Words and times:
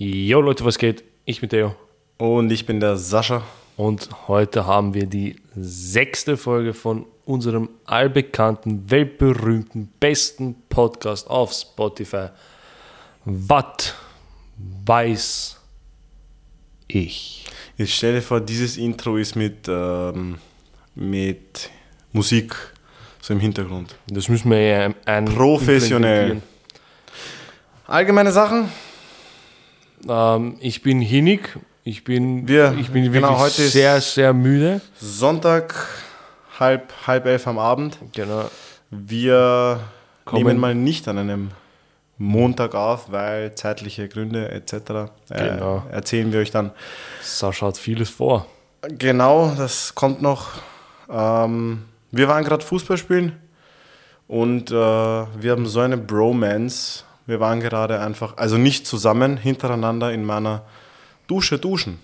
Jo 0.00 0.40
Leute, 0.40 0.64
was 0.64 0.78
geht? 0.78 1.02
Ich 1.24 1.40
bin 1.40 1.50
Theo. 1.50 1.74
Und 2.18 2.52
ich 2.52 2.66
bin 2.66 2.78
der 2.78 2.96
Sascha. 2.96 3.42
Und 3.76 4.08
heute 4.28 4.64
haben 4.64 4.94
wir 4.94 5.06
die 5.06 5.34
sechste 5.56 6.36
Folge 6.36 6.72
von 6.72 7.04
unserem 7.24 7.68
allbekannten, 7.84 8.88
weltberühmten, 8.88 9.92
besten 9.98 10.54
Podcast 10.68 11.28
auf 11.28 11.52
Spotify. 11.52 12.28
Was 13.24 13.92
weiß 14.86 15.56
ich? 16.86 17.46
Jetzt 17.76 17.90
stell 17.90 18.14
dir 18.14 18.22
vor, 18.22 18.40
dieses 18.40 18.76
Intro 18.76 19.16
ist 19.16 19.34
mit, 19.34 19.66
ähm, 19.66 20.38
mit 20.94 21.70
Musik 22.12 22.54
so 23.20 23.34
im 23.34 23.40
Hintergrund. 23.40 23.96
Das 24.06 24.28
müssen 24.28 24.48
wir 24.48 24.60
ja 24.60 24.94
ein 25.06 25.24
Professionell. 25.24 26.40
Allgemeine 27.88 28.30
Sachen? 28.30 28.70
Ähm, 30.08 30.56
ich 30.60 30.82
bin 30.82 31.00
hinig. 31.00 31.56
Ich 31.84 32.04
bin, 32.04 32.46
Wir- 32.46 32.74
ich 32.78 32.90
bin 32.90 33.10
genau, 33.10 33.28
wirklich 33.30 33.40
heute 33.40 33.62
ist- 33.62 33.72
sehr, 33.72 34.00
sehr 34.00 34.32
müde. 34.34 34.80
Sonntag, 35.00 35.74
halb, 36.60 36.92
halb 37.06 37.24
elf 37.26 37.46
am 37.46 37.58
Abend. 37.58 37.98
Genau. 38.12 38.50
Wir 38.90 39.80
Kommen- 40.24 40.44
nehmen 40.46 40.60
mal 40.60 40.74
nicht 40.74 41.08
an 41.08 41.18
einem 41.18 41.50
Montag 42.18 42.74
auf, 42.74 43.10
weil 43.12 43.54
zeitliche 43.54 44.08
Gründe 44.08 44.50
etc. 44.50 45.10
Äh, 45.30 45.50
Genau. 45.50 45.82
Erzählen 45.90 46.32
wir 46.32 46.40
euch 46.40 46.50
dann. 46.50 46.72
Sascha 47.22 47.68
hat 47.68 47.78
vieles 47.78 48.10
vor. 48.10 48.46
Genau, 48.82 49.52
das 49.56 49.94
kommt 49.94 50.20
noch. 50.20 50.48
Ähm, 51.10 51.84
wir 52.10 52.28
waren 52.28 52.44
gerade 52.44 52.64
Fußball 52.64 52.98
spielen 52.98 53.38
und 54.26 54.70
äh, 54.70 54.74
wir 54.74 55.50
haben 55.52 55.66
so 55.66 55.80
eine 55.80 55.96
Bromance. 55.96 57.04
Wir 57.28 57.40
waren 57.40 57.60
gerade 57.60 58.00
einfach, 58.00 58.38
also 58.38 58.56
nicht 58.56 58.86
zusammen, 58.86 59.36
hintereinander 59.36 60.10
in 60.14 60.24
meiner 60.24 60.62
Dusche 61.26 61.58
duschen. 61.58 61.98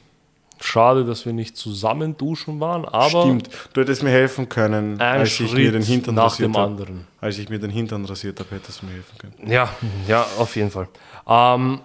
Schade, 0.60 1.06
dass 1.06 1.24
wir 1.24 1.32
nicht 1.32 1.56
zusammen 1.56 2.18
duschen 2.18 2.60
waren, 2.60 2.84
aber 2.84 3.22
Stimmt, 3.22 3.48
du 3.72 3.80
hättest 3.80 4.02
mir 4.02 4.10
helfen 4.10 4.50
können, 4.50 5.00
als 5.00 5.40
ich 5.40 5.50
mir 5.54 5.72
den 5.72 5.82
Schritt 5.82 5.94
Hintern 5.94 6.14
nach 6.16 6.24
rasiert 6.24 6.48
dem 6.50 6.56
habe. 6.58 6.66
anderen. 6.66 7.06
Als 7.22 7.38
ich 7.38 7.48
mir 7.48 7.58
den 7.58 7.70
Hintern 7.70 8.04
rasiert 8.04 8.38
habe, 8.38 8.50
hättest 8.54 8.82
du 8.82 8.86
mir 8.86 8.92
helfen 8.92 9.16
können. 9.16 9.50
Ja, 9.50 9.70
ja, 10.06 10.26
auf 10.36 10.54
jeden 10.56 10.70
Fall. 10.70 10.88
Ähm, 11.26 11.80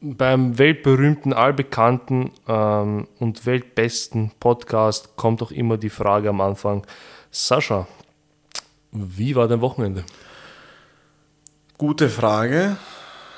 beim 0.00 0.56
weltberühmten, 0.56 1.34
allbekannten 1.34 2.30
ähm, 2.48 3.06
und 3.18 3.44
weltbesten 3.44 4.30
Podcast 4.40 5.16
kommt 5.16 5.42
auch 5.42 5.50
immer 5.50 5.76
die 5.76 5.90
Frage 5.90 6.30
am 6.30 6.40
Anfang: 6.40 6.86
Sascha, 7.30 7.86
wie 8.90 9.36
war 9.36 9.48
dein 9.48 9.60
Wochenende? 9.60 10.04
Gute 11.78 12.08
Frage, 12.10 12.76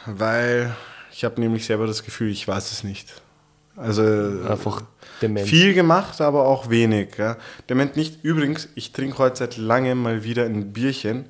weil 0.06 0.74
ich 1.12 1.24
habe 1.24 1.40
nämlich 1.40 1.66
selber 1.66 1.86
das 1.86 2.02
Gefühl, 2.04 2.30
ich 2.30 2.46
weiß 2.48 2.72
es 2.72 2.84
nicht. 2.84 3.12
Also 3.76 4.02
Einfach 4.02 4.82
Demenz. 5.22 5.48
Viel 5.48 5.74
gemacht, 5.74 6.20
aber 6.20 6.46
auch 6.46 6.70
wenig. 6.70 7.16
Ja. 7.18 7.36
Dement 7.68 7.96
nicht. 7.96 8.24
Übrigens, 8.24 8.68
ich 8.74 8.92
trinke 8.92 9.18
heute 9.18 9.36
seit 9.36 9.56
langem 9.58 10.02
mal 10.02 10.24
wieder 10.24 10.44
ein 10.44 10.72
Bierchen. 10.72 11.26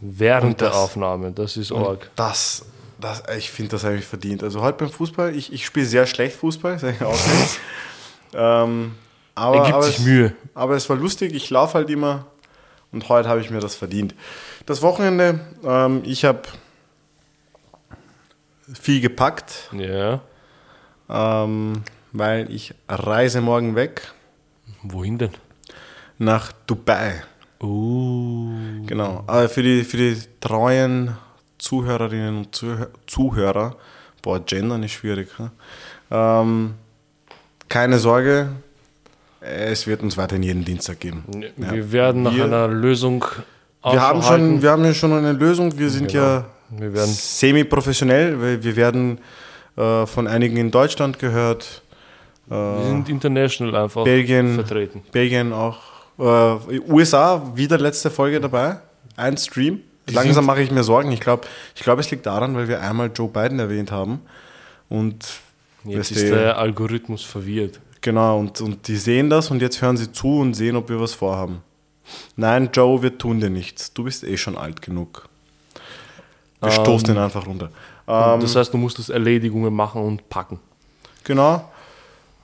Während 0.00 0.44
Und 0.52 0.60
der 0.60 0.68
das- 0.68 0.76
Aufnahme, 0.76 1.32
das 1.32 1.56
ist 1.56 1.72
arg. 1.72 2.10
das, 2.16 2.64
das, 3.00 3.22
ich 3.36 3.50
finde, 3.50 3.70
das 3.72 3.84
habe 3.84 3.96
ich 3.96 4.04
verdient. 4.04 4.42
Also 4.42 4.60
heute 4.62 4.78
beim 4.78 4.90
Fußball, 4.90 5.34
ich, 5.34 5.52
ich 5.52 5.64
spiele 5.64 5.86
sehr 5.86 6.06
schlecht 6.06 6.36
Fußball, 6.36 6.78
sage 6.78 6.96
ich 7.00 7.04
auch 7.04 7.12
nicht. 7.12 7.60
ähm, 8.34 8.94
aber, 9.34 9.56
Er 9.56 9.62
gibt 9.62 9.74
aber 9.74 9.82
sich 9.84 9.98
es, 9.98 10.04
Mühe. 10.04 10.32
Aber 10.54 10.74
es 10.76 10.88
war 10.88 10.96
lustig, 10.96 11.34
ich 11.34 11.50
laufe 11.50 11.74
halt 11.74 11.90
immer 11.90 12.26
und 12.92 13.08
heute 13.08 13.28
habe 13.28 13.40
ich 13.40 13.50
mir 13.50 13.60
das 13.60 13.74
verdient. 13.74 14.14
Das 14.66 14.82
Wochenende, 14.82 15.40
ähm, 15.64 16.02
ich 16.04 16.24
habe 16.24 16.42
viel 18.74 19.00
gepackt, 19.00 19.70
Ja. 19.72 20.20
ähm, 21.08 21.82
weil 22.12 22.50
ich 22.50 22.74
reise 22.88 23.40
morgen 23.40 23.74
weg 23.76 24.12
Wohin 24.82 25.18
denn? 25.18 25.30
nach 26.18 26.52
Dubai. 26.66 27.22
Uh, 27.62 28.84
Genau. 28.86 29.24
Aber 29.26 29.48
für 29.48 29.62
die, 29.62 29.84
für 29.84 29.96
die 29.96 30.16
treuen 30.40 31.16
Zuhörerinnen 31.58 32.38
und 32.38 32.54
Zuhör 32.54 32.88
Zuhörer, 33.06 33.76
boah, 34.22 34.38
gendern 34.44 34.82
ist 34.84 34.92
schwierig. 34.92 35.28
Ne? 35.38 35.50
Ähm, 36.10 36.74
keine 37.68 37.98
Sorge, 37.98 38.50
es 39.40 39.86
wird 39.86 40.02
uns 40.02 40.16
weiterhin 40.16 40.42
jeden 40.42 40.64
Dienstag 40.64 41.00
geben. 41.00 41.24
Ja. 41.56 41.72
wir 41.72 41.92
werden 41.92 42.22
nach 42.22 42.34
Wir- 42.34 42.44
einer 42.44 42.68
Lösung 42.68 43.24
Wir 43.84 44.00
haben, 44.02 44.22
schon, 44.22 44.60
wir 44.62 44.70
haben 44.70 44.84
ja 44.84 44.92
schon 44.94 45.12
eine 45.12 45.32
Lösung. 45.32 45.78
Wir 45.78 45.88
sind 45.90 46.08
Genau. 46.10 46.24
ja 46.24 46.44
semi-professionell, 47.06 48.40
weil 48.40 48.62
wir 48.62 48.76
werden 48.76 49.18
äh, 49.76 50.06
von 50.06 50.26
einigen 50.26 50.56
in 50.56 50.70
Deutschland 50.70 51.18
gehört, 51.18 51.82
wir 52.48 52.82
sind 52.86 53.08
international 53.10 53.76
einfach 53.84 54.04
Belgien, 54.04 54.54
vertreten. 54.54 55.02
Belgien 55.12 55.52
auch, 55.52 55.78
äh, 56.18 56.80
USA, 56.90 57.52
wieder 57.54 57.76
letzte 57.78 58.10
Folge 58.10 58.40
dabei, 58.40 58.78
ein 59.16 59.36
Stream. 59.36 59.80
Langsam 60.10 60.34
sind- 60.36 60.46
mache 60.46 60.62
ich 60.62 60.70
mir 60.70 60.82
Sorgen. 60.82 61.12
Ich 61.12 61.20
glaube, 61.20 61.46
ich 61.76 61.82
glaub, 61.82 61.98
es 61.98 62.10
liegt 62.10 62.24
daran, 62.26 62.56
weil 62.56 62.66
wir 62.66 62.80
einmal 62.80 63.10
Joe 63.14 63.28
Biden 63.28 63.58
erwähnt 63.58 63.92
haben. 63.92 64.20
Und 64.88 65.26
Jetzt 65.84 66.10
ist 66.10 66.22
der 66.30 66.56
Algorithmus 66.58 67.22
verwirrt. 67.22 67.78
Genau, 68.00 68.38
und, 68.38 68.60
und 68.60 68.86
die 68.88 68.96
sehen 68.96 69.30
das 69.30 69.50
und 69.50 69.60
jetzt 69.62 69.80
hören 69.82 69.96
sie 69.96 70.10
zu 70.12 70.40
und 70.40 70.54
sehen, 70.54 70.76
ob 70.76 70.88
wir 70.88 71.00
was 71.00 71.14
vorhaben. 71.14 71.62
Nein, 72.36 72.70
Joe, 72.72 73.02
wir 73.02 73.16
tun 73.18 73.40
dir 73.40 73.50
nichts. 73.50 73.92
Du 73.92 74.04
bist 74.04 74.24
eh 74.24 74.36
schon 74.36 74.56
alt 74.56 74.80
genug. 74.82 75.28
Wir 76.60 76.70
Ähm, 76.70 76.74
stoßen 76.74 77.10
ihn 77.14 77.18
einfach 77.18 77.46
runter. 77.46 77.70
Ähm, 78.06 78.40
das 78.40 78.56
heißt, 78.56 78.72
du 78.72 78.78
musst 78.78 78.98
das 78.98 79.10
Erledigungen 79.10 79.74
machen 79.74 80.02
und 80.02 80.28
packen. 80.28 80.58
genau. 81.24 81.70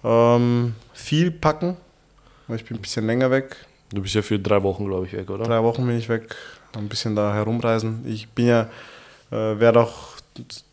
Ähm, 0.07 0.75
viel 0.93 1.31
packen. 1.31 1.77
weil 2.47 2.57
Ich 2.57 2.65
bin 2.67 2.77
ein 2.77 2.83
bisschen 2.83 3.07
länger 3.07 3.31
weg. 3.31 3.57
Du 3.91 4.03
bist 4.03 4.15
ja 4.15 4.21
für 4.23 4.39
drei 4.39 4.63
Wochen, 4.63 4.85
glaube 4.87 5.07
ich, 5.07 5.13
weg, 5.15 5.31
oder? 5.31 5.45
Drei 5.45 5.63
Wochen 5.63 5.87
bin 5.87 5.97
ich 5.97 6.09
weg, 6.11 6.35
ein 6.77 6.89
bisschen 6.89 7.17
da 7.17 7.33
herumreisen. 7.33 8.05
Ich 8.07 8.29
bin 8.29 8.49
ja, 8.49 8.69
äh, 9.31 9.59
werde 9.59 9.81
auch 9.81 9.95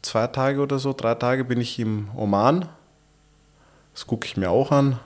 zwei 0.02 0.28
Tage 0.28 0.60
oder 0.60 0.80
so, 0.80 0.92
drei 0.92 1.16
Tage 1.16 1.46
bin 1.46 1.62
ich 1.62 1.80
im 1.80 2.10
Oman. 2.16 2.68
Das 4.02 4.08
gucke 4.08 4.26
ich 4.26 4.36
mir 4.36 4.50
auch 4.50 4.72
an. 4.72 5.00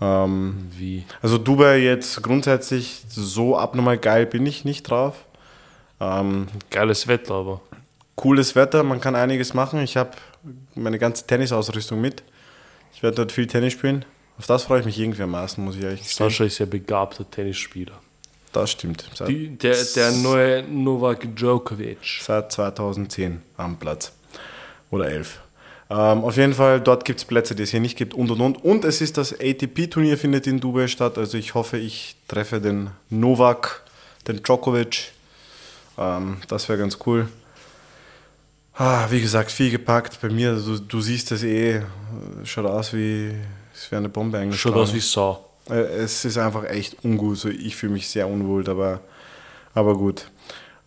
Ähm, 0.00 0.70
Wie? 0.70 1.04
also 1.20 1.36
Dubai 1.36 1.76
jetzt 1.80 2.22
grundsätzlich 2.22 3.02
so 3.10 3.58
abnormal 3.58 3.98
geil 3.98 4.24
bin 4.24 4.46
ich 4.46 4.64
nicht 4.64 4.84
drauf. 4.84 5.26
Ähm, 6.00 6.48
Geiles 6.70 7.08
Wetter, 7.08 7.34
aber. 7.34 7.60
cooles 8.16 8.56
Wetter, 8.56 8.84
man 8.84 9.02
kann 9.02 9.14
einiges 9.14 9.52
machen. 9.52 9.82
Ich 9.82 9.98
habe 9.98 10.12
meine 10.74 10.98
ganze 10.98 11.26
Tennisausrüstung 11.26 12.00
mit. 12.00 12.22
Ich 12.94 13.02
werde 13.02 13.16
dort 13.16 13.32
viel 13.32 13.46
Tennis 13.46 13.74
spielen. 13.74 14.06
Auf 14.38 14.46
das 14.46 14.62
freue 14.62 14.80
ich 14.80 14.86
mich 14.86 14.98
irgendwie 14.98 15.24
am 15.24 15.32
meisten, 15.32 15.62
muss 15.62 15.76
ich 15.76 15.82
ehrlich 15.82 16.00
sagen. 16.00 16.30
Sascha 16.30 16.44
ist 16.44 16.58
ja 16.58 16.64
begabter 16.64 17.30
Tennisspieler. 17.30 18.00
Das 18.52 18.70
stimmt. 18.70 19.10
Die, 19.28 19.58
der, 19.58 19.76
der 19.94 20.12
neue 20.12 20.62
Novak 20.62 21.36
Djokovic. 21.36 21.98
seit 22.22 22.50
2010 22.50 23.42
am 23.58 23.78
Platz. 23.78 24.10
Oder 24.90 25.10
11. 25.10 25.38
Ähm, 25.90 26.22
auf 26.22 26.36
jeden 26.36 26.54
Fall, 26.54 26.80
dort 26.80 27.04
gibt 27.04 27.18
es 27.18 27.24
Plätze, 27.24 27.56
die 27.56 27.64
es 27.64 27.70
hier 27.70 27.80
nicht 27.80 27.98
gibt 27.98 28.14
und 28.14 28.30
und 28.30 28.40
und. 28.40 28.64
Und 28.64 28.84
es 28.84 29.00
ist 29.00 29.18
das 29.18 29.32
ATP-Turnier, 29.32 30.16
findet 30.16 30.46
in 30.46 30.60
Dubai 30.60 30.86
statt. 30.86 31.18
Also 31.18 31.36
ich 31.36 31.54
hoffe, 31.54 31.78
ich 31.78 32.14
treffe 32.28 32.60
den 32.60 32.90
Novak, 33.10 33.82
den 34.28 34.40
Djokovic. 34.42 35.10
Ähm, 35.98 36.36
das 36.46 36.68
wäre 36.68 36.78
ganz 36.78 36.98
cool. 37.06 37.28
Ah, 38.74 39.08
wie 39.10 39.20
gesagt, 39.20 39.50
viel 39.50 39.70
gepackt. 39.72 40.20
Bei 40.22 40.28
mir, 40.28 40.54
du, 40.54 40.78
du 40.78 41.00
siehst 41.00 41.32
es 41.32 41.42
eh, 41.42 41.82
schaut 42.44 42.66
aus 42.66 42.94
wie, 42.94 43.32
es 43.74 43.90
wäre 43.90 43.98
eine 43.98 44.08
Bombe 44.08 44.38
eigentlich. 44.38 44.60
Schaut 44.60 44.74
aus 44.76 44.94
wie 44.94 45.00
Sau. 45.00 45.44
Äh, 45.68 45.74
Es 45.74 46.24
ist 46.24 46.38
einfach 46.38 46.64
echt 46.64 47.04
ungut. 47.04 47.36
So, 47.36 47.48
ich 47.48 47.74
fühle 47.74 47.94
mich 47.94 48.08
sehr 48.08 48.28
unwohl, 48.28 48.68
aber, 48.70 49.00
aber 49.74 49.96
gut. 49.96 50.30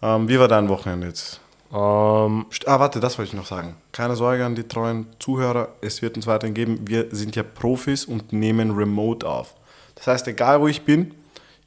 Ähm, 0.02 0.30
wie 0.30 0.40
war 0.40 0.48
dein 0.48 0.70
Wochenende 0.70 1.08
jetzt? 1.08 1.42
Ähm, 1.74 2.46
Ah, 2.68 2.80
warte, 2.80 3.00
das 3.00 3.18
wollte 3.18 3.30
ich 3.30 3.34
noch 3.36 3.48
sagen. 3.48 3.76
Keine 3.92 4.16
Sorge 4.16 4.46
an 4.46 4.54
die 4.56 4.68
treuen 4.68 5.08
Zuhörer, 5.20 5.70
es 5.82 6.02
wird 6.02 6.16
uns 6.16 6.28
weiterhin 6.28 6.54
geben. 6.54 6.88
Wir 6.88 7.08
sind 7.12 7.36
ja 7.36 7.44
Profis 7.44 8.06
und 8.06 8.32
nehmen 8.32 8.72
remote 8.72 9.28
auf. 9.28 9.56
Das 9.96 10.08
heißt, 10.08 10.28
egal 10.28 10.62
wo 10.62 10.68
ich 10.68 10.84
bin, 10.84 11.14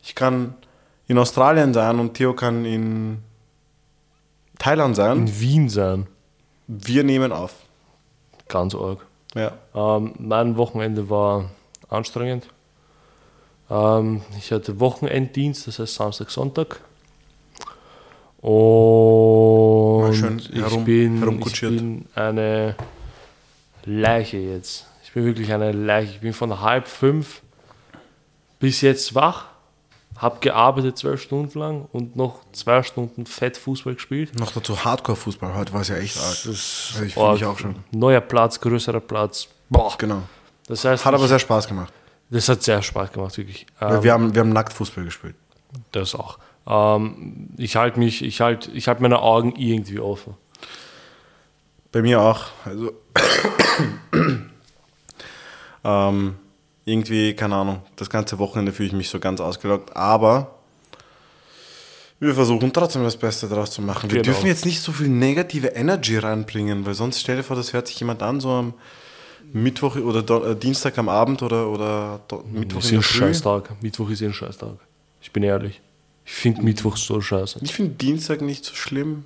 ich 0.02 0.14
kann 0.14 0.54
in 1.08 1.18
Australien 1.18 1.74
sein 1.74 1.98
und 1.98 2.14
Theo 2.14 2.34
kann 2.34 2.64
in 2.64 3.18
Thailand 4.58 4.94
sein. 4.96 5.18
in 5.18 5.40
Wien 5.40 5.68
sein. 5.68 6.06
Wir 6.68 7.04
nehmen 7.04 7.32
auf. 7.32 7.54
Ganz 8.48 8.74
arg. 8.74 9.04
Ja. 9.34 9.52
Ähm, 9.74 10.14
mein 10.18 10.56
Wochenende 10.56 11.10
war 11.10 11.50
anstrengend. 11.88 12.48
Ähm, 13.70 14.22
ich 14.38 14.52
hatte 14.52 14.78
Wochenenddienst, 14.80 15.66
das 15.66 15.78
heißt 15.78 15.94
Samstag, 15.94 16.30
Sonntag. 16.30 16.80
Und 18.48 20.14
schön 20.14 20.38
ich, 20.38 20.60
herum- 20.62 20.84
bin, 20.84 21.40
ich 21.44 21.60
bin 21.60 22.06
eine 22.14 22.76
Leiche 23.84 24.36
jetzt. 24.38 24.86
Ich 25.04 25.12
bin 25.12 25.24
wirklich 25.24 25.52
eine 25.52 25.72
Leiche. 25.72 26.12
Ich 26.12 26.20
bin 26.20 26.32
von 26.32 26.60
halb 26.60 26.86
fünf 26.86 27.42
bis 28.60 28.80
jetzt 28.82 29.14
wach. 29.14 29.46
habe 30.18 30.38
gearbeitet 30.40 30.96
zwölf 30.96 31.20
Stunden 31.20 31.58
lang 31.58 31.88
und 31.92 32.16
noch 32.16 32.40
zwei 32.52 32.82
Stunden 32.82 33.26
fett 33.26 33.56
Fußball 33.56 33.94
gespielt. 33.94 34.38
Noch 34.38 34.52
dazu 34.52 34.82
Hardcore-Fußball, 34.84 35.54
heute 35.54 35.72
war 35.74 35.82
es 35.82 35.88
ja 35.88 35.96
echt 35.96 36.16
arg. 36.16 36.36
Das 36.44 36.92
Also 36.94 37.04
ich 37.04 37.16
mich 37.16 37.18
arg. 37.18 37.42
auch 37.44 37.58
schon. 37.58 37.74
Neuer 37.90 38.20
Platz, 38.22 38.58
größerer 38.60 39.00
Platz. 39.00 39.48
Boah. 39.68 39.94
Genau. 39.98 40.22
Das 40.68 40.84
heißt, 40.84 41.04
Hat 41.04 41.12
aber 41.14 41.24
ich, 41.24 41.28
sehr 41.28 41.38
Spaß 41.38 41.66
gemacht. 41.68 41.92
das 42.30 42.48
hat 42.48 42.62
sehr 42.62 42.80
Spaß 42.80 43.12
gemacht, 43.12 43.36
wirklich. 43.36 43.66
Weil 43.78 43.96
Ähm, 43.96 44.02
wir, 44.04 44.12
haben, 44.12 44.34
wir 44.34 44.40
haben 44.40 44.50
nackt 44.50 44.72
Fußball 44.72 45.04
gespielt. 45.04 45.34
das 45.92 46.14
auch. 46.14 46.38
Ähm, 46.66 47.48
ich 47.56 47.76
halte 47.76 47.98
mich, 47.98 48.22
ich 48.24 48.40
halte 48.40 48.70
ich 48.72 48.88
halt 48.88 49.00
meine 49.00 49.20
Augen 49.20 49.54
irgendwie 49.56 50.00
offen. 50.00 50.34
Bei 51.92 52.02
mir 52.02 52.20
auch. 52.20 52.44
Also 52.64 52.92
ähm, 55.84 56.34
irgendwie, 56.84 57.34
keine 57.34 57.56
Ahnung, 57.56 57.82
das 57.96 58.10
ganze 58.10 58.38
Wochenende 58.38 58.72
fühle 58.72 58.88
ich 58.88 58.92
mich 58.94 59.08
so 59.08 59.18
ganz 59.18 59.40
ausgelockt, 59.40 59.96
aber 59.96 60.52
wir 62.18 62.34
versuchen 62.34 62.72
trotzdem 62.72 63.02
das 63.04 63.16
Beste 63.16 63.46
daraus 63.48 63.70
zu 63.70 63.82
machen. 63.82 64.10
Wir 64.10 64.22
Genau. 64.22 64.32
dürfen 64.32 64.46
jetzt 64.46 64.64
nicht 64.64 64.80
so 64.80 64.92
viel 64.92 65.08
negative 65.08 65.68
Energy 65.68 66.16
reinbringen, 66.18 66.86
weil 66.86 66.94
sonst 66.94 67.20
stell 67.20 67.36
dir 67.36 67.42
vor, 67.42 67.56
das 67.56 67.72
hört 67.72 67.88
sich 67.88 67.98
jemand 68.00 68.22
an, 68.22 68.40
so 68.40 68.50
am 68.50 68.74
Mittwoch 69.52 69.96
oder 69.96 70.22
Do 70.22 70.44
äh, 70.44 70.56
Dienstag 70.56 70.96
am 70.98 71.08
Abend 71.08 71.42
oder, 71.42 71.68
oder 71.68 72.20
Do 72.28 72.42
Mittwoch 72.50 72.80
ist 72.80 72.90
in 72.90 72.96
ein 72.96 73.00
der 73.00 73.02
Früh. 73.02 73.18
Scheißtag. 73.18 73.82
Mittwoch 73.82 74.08
ist 74.10 74.22
ein 74.22 74.32
Scheißtag. 74.32 74.76
Ich 75.20 75.30
bin 75.32 75.42
ehrlich. 75.42 75.80
Ich 76.26 76.32
finde 76.32 76.62
Mittwoch 76.62 76.96
so 76.96 77.20
scheiße. 77.20 77.60
Ich 77.62 77.72
finde 77.72 77.92
Dienstag 77.94 78.40
nicht 78.42 78.64
so 78.64 78.74
schlimm. 78.74 79.24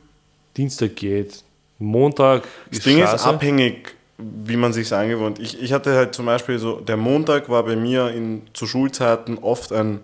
Dienstag 0.56 0.97
geht. 0.97 1.43
Montag 1.79 2.43
Das 2.69 2.79
ist 2.79 2.87
Ding 2.87 2.99
scheiße. 2.99 3.17
ist 3.17 3.26
abhängig, 3.26 3.94
wie 4.19 4.56
man 4.56 4.73
sich 4.75 4.93
angewohnt. 4.93 5.38
Ich, 5.38 5.61
ich 5.62 5.73
hatte 5.73 5.94
halt 5.94 6.14
zum 6.14 6.26
Beispiel 6.26 6.58
so, 6.58 6.79
der 6.81 6.99
Montag 6.99 7.49
war 7.49 7.62
bei 7.64 7.75
mir 7.75 8.11
in, 8.11 8.43
zu 8.52 8.67
Schulzeiten 8.67 9.38
oft 9.38 9.73
ein, 9.73 10.00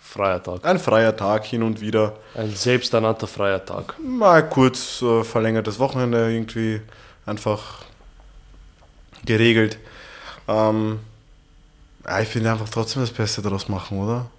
Freier 0.00 0.42
Tag. 0.42 0.64
ein 0.64 0.78
freier 0.78 1.16
Tag 1.16 1.44
hin 1.44 1.62
und 1.62 1.80
wieder. 1.80 2.16
Ein 2.34 2.54
selbsternannter 2.54 3.26
freier 3.26 3.64
Tag. 3.64 3.94
Mal 4.00 4.48
kurz 4.48 5.02
äh, 5.02 5.24
verlängertes 5.24 5.78
Wochenende 5.78 6.32
irgendwie 6.32 6.80
einfach 7.24 7.82
geregelt. 9.24 9.78
Ähm, 10.48 11.00
ja, 12.04 12.20
ich 12.20 12.28
finde 12.28 12.52
einfach 12.52 12.68
trotzdem 12.68 13.02
das 13.02 13.10
Beste 13.10 13.42
daraus 13.42 13.68
machen, 13.68 13.98
oder? 13.98 14.30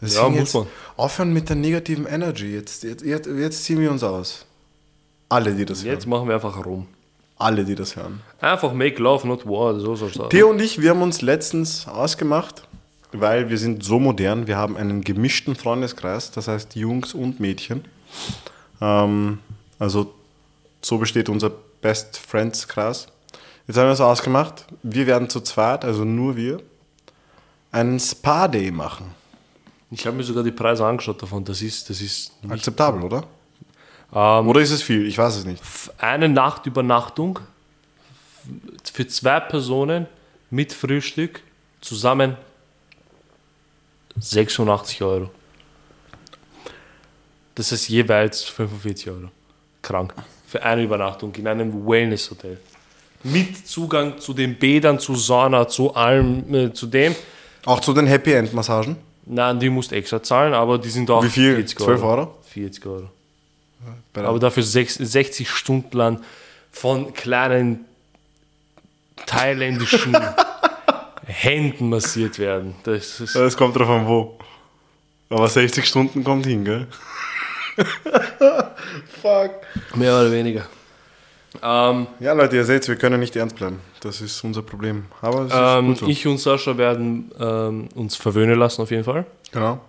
Deswegen 0.00 0.30
muss 0.30 0.38
jetzt 0.38 0.54
man. 0.54 0.66
Aufhören 0.96 1.32
mit 1.32 1.48
der 1.48 1.56
negativen 1.56 2.06
Energy. 2.06 2.54
Jetzt, 2.54 2.82
jetzt, 2.84 3.04
jetzt, 3.04 3.26
jetzt 3.26 3.64
ziehen 3.64 3.80
wir 3.80 3.90
uns 3.90 4.02
aus. 4.02 4.46
Alle, 5.28 5.54
die 5.54 5.64
das 5.64 5.82
Jetzt 5.82 6.02
hören. 6.04 6.10
machen 6.10 6.28
wir 6.28 6.34
einfach 6.34 6.64
rum. 6.64 6.86
Alle, 7.36 7.64
die 7.64 7.74
das 7.74 7.96
hören. 7.96 8.20
Einfach 8.40 8.72
make 8.72 9.00
love, 9.00 9.26
not 9.26 9.46
war. 9.46 9.78
So 9.78 9.94
soll 9.96 10.10
es. 10.10 10.18
Theo 10.30 10.50
und 10.50 10.60
ich, 10.60 10.80
wir 10.80 10.90
haben 10.90 11.02
uns 11.02 11.22
letztens 11.22 11.86
ausgemacht, 11.86 12.66
weil 13.12 13.48
wir 13.48 13.58
sind 13.58 13.84
so 13.84 13.98
modern, 13.98 14.46
wir 14.46 14.56
haben 14.56 14.76
einen 14.76 15.02
gemischten 15.02 15.54
Freundeskreis, 15.56 16.30
das 16.30 16.48
heißt 16.48 16.76
Jungs 16.76 17.14
und 17.14 17.40
Mädchen. 17.40 17.84
Ähm, 18.80 19.38
also 19.78 20.12
so 20.82 20.98
besteht 20.98 21.28
unser 21.28 21.50
Best 21.80 22.18
Friends 22.18 22.68
Kreis. 22.68 23.06
Jetzt 23.66 23.76
haben 23.76 23.84
wir 23.84 23.90
uns 23.90 24.00
ausgemacht, 24.00 24.66
wir 24.82 25.06
werden 25.06 25.28
zu 25.28 25.40
zweit, 25.40 25.84
also 25.84 26.04
nur 26.04 26.36
wir, 26.36 26.60
einen 27.70 28.00
Spa-Day 28.00 28.70
machen. 28.70 29.14
Ich 29.90 30.06
habe 30.06 30.16
mir 30.16 30.22
sogar 30.22 30.44
die 30.44 30.52
Preise 30.52 30.84
angeschaut 30.86 31.20
davon. 31.20 31.44
Das 31.44 31.62
ist, 31.62 31.90
das 31.90 32.00
ist 32.00 32.32
Akzeptabel, 32.48 33.02
oder? 33.02 33.24
Ähm, 34.14 34.48
Oder 34.48 34.60
ist 34.60 34.70
es 34.70 34.82
viel? 34.82 35.06
Ich 35.06 35.18
weiß 35.18 35.36
es 35.36 35.44
nicht. 35.44 35.62
eine 35.98 36.28
Nachtübernachtung 36.28 37.38
für 38.92 39.06
zwei 39.06 39.40
Personen 39.40 40.06
mit 40.50 40.72
Frühstück 40.72 41.42
zusammen 41.80 42.36
86 44.18 45.02
Euro. 45.02 45.30
Das 47.54 47.72
ist 47.72 47.88
jeweils 47.88 48.42
45 48.44 49.10
Euro. 49.10 49.28
Krank. 49.82 50.14
Für 50.46 50.62
eine 50.62 50.82
Übernachtung 50.82 51.34
in 51.34 51.46
einem 51.46 51.86
Wellness-Hotel. 51.86 52.58
Mit 53.22 53.66
Zugang 53.68 54.18
zu 54.18 54.32
den 54.32 54.58
Bädern, 54.58 54.98
zu 54.98 55.14
Sauna, 55.14 55.68
zu 55.68 55.94
allem, 55.94 56.52
äh, 56.54 56.72
zu 56.72 56.86
dem. 56.86 57.14
Auch 57.66 57.80
zu 57.80 57.92
den 57.92 58.06
Happy 58.06 58.32
End 58.32 58.52
Massagen? 58.52 58.96
Nein, 59.32 59.60
die 59.60 59.70
musst 59.70 59.92
extra 59.92 60.20
zahlen, 60.22 60.54
aber 60.54 60.76
die 60.78 60.88
sind 60.90 61.08
auch 61.10 61.22
Wie 61.22 61.28
viel? 61.28 61.54
40 61.54 61.78
12 61.78 62.02
Euro? 62.02 62.34
40 62.52 62.86
Euro. 62.86 63.08
Der- 64.14 64.24
Aber 64.24 64.38
dafür 64.40 64.64
sech- 64.64 65.02
60 65.04 65.48
Stunden 65.48 65.96
lang 65.96 66.20
von 66.72 67.14
kleinen 67.14 67.84
thailändischen 69.26 70.16
Händen 71.26 71.88
massiert 71.90 72.38
werden. 72.40 72.74
Das 72.82 73.20
ist, 73.20 73.36
Es 73.36 73.56
kommt 73.56 73.76
drauf 73.76 73.88
an, 73.88 74.06
wo. 74.08 74.36
Aber 75.28 75.48
60 75.48 75.86
Stunden 75.86 76.24
kommt 76.24 76.46
hin, 76.46 76.64
gell? 76.64 76.86
Fuck. 79.22 79.52
mehr 79.94 80.12
oder 80.14 80.32
weniger. 80.32 80.66
Ähm, 81.62 82.06
Ja, 82.18 82.32
Leute, 82.32 82.56
ihr 82.56 82.64
seht, 82.64 82.86
wir 82.88 82.96
können 82.96 83.20
nicht 83.20 83.36
ernst 83.36 83.56
bleiben. 83.56 83.80
Das 84.00 84.20
ist 84.20 84.42
unser 84.44 84.62
Problem. 84.62 85.04
Aber 85.20 85.78
ähm, 85.78 85.94
so. 85.94 86.06
ich 86.06 86.26
und 86.26 86.38
Sascha 86.38 86.76
werden 86.78 87.30
ähm, 87.38 87.88
uns 87.94 88.16
verwöhnen 88.16 88.58
lassen 88.58 88.82
auf 88.82 88.90
jeden 88.90 89.04
Fall. 89.04 89.26
genau. 89.52 89.80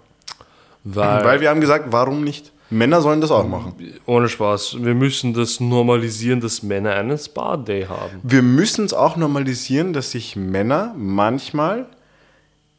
Weil, 0.83 1.23
Weil 1.23 1.41
wir 1.41 1.49
haben 1.51 1.61
gesagt, 1.61 1.85
warum 1.91 2.23
nicht? 2.23 2.51
Männer 2.71 3.01
sollen 3.01 3.21
das 3.21 3.29
auch 3.31 3.45
machen. 3.47 3.73
ohne 4.05 4.29
Spaß, 4.29 4.77
wir 4.81 4.95
müssen 4.95 5.33
das 5.33 5.59
normalisieren, 5.59 6.39
dass 6.41 6.63
Männer 6.63 6.91
einen 6.95 7.17
Spa-Day 7.17 7.85
haben. 7.87 8.19
Wir 8.23 8.41
müssen 8.41 8.85
es 8.85 8.93
auch 8.93 9.15
normalisieren, 9.17 9.91
dass 9.93 10.11
sich 10.11 10.35
Männer 10.35 10.93
manchmal 10.97 11.85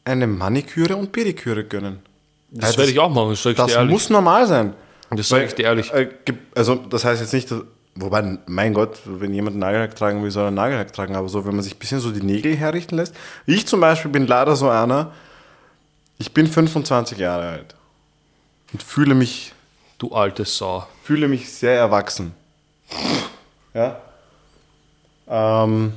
eine 0.05 0.27
Maniküre 0.27 0.97
und 0.97 1.13
Pediküre 1.13 1.63
gönnen. 1.65 2.01
Das 2.51 2.73
Ja, 2.73 2.79
werde 2.79 2.91
ich 2.93 2.99
auch 2.99 3.11
machen, 3.11 3.31
das 3.31 3.55
Das 3.55 3.85
muss 3.87 4.11
normal 4.11 4.47
sein. 4.47 4.73
das 5.11 5.29
sage 5.29 5.45
ich 5.45 5.55
dir 5.55 5.65
ehrlich. 5.67 5.93
Äh, 5.93 6.09
gibt- 6.25 6.57
also 6.59 6.75
das 6.75 7.05
heißt 7.05 7.21
jetzt 7.21 7.35
nicht, 7.35 7.51
dass, 7.51 7.61
wobei, 7.95 8.39
mein 8.47 8.75
Gott, 8.75 9.01
wenn 9.05 9.35
jemand 9.35 9.55
einen 9.55 9.61
Nagellack 9.61 9.95
tragen 9.97 10.23
will, 10.23 10.31
soll 10.31 10.45
er 10.45 10.49
einen 10.49 10.57
Nagellack 10.57 10.93
tragen, 10.93 11.17
aber 11.17 11.29
so, 11.29 11.45
wenn 11.45 11.55
man 11.55 11.63
sich 11.63 11.75
ein 11.77 11.79
bisschen 11.79 12.01
so 12.01 12.11
die 12.11 12.23
Nägel 12.23 12.57
herrichten 12.57 12.97
lässt. 12.97 13.15
Ich 13.47 13.67
zum 13.67 13.81
Beispiel 13.81 14.11
bin 14.11 14.27
leider 14.27 14.57
so 14.57 14.69
einer, 14.69 15.13
ich 16.19 16.33
bin 16.33 16.47
25 16.47 17.19
Jahre 17.19 17.49
alt 17.49 17.75
und 18.73 18.83
fühle 18.83 19.15
mich, 19.15 19.55
Du 19.99 20.13
alte 20.13 20.45
Sau. 20.45 20.85
fühle 21.05 21.29
mich 21.29 21.53
sehr 21.53 21.77
erwachsen. 21.77 22.35
Ja. 23.73 24.01
Ähm, 25.29 25.93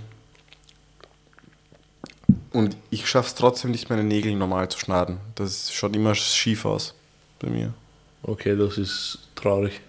und 2.51 2.77
ich 2.91 3.09
schaffe 3.09 3.29
es 3.29 3.33
trotzdem 3.33 3.71
nicht, 3.71 3.89
meine 3.89 4.03
Nägel 4.03 4.35
normal 4.35 4.69
zu 4.69 4.77
schneiden. 4.77 5.17
Das 5.33 5.73
schaut 5.73 5.95
immer 5.95 6.13
schief 6.13 6.65
aus 6.65 6.93
bei 7.39 7.49
mir. 7.49 7.73
Okay, 8.21 8.55
das 8.55 8.77
ist 8.77 9.19
traurig. 9.33 9.81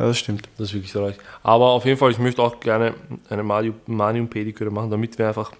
Ja, 0.00 0.06
das 0.06 0.18
stimmt. 0.18 0.48
Das 0.56 0.68
ist 0.68 0.74
wirklich 0.74 0.92
traurig. 0.92 1.16
Aber 1.42 1.66
auf 1.72 1.84
jeden 1.84 1.98
Fall, 1.98 2.10
ich 2.10 2.18
möchte 2.18 2.40
auch 2.42 2.58
gerne 2.58 2.94
eine 3.28 3.42
Mani- 3.42 3.74
Mani- 3.86 4.20
und 4.20 4.30
Pediküre 4.30 4.70
machen, 4.70 4.90
damit 4.90 5.18
wir 5.18 5.28
einfach, 5.28 5.52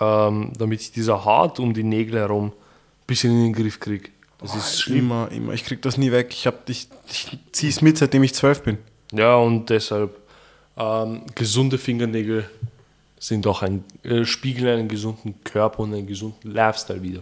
ähm, 0.00 0.52
damit 0.56 0.80
ich 0.80 0.92
dieser 0.92 1.26
Haut 1.26 1.60
um 1.60 1.74
die 1.74 1.82
Nägel 1.82 2.18
herum 2.20 2.46
ein 2.46 3.06
bisschen 3.06 3.32
in 3.32 3.42
den 3.44 3.52
Griff 3.52 3.78
kriege. 3.78 4.08
Das 4.38 4.54
ist 4.56 4.80
schlimm. 4.80 5.00
Immer, 5.00 5.28
immer. 5.30 5.52
Ich 5.52 5.64
krieg 5.66 5.82
das 5.82 5.98
nie 5.98 6.10
weg. 6.10 6.28
Ich, 6.30 6.46
hab, 6.46 6.66
ich, 6.70 6.88
ich 7.06 7.38
ziehe 7.52 7.70
es 7.70 7.82
mit, 7.82 7.98
seitdem 7.98 8.22
ich 8.22 8.32
zwölf 8.34 8.62
bin. 8.62 8.78
Ja, 9.12 9.36
und 9.36 9.68
deshalb, 9.68 10.16
ähm, 10.78 11.22
gesunde 11.34 11.76
Fingernägel 11.76 12.48
sind 13.18 13.46
auch 13.46 13.60
ein, 13.60 13.84
äh, 14.04 14.24
spiegeln 14.24 14.68
einen 14.78 14.88
gesunden 14.88 15.34
Körper 15.44 15.80
und 15.80 15.92
einen 15.92 16.06
gesunden 16.06 16.50
Lifestyle 16.50 17.02
wieder. 17.02 17.20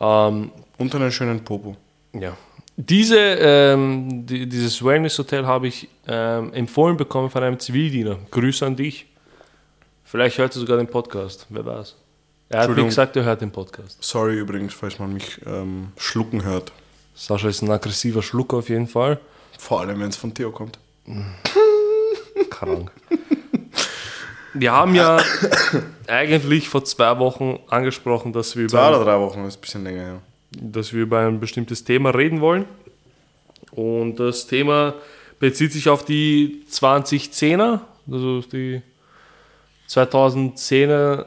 Ähm, 0.00 0.50
Und 0.76 0.94
einen 0.94 1.12
schönen 1.12 1.42
Popo. 1.42 1.76
Ja. 2.12 2.36
Diese, 2.82 3.18
ähm, 3.18 4.24
die, 4.24 4.48
dieses 4.48 4.82
Wellness-Hotel 4.82 5.46
habe 5.46 5.68
ich 5.68 5.86
ähm, 6.08 6.54
empfohlen 6.54 6.96
bekommen 6.96 7.28
von 7.28 7.42
einem 7.42 7.58
Zivildiener. 7.58 8.16
Grüße 8.30 8.64
an 8.64 8.74
dich. 8.74 9.06
Vielleicht 10.02 10.38
hört 10.38 10.56
er 10.56 10.60
sogar 10.60 10.78
den 10.78 10.86
Podcast, 10.86 11.46
wer 11.50 11.66
weiß. 11.66 11.94
Er 12.48 12.62
hat 12.62 12.70
mir 12.70 12.84
gesagt, 12.84 13.16
er 13.16 13.24
hört 13.24 13.42
den 13.42 13.50
Podcast. 13.50 14.02
Sorry 14.02 14.38
übrigens, 14.38 14.72
falls 14.72 14.98
man 14.98 15.12
mich 15.12 15.40
ähm, 15.46 15.92
schlucken 15.98 16.42
hört. 16.42 16.72
Sascha 17.14 17.48
ist 17.48 17.60
ein 17.60 17.70
aggressiver 17.70 18.22
Schlucker 18.22 18.56
auf 18.56 18.70
jeden 18.70 18.88
Fall. 18.88 19.20
Vor 19.58 19.80
allem, 19.80 20.00
wenn 20.00 20.08
es 20.08 20.16
von 20.16 20.32
Theo 20.32 20.50
kommt. 20.50 20.78
Krank. 22.50 22.90
Wir 24.54 24.72
haben 24.72 24.94
ja 24.94 25.18
eigentlich 26.06 26.70
vor 26.70 26.82
zwei 26.84 27.18
Wochen 27.18 27.58
angesprochen, 27.68 28.32
dass 28.32 28.56
wir, 28.56 28.68
Zwei 28.68 28.88
über, 28.88 28.96
oder 28.96 29.04
drei 29.04 29.20
Wochen, 29.20 29.44
ist 29.44 29.58
ein 29.58 29.60
bisschen 29.60 29.84
länger 29.84 30.02
her. 30.02 30.22
Dass 30.52 30.92
wir 30.92 31.02
über 31.02 31.20
ein 31.20 31.40
bestimmtes 31.40 31.84
Thema 31.84 32.10
reden 32.10 32.40
wollen. 32.40 32.64
Und 33.72 34.16
das 34.16 34.46
Thema 34.46 34.94
bezieht 35.38 35.72
sich 35.72 35.88
auf 35.88 36.04
die 36.04 36.64
2010er, 36.70 37.80
also 38.10 38.40
die 38.42 38.82
2010er, 39.88 41.26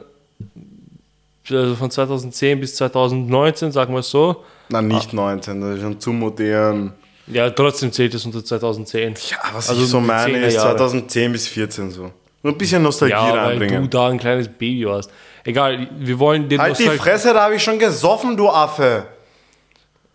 also 1.50 1.74
von 1.74 1.90
2010 1.90 2.60
bis 2.60 2.76
2019, 2.76 3.72
sagen 3.72 3.92
wir 3.94 4.00
es 4.00 4.10
so. 4.10 4.44
Na, 4.68 4.80
nicht 4.82 5.12
19, 5.12 5.60
das 5.60 5.76
ist 5.76 5.82
schon 5.82 6.00
zu 6.00 6.12
modern. 6.12 6.92
Ja, 7.26 7.50
trotzdem 7.50 7.92
zählt 7.92 8.14
es 8.14 8.24
unter 8.26 8.44
2010. 8.44 9.14
Ja, 9.30 9.36
was 9.54 9.68
Also 9.70 9.82
ich 9.82 9.88
so 9.88 10.00
die 10.00 10.06
meine, 10.06 10.36
10er 10.38 10.46
ist 10.46 10.54
Jahre. 10.54 10.76
2010 10.76 11.32
bis 11.32 11.48
14 11.48 11.90
so. 11.90 12.10
Nur 12.42 12.52
ein 12.52 12.58
bisschen 12.58 12.82
Nostalgie 12.82 13.14
Ja, 13.14 13.22
weil 13.22 13.32
du 13.32 13.40
reinbringen. 13.64 13.90
da 13.90 14.08
ein 14.08 14.18
kleines 14.18 14.48
Baby 14.48 14.86
warst. 14.86 15.10
Egal, 15.44 15.88
wir 15.98 16.18
wollen 16.18 16.48
den 16.48 16.60
Halt 16.60 16.78
die 16.78 16.84
Nostal- 16.84 16.98
Fresse, 16.98 17.32
da 17.32 17.44
habe 17.44 17.54
ich 17.56 17.62
schon 17.62 17.78
gesoffen, 17.78 18.36
du 18.36 18.48
Affe. 18.48 19.06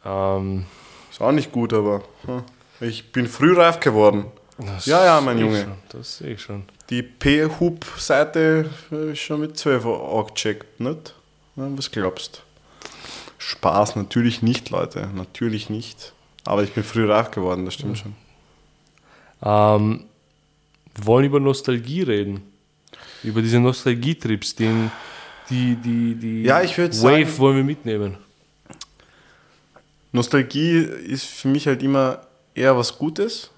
Ähm, 0.06 0.66
Ist 1.12 1.22
auch 1.22 1.32
nicht 1.32 1.52
gut, 1.52 1.74
aber 1.74 2.04
hm, 2.26 2.44
ich 2.82 3.12
bin 3.12 3.28
früh 3.28 3.54
reif 3.56 3.80
geworden. 3.80 4.26
das 4.58 4.86
Ja, 4.86 5.04
ja, 5.06 5.22
mein 5.22 5.38
Junge. 5.40 5.64
Schon, 5.64 5.74
das 5.90 6.18
sehe 6.18 6.34
ich 6.34 6.42
schon. 6.42 6.64
Die 6.90 7.04
P-Hub-Seite 7.04 8.70
äh, 8.92 9.12
ist 9.12 9.20
schon 9.20 9.42
mit 9.42 9.58
12 9.58 9.86
angecheckt, 9.86 10.80
nicht? 10.80 11.14
Was 11.56 11.92
glaubst 11.92 12.44
Spaß, 13.38 13.96
natürlich 13.96 14.42
nicht, 14.42 14.70
Leute. 14.70 15.10
Natürlich 15.14 15.70
nicht. 15.70 16.14
Aber 16.46 16.64
ich 16.64 16.74
bin 16.74 16.84
früh 16.84 17.10
reif 17.10 17.32
geworden, 17.32 17.66
das 17.66 17.74
stimmt 17.76 17.98
schon. 17.98 18.16
Ähm, 19.44 20.06
wir 20.96 21.06
wollen 21.06 21.26
über 21.26 21.40
Nostalgie 21.40 22.02
reden. 22.04 22.42
Über 23.24 23.42
diese 23.42 23.60
Nostalgietrips, 23.60 24.56
den, 24.56 24.92
die, 25.50 25.76
die, 25.76 26.16
die 26.16 26.44
Ja, 26.44 26.62
ich 26.62 26.78
Wave 26.78 26.94
sagen- 26.94 27.38
wollen 27.38 27.56
wir 27.58 27.64
mitnehmen. 27.64 28.18
Nostalgie 30.12 30.80
ist 30.80 31.26
für 31.26 31.48
mich 31.48 31.68
halt 31.68 31.84
immer 31.84 32.22
eher 32.56 32.76
was 32.78 32.98
Gutes. 32.98 33.52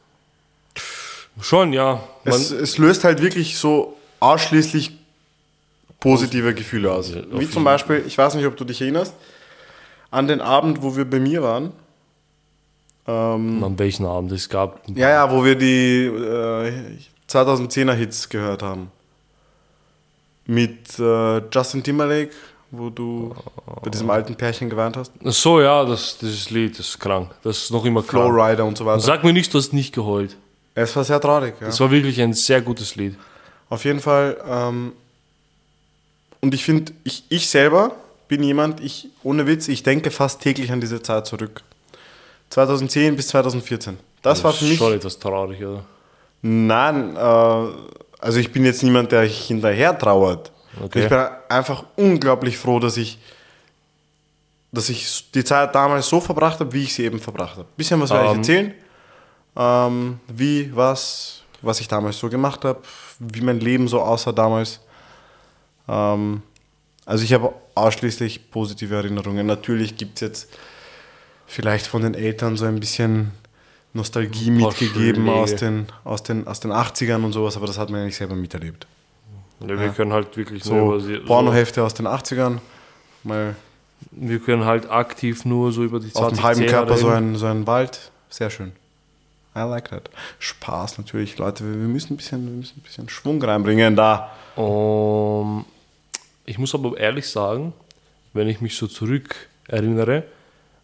Schon, 1.39 1.73
ja. 1.73 2.03
Man, 2.23 2.33
Es, 2.33 2.51
es 2.51 2.77
löst 2.77 3.03
halt 3.03 3.21
wirklich 3.21 3.57
so 3.57 3.97
ausschließlich 4.19 4.91
positive 5.99 6.53
Gefühle 6.53 6.91
aus. 6.91 7.13
Wie 7.31 7.49
zum 7.49 7.63
Beispiel, 7.63 8.03
ich 8.05 8.17
weiß 8.17 8.35
nicht, 8.35 8.45
ob 8.45 8.57
du 8.57 8.65
dich 8.65 8.81
erinnerst, 8.81 9.13
an 10.09 10.27
den 10.27 10.41
Abend, 10.41 10.81
wo 10.81 10.95
wir 10.97 11.09
bei 11.09 11.19
mir 11.19 11.41
waren. 11.41 11.71
Ähm, 13.07 13.63
an 13.63 13.79
welchen 13.79 14.05
Abend 14.05 14.31
es 14.31 14.49
gab. 14.49 14.81
ja, 14.89 15.09
ja, 15.09 15.31
wo 15.31 15.43
wir 15.43 15.55
die 15.55 16.05
äh, 16.05 16.73
2010er 17.29 17.93
Hits 17.93 18.29
gehört 18.29 18.61
haben. 18.61 18.91
Mit 20.45 20.99
äh, 20.99 21.37
Justin 21.49 21.83
Timberlake, 21.83 22.31
wo 22.71 22.89
du 22.89 23.35
bei 23.83 23.89
diesem 23.89 24.09
alten 24.09 24.35
Pärchen 24.35 24.69
gewarnt 24.69 24.97
hast. 24.97 25.11
Ach 25.23 25.31
So, 25.31 25.61
ja, 25.61 25.83
das, 25.85 26.17
dieses 26.17 26.49
Lied 26.49 26.79
das 26.79 26.87
ist 26.89 26.99
krank. 26.99 27.29
Das 27.43 27.57
ist 27.57 27.71
noch 27.71 27.85
immer 27.85 28.01
krank. 28.01 28.25
Flowrider 28.25 28.65
und 28.65 28.77
so 28.77 28.85
weiter. 28.85 29.01
Sag 29.01 29.23
mir 29.23 29.33
nicht, 29.33 29.53
du 29.53 29.57
hast 29.57 29.73
nicht 29.73 29.93
geheult. 29.93 30.37
Es 30.73 30.95
war 30.95 31.03
sehr 31.03 31.19
traurig, 31.19 31.55
ja. 31.59 31.67
Das 31.67 31.79
war 31.79 31.91
wirklich 31.91 32.21
ein 32.21 32.33
sehr 32.33 32.61
gutes 32.61 32.95
Lied. 32.95 33.15
Auf 33.69 33.83
jeden 33.83 33.99
Fall. 33.99 34.37
Ähm, 34.47 34.93
und 36.39 36.53
ich 36.53 36.63
finde, 36.63 36.93
ich, 37.03 37.23
ich 37.29 37.49
selber 37.49 37.91
bin 38.27 38.41
jemand, 38.41 38.79
ich, 38.79 39.09
ohne 39.23 39.45
Witz, 39.45 39.67
ich 39.67 39.83
denke 39.83 40.09
fast 40.09 40.41
täglich 40.41 40.71
an 40.71 40.79
diese 40.79 41.01
Zeit 41.01 41.27
zurück. 41.27 41.61
2010 42.49 43.15
bis 43.15 43.27
2014. 43.29 43.97
Das 44.21 44.43
war 44.43 44.53
für 44.53 44.65
mich. 44.65 44.77
schon 44.77 44.93
etwas 44.93 45.19
traurig, 45.19 45.63
oder? 45.63 45.83
Nein, 46.41 47.15
äh, 47.15 47.19
also 47.19 48.39
ich 48.39 48.51
bin 48.51 48.65
jetzt 48.65 48.83
niemand, 48.83 49.11
der 49.11 49.23
hinterher 49.23 49.97
trauert. 49.97 50.51
Okay. 50.79 51.03
Ich 51.03 51.09
bin 51.09 51.19
einfach 51.49 51.83
unglaublich 51.95 52.57
froh, 52.57 52.79
dass 52.79 52.97
ich, 52.97 53.17
dass 54.71 54.89
ich 54.89 55.31
die 55.31 55.43
Zeit 55.43 55.75
damals 55.75 56.07
so 56.07 56.21
verbracht 56.21 56.59
habe, 56.59 56.71
wie 56.73 56.83
ich 56.83 56.93
sie 56.93 57.03
eben 57.03 57.19
verbracht 57.19 57.57
habe. 57.57 57.67
Bisschen 57.75 57.99
was 57.99 58.09
werde 58.09 58.25
ich 58.25 58.31
Ähm. 58.31 58.37
erzählen. 58.37 58.73
Ähm, 59.55 60.19
wie, 60.27 60.73
was, 60.73 61.41
was 61.61 61.81
ich 61.81 61.87
damals 61.87 62.17
so 62.17 62.29
gemacht 62.29 62.63
habe, 62.63 62.79
wie 63.19 63.41
mein 63.41 63.59
Leben 63.59 63.87
so 63.87 64.01
aussah 64.01 64.31
damals. 64.31 64.79
Ähm, 65.89 66.41
also 67.05 67.23
ich 67.23 67.33
habe 67.33 67.53
ausschließlich 67.75 68.49
positive 68.51 68.95
Erinnerungen. 68.95 69.45
Natürlich 69.45 69.97
gibt 69.97 70.15
es 70.15 70.21
jetzt 70.21 70.57
vielleicht 71.47 71.87
von 71.87 72.03
den 72.03 72.13
Eltern 72.13 72.55
so 72.55 72.65
ein 72.65 72.79
bisschen 72.79 73.31
Nostalgie 73.93 74.51
mitgegeben 74.51 75.27
aus 75.27 75.55
den, 75.55 75.87
aus, 76.05 76.23
den, 76.23 76.47
aus 76.47 76.61
den 76.61 76.71
80ern 76.71 77.25
und 77.25 77.33
sowas, 77.33 77.57
aber 77.57 77.67
das 77.67 77.77
hat 77.77 77.89
man 77.89 77.99
ja 77.99 78.05
nicht 78.05 78.15
selber 78.15 78.35
miterlebt. 78.35 78.87
Ja, 79.67 79.79
wir 79.79 79.89
können 79.89 80.13
halt 80.13 80.35
wirklich 80.37 80.63
So 80.63 80.75
nur 80.75 80.95
über 80.95 80.99
sie, 81.01 81.15
so, 81.17 81.25
Pornohefte 81.25 81.83
aus 81.83 81.93
den 81.93 82.07
80ern, 82.07 82.59
mal 83.23 83.55
wir 84.09 84.39
können 84.39 84.65
halt 84.65 84.89
aktiv 84.89 85.45
nur 85.45 85.71
so 85.71 85.83
über 85.83 85.99
die 85.99 86.11
20 86.11 86.21
auf 86.21 86.29
dem 86.29 86.43
halben 86.43 86.65
Körper 86.65 86.97
so 86.97 87.09
ein, 87.09 87.35
so 87.35 87.45
ein 87.45 87.67
Wald, 87.67 88.11
sehr 88.29 88.49
schön. 88.49 88.71
I 89.55 89.59
like 89.59 89.89
that. 89.89 90.09
Spaß 90.39 90.97
natürlich, 90.97 91.37
Leute, 91.37 91.65
wir 91.65 91.73
wir 91.73 91.87
müssen 91.87 92.13
ein 92.13 92.17
bisschen, 92.17 92.45
wir 92.45 92.53
müssen 92.53 92.79
ein 92.79 92.83
bisschen 92.83 93.09
Schwung 93.09 93.43
reinbringen 93.43 93.95
da. 93.95 94.31
Um, 94.55 95.65
ich 96.45 96.57
muss 96.57 96.73
aber 96.73 96.97
ehrlich 96.97 97.27
sagen, 97.27 97.73
wenn 98.33 98.47
ich 98.47 98.61
mich 98.61 98.75
so 98.75 98.87
zurück 98.87 99.35
erinnere, 99.67 100.23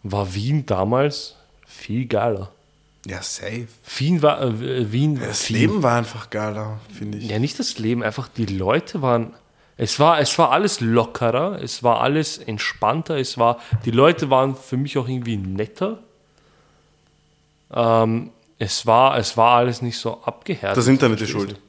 war 0.04 0.34
Wien 0.34 0.66
damals 0.66 1.36
viel 1.66 2.06
geiler. 2.06 2.52
Ja, 3.10 3.22
safe. 3.22 3.68
Wien 3.98 4.22
war 4.22 4.42
äh, 4.42 4.92
Wien. 4.92 5.20
Das 5.20 5.48
Wien- 5.50 5.56
Leben 5.58 5.84
war 5.84 5.98
einfach 5.98 6.30
geiler, 6.30 6.80
finde 6.98 7.18
ich. 7.20 7.30
Ja, 7.30 7.40
nicht 7.40 7.58
das 7.58 7.78
Leben, 7.80 8.04
einfach 8.04 8.28
die 8.28 8.46
Leute 8.46 9.02
waren. 9.02 9.34
Es 9.78 10.00
war, 10.00 10.20
es 10.20 10.38
war 10.40 10.52
alles 10.52 10.82
lockerer, 10.82 11.62
es 11.62 11.84
war 11.84 12.02
alles 12.02 12.38
entspannter, 12.40 13.18
es 13.18 13.38
war, 13.38 13.60
die 13.86 13.92
Leute 13.92 14.30
waren 14.30 14.56
für 14.56 14.76
mich 14.76 14.98
auch 14.98 15.08
irgendwie 15.08 15.38
netter. 15.38 16.00
Ähm, 17.72 18.32
es, 18.60 18.86
war, 18.86 19.18
es 19.18 19.38
war 19.38 19.58
alles 19.58 19.82
nicht 19.82 19.98
so 19.98 20.22
abgehärtet. 20.24 20.78
Das 20.78 20.88
Internet 20.88 21.22
ist 21.22 21.30
schuld. 21.30 21.60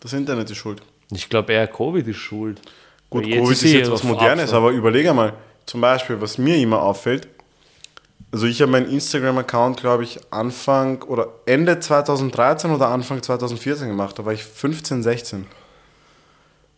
Das 0.00 0.12
Internet 0.12 0.50
ist 0.50 0.56
schuld. 0.56 0.82
Ich 1.12 1.28
glaube 1.28 1.52
eher 1.52 1.68
Covid 1.68 2.06
ist 2.08 2.16
schuld. 2.16 2.60
Gut, 3.08 3.24
Covid 3.24 3.50
ist 3.52 3.62
eh 3.64 3.78
jetzt 3.78 3.90
was 3.90 4.02
Modernes, 4.02 4.52
aber 4.52 4.70
überlege 4.70 5.12
mal, 5.14 5.34
zum 5.66 5.80
Beispiel, 5.80 6.20
was 6.20 6.38
mir 6.38 6.56
immer 6.56 6.82
auffällt, 6.82 7.28
also 8.30 8.46
ich 8.46 8.60
habe 8.62 8.70
meinen 8.72 8.88
Instagram-Account, 8.90 9.80
glaube 9.80 10.04
ich, 10.04 10.20
Anfang 10.30 11.02
oder 11.02 11.28
Ende 11.46 11.78
2013 11.80 12.70
oder 12.70 12.88
Anfang 12.88 13.22
2014 13.22 13.88
gemacht, 13.88 14.18
da 14.18 14.24
war 14.24 14.32
ich 14.32 14.44
15, 14.44 15.02
16. 15.02 15.46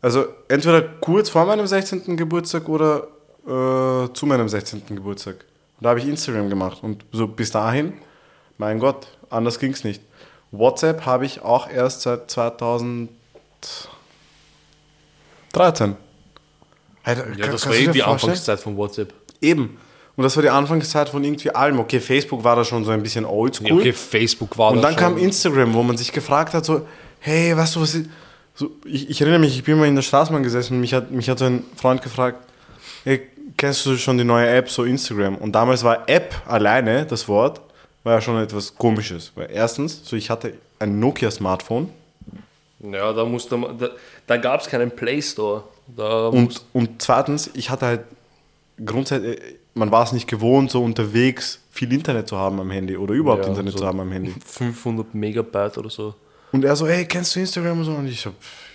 Also 0.00 0.26
entweder 0.48 0.82
kurz 0.82 1.30
vor 1.30 1.44
meinem 1.46 1.66
16. 1.66 2.16
Geburtstag 2.16 2.68
oder 2.68 3.08
äh, 3.46 4.12
zu 4.12 4.26
meinem 4.26 4.48
16. 4.48 4.82
Geburtstag. 4.88 5.44
Da 5.80 5.90
habe 5.90 5.98
ich 6.00 6.06
Instagram 6.06 6.48
gemacht 6.48 6.78
und 6.82 7.04
so 7.12 7.26
bis 7.26 7.50
dahin, 7.50 7.94
mein 8.58 8.78
Gott, 8.78 9.06
anders 9.30 9.58
ging 9.58 9.72
es 9.72 9.82
nicht. 9.84 10.02
WhatsApp 10.50 11.04
habe 11.04 11.26
ich 11.26 11.42
auch 11.42 11.68
erst 11.68 12.02
seit 12.02 12.30
2013. 12.30 13.08
Alter, 17.02 17.28
Ja, 17.30 17.44
kann- 17.44 17.52
das 17.52 17.66
war 17.66 17.74
eh 17.74 17.78
dir 17.86 17.92
die 17.92 18.00
vorstellen? 18.00 18.12
Anfangszeit 18.12 18.60
von 18.60 18.76
WhatsApp. 18.76 19.12
Eben. 19.40 19.78
Und 20.16 20.22
das 20.22 20.36
war 20.36 20.42
die 20.42 20.50
Anfangszeit 20.50 21.08
von 21.08 21.24
irgendwie 21.24 21.50
allem. 21.50 21.80
Okay, 21.80 21.98
Facebook 21.98 22.44
war 22.44 22.54
da 22.54 22.64
schon 22.64 22.84
so 22.84 22.92
ein 22.92 23.02
bisschen 23.02 23.24
oldschool. 23.24 23.68
Ja, 23.68 23.74
okay, 23.74 23.92
Facebook 23.92 24.56
war 24.56 24.70
und 24.70 24.76
da 24.76 24.88
dann 24.88 24.96
kam 24.96 25.18
Instagram, 25.18 25.74
wo 25.74 25.82
man 25.82 25.96
sich 25.96 26.12
gefragt 26.12 26.54
hat, 26.54 26.64
so, 26.64 26.86
hey, 27.20 27.56
weißt 27.56 27.76
du, 27.76 27.80
was 27.80 27.94
ist... 27.94 28.08
So, 28.56 28.70
ich, 28.84 29.10
ich 29.10 29.20
erinnere 29.20 29.40
mich, 29.40 29.56
ich 29.56 29.64
bin 29.64 29.76
mal 29.76 29.88
in 29.88 29.96
der 29.96 30.02
Straßenbahn 30.02 30.44
gesessen 30.44 30.74
und 30.74 30.80
mich 30.80 30.94
hat, 30.94 31.10
mich 31.10 31.28
hat 31.28 31.40
so 31.40 31.46
ein 31.46 31.64
Freund 31.74 32.00
gefragt, 32.02 32.38
hey, 33.02 33.22
kennst 33.56 33.84
du 33.86 33.96
schon 33.96 34.16
die 34.16 34.22
neue 34.22 34.48
App, 34.48 34.70
so 34.70 34.84
Instagram? 34.84 35.34
Und 35.36 35.52
damals 35.52 35.82
war 35.82 36.08
App 36.08 36.40
alleine, 36.46 37.04
das 37.04 37.26
Wort, 37.26 37.60
war 38.04 38.14
ja 38.14 38.20
schon 38.20 38.40
etwas 38.40 38.76
Komisches. 38.76 39.32
Weil 39.34 39.48
erstens, 39.52 40.02
so 40.04 40.14
ich 40.14 40.30
hatte 40.30 40.54
ein 40.78 41.00
Nokia-Smartphone 41.00 41.88
Ja, 42.78 43.12
da 43.12 43.24
musste 43.24 43.56
man, 43.56 43.76
da, 43.76 43.88
da 44.26 44.36
gab 44.36 44.60
es 44.60 44.68
keinen 44.68 44.90
Play 44.92 45.20
Store. 45.20 45.64
Und, 45.96 46.62
und 46.72 47.02
zweitens, 47.02 47.50
ich 47.54 47.70
hatte 47.70 47.86
halt 47.86 48.00
grundsätzlich, 48.84 49.38
man 49.74 49.90
war 49.90 50.04
es 50.04 50.12
nicht 50.12 50.28
gewohnt, 50.28 50.70
so 50.70 50.82
unterwegs 50.82 51.60
viel 51.70 51.92
Internet 51.92 52.28
zu 52.28 52.38
haben 52.38 52.60
am 52.60 52.70
Handy 52.70 52.96
oder 52.96 53.14
überhaupt 53.14 53.44
Ja, 53.44 53.50
Internet 53.50 53.72
so 53.72 53.80
zu 53.80 53.86
haben 53.86 54.00
am 54.00 54.12
Handy. 54.12 54.32
500 54.44 55.14
Megabyte 55.14 55.78
oder 55.78 55.90
so. 55.90 56.14
Und 56.52 56.64
er 56.64 56.76
so, 56.76 56.86
hey, 56.86 57.04
kennst 57.04 57.34
du 57.34 57.40
Instagram 57.40 57.78
und 57.78 57.84
so? 57.84 57.92
Und 57.92 58.06
ich 58.06 58.20
so, 58.20 58.30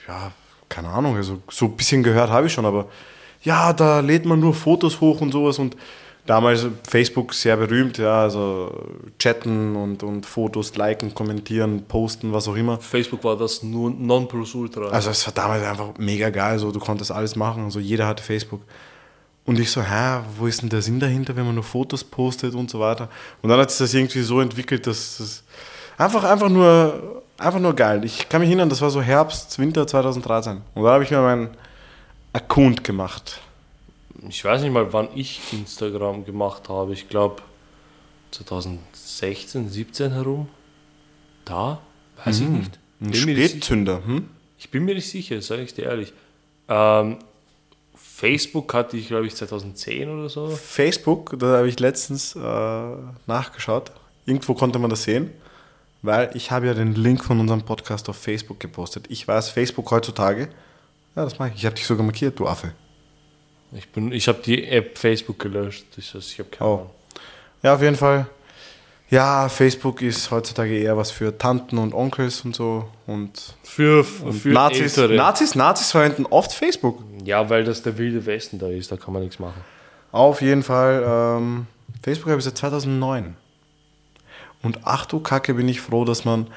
ja, 0.08 0.32
keine 0.68 0.90
Ahnung, 0.90 1.16
also 1.16 1.40
so 1.50 1.66
ein 1.66 1.78
bisschen 1.78 2.04
gehört 2.04 2.30
habe 2.30 2.48
ich 2.48 2.54
schon, 2.54 2.66
aber 2.66 2.88
ja, 3.42 3.72
da 3.72 4.02
lädt 4.02 4.26
man 4.26 4.40
nur 4.40 4.54
Fotos 4.54 5.00
hoch 5.00 5.22
und 5.22 5.32
sowas 5.32 5.60
und 5.60 5.78
damals 6.26 6.68
Facebook 6.88 7.34
sehr 7.34 7.56
berühmt, 7.56 7.98
ja, 7.98 8.24
also 8.24 8.72
chatten 9.18 9.76
und, 9.76 10.04
und 10.04 10.26
Fotos 10.26 10.76
liken, 10.76 11.14
kommentieren, 11.16 11.86
posten, 11.88 12.34
was 12.34 12.48
auch 12.48 12.56
immer. 12.56 12.80
Facebook 12.80 13.24
war 13.24 13.38
das 13.38 13.64
nur 13.64 13.90
Nonplusultra. 13.90 14.90
Also 14.90 15.10
es 15.10 15.26
war 15.26 15.34
damals 15.34 15.64
einfach 15.64 15.98
mega 15.98 16.30
geil, 16.30 16.60
so 16.60 16.72
du 16.72 16.80
konntest 16.80 17.12
alles 17.12 17.36
machen, 17.36 17.64
also 17.64 17.80
jeder 17.80 18.06
hatte 18.08 18.22
Facebook. 18.22 18.62
Und 19.46 19.60
ich 19.60 19.72
so, 19.72 19.82
hä, 19.82 20.20
wo 20.38 20.46
ist 20.46 20.62
denn 20.62 20.70
der 20.70 20.82
Sinn 20.82 21.00
dahinter, 21.00 21.36
wenn 21.36 21.46
man 21.46 21.56
nur 21.56 21.64
Fotos 21.64 22.04
postet 22.04 22.54
und 22.54 22.70
so 22.70 22.80
weiter? 22.80 23.10
Und 23.42 23.50
dann 23.50 23.60
hat 23.60 23.72
sich 23.72 23.80
das 23.80 23.94
irgendwie 23.94 24.22
so 24.22 24.42
entwickelt, 24.42 24.86
dass 24.86 25.18
das 25.18 25.44
einfach, 25.98 26.24
einfach 26.24 26.50
nur, 26.50 27.24
einfach 27.38 27.60
nur 27.60 27.74
geil. 27.76 28.04
Ich 28.06 28.30
kann 28.30 28.42
mich 28.42 28.50
erinnern, 28.50 28.70
das 28.70 28.82
war 28.82 28.90
so 28.90 29.02
Herbst, 29.02 29.58
Winter 29.58 29.88
2013. 29.88 30.62
Und 30.76 30.84
da 30.84 30.92
habe 30.92 31.04
ich 31.04 31.12
mir 31.12 31.22
meinen 31.22 31.50
Account 32.34 32.84
gemacht. 32.84 33.40
ich 34.28 34.44
weiß 34.46 34.62
nicht 34.62 34.72
mal, 34.72 34.94
wann 34.94 35.08
ich 35.16 35.42
Instagram 35.52 36.26
gemacht 36.26 36.70
habe. 36.70 36.94
Ich 36.94 37.10
glaube 37.10 37.42
2016, 38.32 39.70
17 39.70 40.12
herum. 40.12 40.48
Da? 41.46 41.82
Weiß 42.24 42.42
ich 42.42 42.48
nicht. 42.48 42.80
Ein 43.02 43.12
Bin. 43.12 43.16
Spätzünder, 43.16 44.02
hm? 44.06 44.30
Ich 44.58 44.70
bin 44.70 44.84
mir 44.86 44.94
nicht 44.94 45.10
sicher, 45.10 45.42
sage 45.42 45.64
ich 45.64 45.74
dir 45.74 45.86
ehrlich. 45.86 46.14
Ähm, 46.68 47.18
Facebook 48.20 48.74
hatte 48.74 48.98
ich, 48.98 49.08
glaube 49.08 49.28
ich, 49.28 49.36
2010 49.36 50.10
oder 50.10 50.28
so. 50.28 50.48
Facebook, 50.50 51.36
da 51.40 51.58
habe 51.60 51.70
ich 51.70 51.80
letztens 51.80 52.36
äh, 52.36 52.40
nachgeschaut. 53.28 53.92
Irgendwo 54.26 54.54
konnte 54.56 54.78
man 54.78 54.90
das 54.90 55.04
sehen, 55.04 55.32
weil 56.02 56.30
ich 56.34 56.52
habe 56.52 56.68
ja 56.68 56.74
den 56.74 56.96
Link 56.96 57.24
von 57.24 57.40
unserem 57.40 57.62
Podcast 57.62 58.10
auf 58.10 58.18
Facebook 58.18 58.60
gepostet. 58.60 59.06
Ich 59.08 59.26
weiß, 59.26 59.50
Facebook 59.50 59.90
heutzutage, 59.92 60.50
ja, 61.16 61.24
das 61.24 61.40
mache 61.40 61.52
ich. 61.52 61.56
Ich 61.60 61.66
habe 61.66 61.76
dich 61.76 61.86
sogar 61.86 62.06
markiert, 62.06 62.38
du 62.40 62.46
Affe. 62.46 62.74
Ich, 63.72 63.88
bin- 63.90 64.12
ich 64.12 64.28
habe 64.28 64.40
die 64.46 64.68
App 64.68 64.98
Facebook 64.98 65.40
gelöscht. 65.40 65.86
Das 65.96 66.14
heißt, 66.14 66.32
ich 66.34 66.40
habe 66.40 66.50
keine 66.50 66.70
Oh. 66.70 66.74
Ahnung. 66.76 66.90
Ja, 67.64 67.76
auf 67.76 67.82
jeden 67.82 67.96
Fall. 67.96 68.28
Ja, 69.10 69.50
Facebook 69.50 70.02
ist 70.04 70.30
heutzutage 70.30 70.78
eher 70.78 70.96
was 70.96 71.10
für 71.10 71.36
Tanten 71.36 71.80
und 71.80 71.94
Onkels 71.96 72.42
und 72.46 72.56
so. 72.56 72.88
Und, 73.08 73.56
Für, 73.64 74.06
und 74.24 74.34
für 74.34 74.50
Nazis, 74.50 74.98
Ältere. 74.98 75.16
Nazis, 75.18 75.56
Nazis 75.56 75.92
verwenden 75.92 76.28
oft 76.28 76.52
Facebook. 76.54 77.04
ja, 77.26 77.50
weil 77.50 77.64
das 77.64 77.82
der 77.82 77.98
wilde 77.98 78.26
Westen 78.26 78.60
da 78.60 78.68
ist, 78.68 78.92
da 78.92 78.98
kann 78.98 79.14
man 79.14 79.24
nichts 79.24 79.40
machen. 79.40 79.62
Auf 80.12 80.42
jeden 80.42 80.62
Fall. 80.64 81.04
Ähm, 81.06 81.68
Facebook 82.04 82.30
habe 82.30 82.40
ich 82.40 82.46
seit 82.46 82.58
2009. 82.58 83.36
Und 84.62 84.80
ach 84.84 85.06
du 85.06 85.20
Kacke, 85.20 85.54
bin 85.56 85.68
ich 85.70 85.82
froh, 85.82 86.06
dass 86.06 86.24
man 86.26 86.48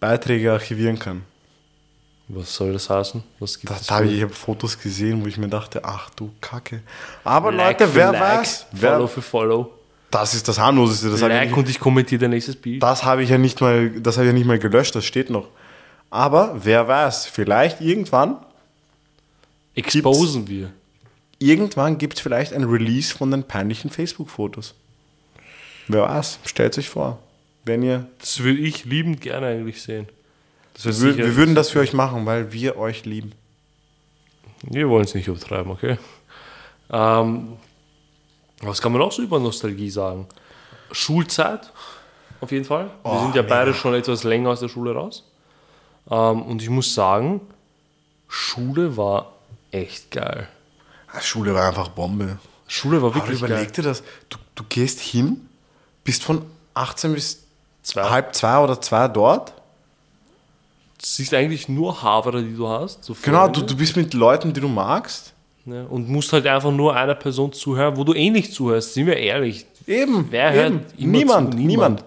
Beiträge 0.00 0.52
archivieren 0.52 0.98
kann. 0.98 1.22
Was 2.28 2.54
soll 2.54 2.72
das 2.72 2.88
heißen? 2.88 3.22
Was 3.40 3.58
gibt 3.58 3.70
Da, 3.70 3.76
es 3.76 3.86
da 3.88 3.96
habe 3.96 4.06
ich, 4.06 4.14
ich 4.18 4.22
hab 4.22 4.32
Fotos 4.32 4.78
gesehen, 4.78 5.22
wo 5.22 5.26
ich 5.28 5.36
mir 5.36 5.48
dachte, 5.48 5.84
ach 5.84 6.08
du 6.10 6.30
Kacke. 6.40 6.80
Aber 7.24 7.52
Like 7.52 7.80
Leute, 7.80 7.94
wer 7.94 8.12
like, 8.12 8.20
weiß, 8.20 8.66
Follow 8.74 9.00
wer, 9.00 9.08
für 9.08 9.22
Follow. 9.22 9.70
Das 10.12 10.34
ist 10.34 10.46
das 10.46 10.58
harmloseste. 10.60 11.10
Das 11.10 11.22
habe 11.22 11.32
ich, 11.32 11.38
like 11.40 11.48
nicht- 11.48 11.58
und 11.58 11.68
ich 11.68 11.80
kommentiere 11.80 12.20
dein 12.20 12.30
nächstes 12.30 12.54
Bild. 12.56 12.82
das 12.82 13.02
habe 13.04 13.22
ich 13.24 13.30
ja 13.30 13.38
nicht 13.38 13.60
mal, 13.60 13.90
das 13.90 14.16
habe 14.16 14.26
ich 14.26 14.32
ja 14.32 14.38
nicht 14.38 14.46
mal 14.46 14.58
gelöscht. 14.60 14.94
Das 14.94 15.04
steht 15.04 15.28
noch. 15.30 15.48
Aber 16.10 16.56
wer 16.62 16.86
weiß, 16.86 17.26
vielleicht 17.26 17.80
irgendwann, 17.80 18.36
Exposen 19.74 20.48
wir. 20.48 20.70
irgendwann 21.38 21.96
gibt 21.98 22.14
es 22.14 22.20
vielleicht 22.20 22.52
ein 22.52 22.64
Release 22.64 23.14
von 23.16 23.30
den 23.30 23.44
peinlichen 23.44 23.90
Facebook-Fotos. 23.90 24.74
Wer 25.88 26.02
weiß, 26.02 26.38
stellt 26.44 26.76
euch 26.78 26.88
vor, 26.90 27.18
wenn 27.64 27.82
ihr 27.82 28.06
Das 28.20 28.40
würde 28.42 28.60
ich 28.60 28.84
liebend 28.84 29.20
gerne 29.20 29.46
eigentlich 29.46 29.82
sehen. 29.82 30.08
Sicher- 30.76 31.16
wir 31.16 31.36
würden 31.36 31.54
das 31.54 31.70
für 31.70 31.80
euch 31.80 31.92
machen, 31.92 32.26
weil 32.26 32.52
wir 32.52 32.76
euch 32.76 33.04
lieben. 33.04 33.32
Wir 34.62 34.88
wollen 34.88 35.04
es 35.04 35.14
nicht 35.14 35.26
übertreiben, 35.28 35.72
okay? 35.72 35.96
Ähm, 36.90 37.54
was 38.62 38.80
kann 38.80 38.92
man 38.92 39.02
auch 39.02 39.12
so 39.12 39.22
über 39.22 39.38
Nostalgie 39.38 39.90
sagen? 39.90 40.26
Schulzeit, 40.90 41.72
auf 42.40 42.50
jeden 42.52 42.64
Fall. 42.64 42.86
Wir 43.02 43.12
Oh, 43.12 43.20
sind 43.22 43.34
ja 43.34 43.42
mega. 43.42 43.54
beide 43.54 43.74
schon 43.74 43.94
etwas 43.94 44.24
länger 44.24 44.50
aus 44.50 44.60
der 44.60 44.68
Schule 44.68 44.94
raus. 44.94 45.24
Ähm, 46.10 46.42
und 46.42 46.62
ich 46.62 46.68
muss 46.70 46.94
sagen, 46.94 47.40
Schule 48.28 48.96
war 48.96 49.32
echt 49.70 50.10
geil. 50.10 50.48
Ah, 51.12 51.20
Schule 51.20 51.54
war 51.54 51.68
einfach 51.68 51.88
Bombe. 51.88 52.38
Schule 52.66 53.00
war 53.02 53.10
Aber 53.10 53.16
wirklich 53.20 53.40
geil. 53.40 53.50
überleg 53.50 53.72
dir 53.72 53.82
das. 53.82 54.02
Du, 54.28 54.38
du 54.54 54.64
gehst 54.68 55.00
hin, 55.00 55.48
bist 56.04 56.22
von 56.24 56.44
18 56.74 57.14
bis 57.14 57.42
Zwei. 57.82 58.08
halb 58.08 58.34
zwei 58.34 58.58
oder 58.58 58.80
zwei 58.80 59.08
dort. 59.08 59.52
Siehst 61.02 61.34
eigentlich 61.34 61.68
nur 61.68 62.00
Havre, 62.02 62.42
die 62.44 62.54
du 62.54 62.68
hast. 62.68 63.02
so 63.04 63.16
Genau, 63.22 63.48
du, 63.48 63.62
du 63.62 63.76
bist 63.76 63.96
mit 63.96 64.14
Leuten, 64.14 64.52
die 64.52 64.60
du 64.60 64.68
magst. 64.68 65.31
Ja, 65.64 65.84
und 65.84 66.08
musst 66.08 66.32
halt 66.32 66.46
einfach 66.46 66.72
nur 66.72 66.96
einer 66.96 67.14
Person 67.14 67.52
zuhören, 67.52 67.96
wo 67.96 68.04
du 68.04 68.14
eh 68.14 68.30
nicht 68.30 68.52
zuhörst. 68.52 68.94
Sind 68.94 69.06
wir 69.06 69.16
ehrlich. 69.16 69.64
Eben. 69.86 70.26
Wer 70.30 70.50
eben. 70.50 70.58
hört 70.58 70.98
niemand, 70.98 71.54
zu? 71.54 71.60
niemand. 71.60 72.04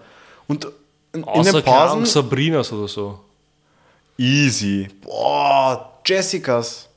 Und 0.48 0.66
in, 1.14 1.22
in 1.22 1.24
Außer 1.24 1.52
den 1.54 1.64
keine 1.64 1.78
Ahnung, 1.78 1.90
Pausen. 2.00 2.06
Sabrinas 2.06 2.72
oder 2.74 2.88
so. 2.88 3.20
Easy. 4.18 4.88
Boah, 5.02 6.00
Jessicas. 6.06 6.90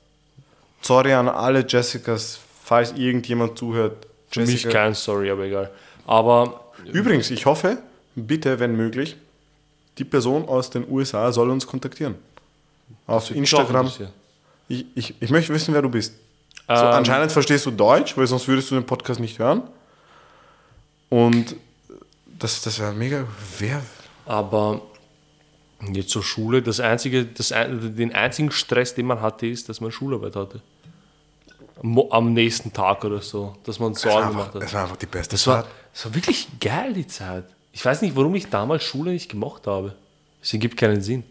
Sorry 0.83 1.13
an 1.13 1.29
alle 1.29 1.65
Jessicas, 1.67 2.39
falls 2.65 2.93
irgendjemand 2.93 3.59
zuhört. 3.59 4.07
Für 4.31 4.45
mich 4.45 4.69
kein 4.69 4.95
Story, 4.95 5.31
aber 5.31 5.45
egal. 5.45 5.71
Aber 6.07 6.61
Übrigens, 6.93 7.31
ich 7.31 7.47
hoffe, 7.47 7.79
bitte, 8.15 8.59
wenn 8.61 8.77
möglich, 8.77 9.17
die 9.99 10.05
Person 10.05 10.49
aus 10.49 10.71
den 10.71 10.89
USA 10.89 11.33
soll 11.33 11.51
uns 11.51 11.67
kontaktieren. 11.67 12.15
Auf 13.07 13.31
Instagram. 13.31 13.87
Instagram. 13.87 14.13
Ich, 14.69 14.85
ich, 14.95 15.15
ich 15.21 15.31
möchte 15.31 15.53
wissen, 15.53 15.75
wer 15.75 15.83
du 15.83 15.89
bist. 15.89 16.15
So, 16.69 16.75
Ähm, 16.75 16.81
anscheinend 16.81 17.33
verstehst 17.33 17.65
du 17.67 17.71
Deutsch, 17.71 18.17
weil 18.17 18.27
sonst 18.27 18.47
würdest 18.47 18.71
du 18.71 18.75
den 18.75 18.85
Podcast 18.87 19.21
nicht 19.21 19.39
hören. 19.39 19.63
Und 21.09 21.57
das, 22.27 22.61
das 22.63 22.79
wäre 22.79 22.93
mega. 22.93 23.25
Wer? 23.59 23.83
Aber 24.27 24.83
jetzt 25.93 26.11
zur 26.11 26.23
Schule, 26.23 26.61
das 26.61 26.81
einzige, 26.81 27.25
das, 27.25 27.49
den 27.49 28.15
einzigen 28.15 28.51
Stress, 28.51 28.95
den 28.95 29.07
man 29.07 29.21
hatte, 29.23 29.47
ist, 29.47 29.69
dass 29.69 29.81
man 29.81 29.91
Schularbeit 29.91 30.37
hatte. 30.37 30.61
Am 32.11 32.33
nächsten 32.33 32.73
Tag 32.73 33.05
oder 33.05 33.23
so, 33.23 33.57
dass 33.65 33.79
man 33.79 33.95
Sorgen 33.95 34.31
gemacht 34.31 34.53
hat. 34.55 34.63
das 34.63 34.75
war 34.75 34.83
einfach 34.83 34.97
die 34.97 35.07
beste 35.07 35.37
Das 35.37 35.47
war, 35.47 35.63
Zeit. 35.63 35.71
das 35.95 36.05
war 36.07 36.15
wirklich 36.15 36.49
geil, 36.61 36.93
die 36.93 37.07
Zeit. 37.07 37.45
Ich 37.73 37.85
weiß 37.85 38.03
nicht, 38.03 38.17
warum 38.17 38.35
ich 38.35 38.49
damals 38.51 38.83
Schule 38.83 39.13
nicht 39.13 39.31
gemacht 39.31 39.67
habe. 39.67 39.95
Es 40.43 40.53
ergibt 40.53 40.77
keinen 40.77 41.01
Sinn. 41.01 41.23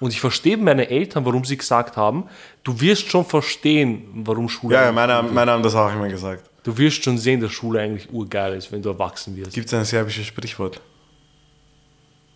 Und 0.00 0.12
ich 0.12 0.20
verstehe 0.20 0.56
meine 0.56 0.88
Eltern, 0.88 1.24
warum 1.26 1.44
sie 1.44 1.56
gesagt 1.56 1.96
haben, 1.96 2.24
du 2.64 2.80
wirst 2.80 3.08
schon 3.10 3.24
verstehen, 3.24 4.08
warum 4.24 4.48
Schule. 4.48 4.74
Ja, 4.74 4.84
ja 4.84 4.92
meine, 4.92 5.22
meine 5.22 5.52
haben 5.52 5.62
das 5.62 5.74
auch 5.74 5.92
immer 5.92 6.08
gesagt. 6.08 6.50
Du 6.62 6.76
wirst 6.76 7.04
schon 7.04 7.18
sehen, 7.18 7.40
dass 7.40 7.52
Schule 7.52 7.80
eigentlich 7.80 8.10
urgeil 8.10 8.54
ist, 8.54 8.72
wenn 8.72 8.82
du 8.82 8.88
erwachsen 8.88 9.36
wirst. 9.36 9.52
Gibt 9.52 9.66
es 9.66 9.74
ein 9.74 9.84
serbisches 9.84 10.26
Sprichwort? 10.26 10.80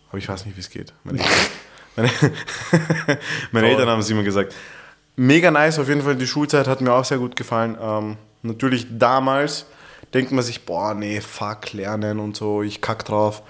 Aber 0.09 0.17
ich 0.19 0.29
weiß 0.29 0.45
nicht, 0.45 0.55
wie 0.55 0.61
es 0.61 0.69
geht. 0.69 0.93
Meine, 1.03 1.19
meine, 1.95 2.09
meine 3.51 3.69
Eltern 3.69 3.89
haben 3.89 3.99
es 3.99 4.09
immer 4.09 4.23
gesagt. 4.23 4.55
Mega 5.15 5.49
nice, 5.49 5.79
auf 5.79 5.87
jeden 5.87 6.01
Fall. 6.01 6.15
Die 6.15 6.27
Schulzeit 6.27 6.67
hat 6.67 6.81
mir 6.81 6.93
auch 6.93 7.05
sehr 7.05 7.17
gut 7.17 7.35
gefallen. 7.35 7.77
Ähm, 7.81 8.17
natürlich 8.43 8.85
damals 8.91 9.65
denkt 10.13 10.31
man 10.31 10.43
sich, 10.43 10.65
boah, 10.65 10.93
nee, 10.93 11.19
fuck, 11.19 11.73
lernen 11.73 12.19
und 12.19 12.35
so, 12.35 12.61
ich 12.61 12.81
kack 12.81 13.05
drauf. 13.05 13.41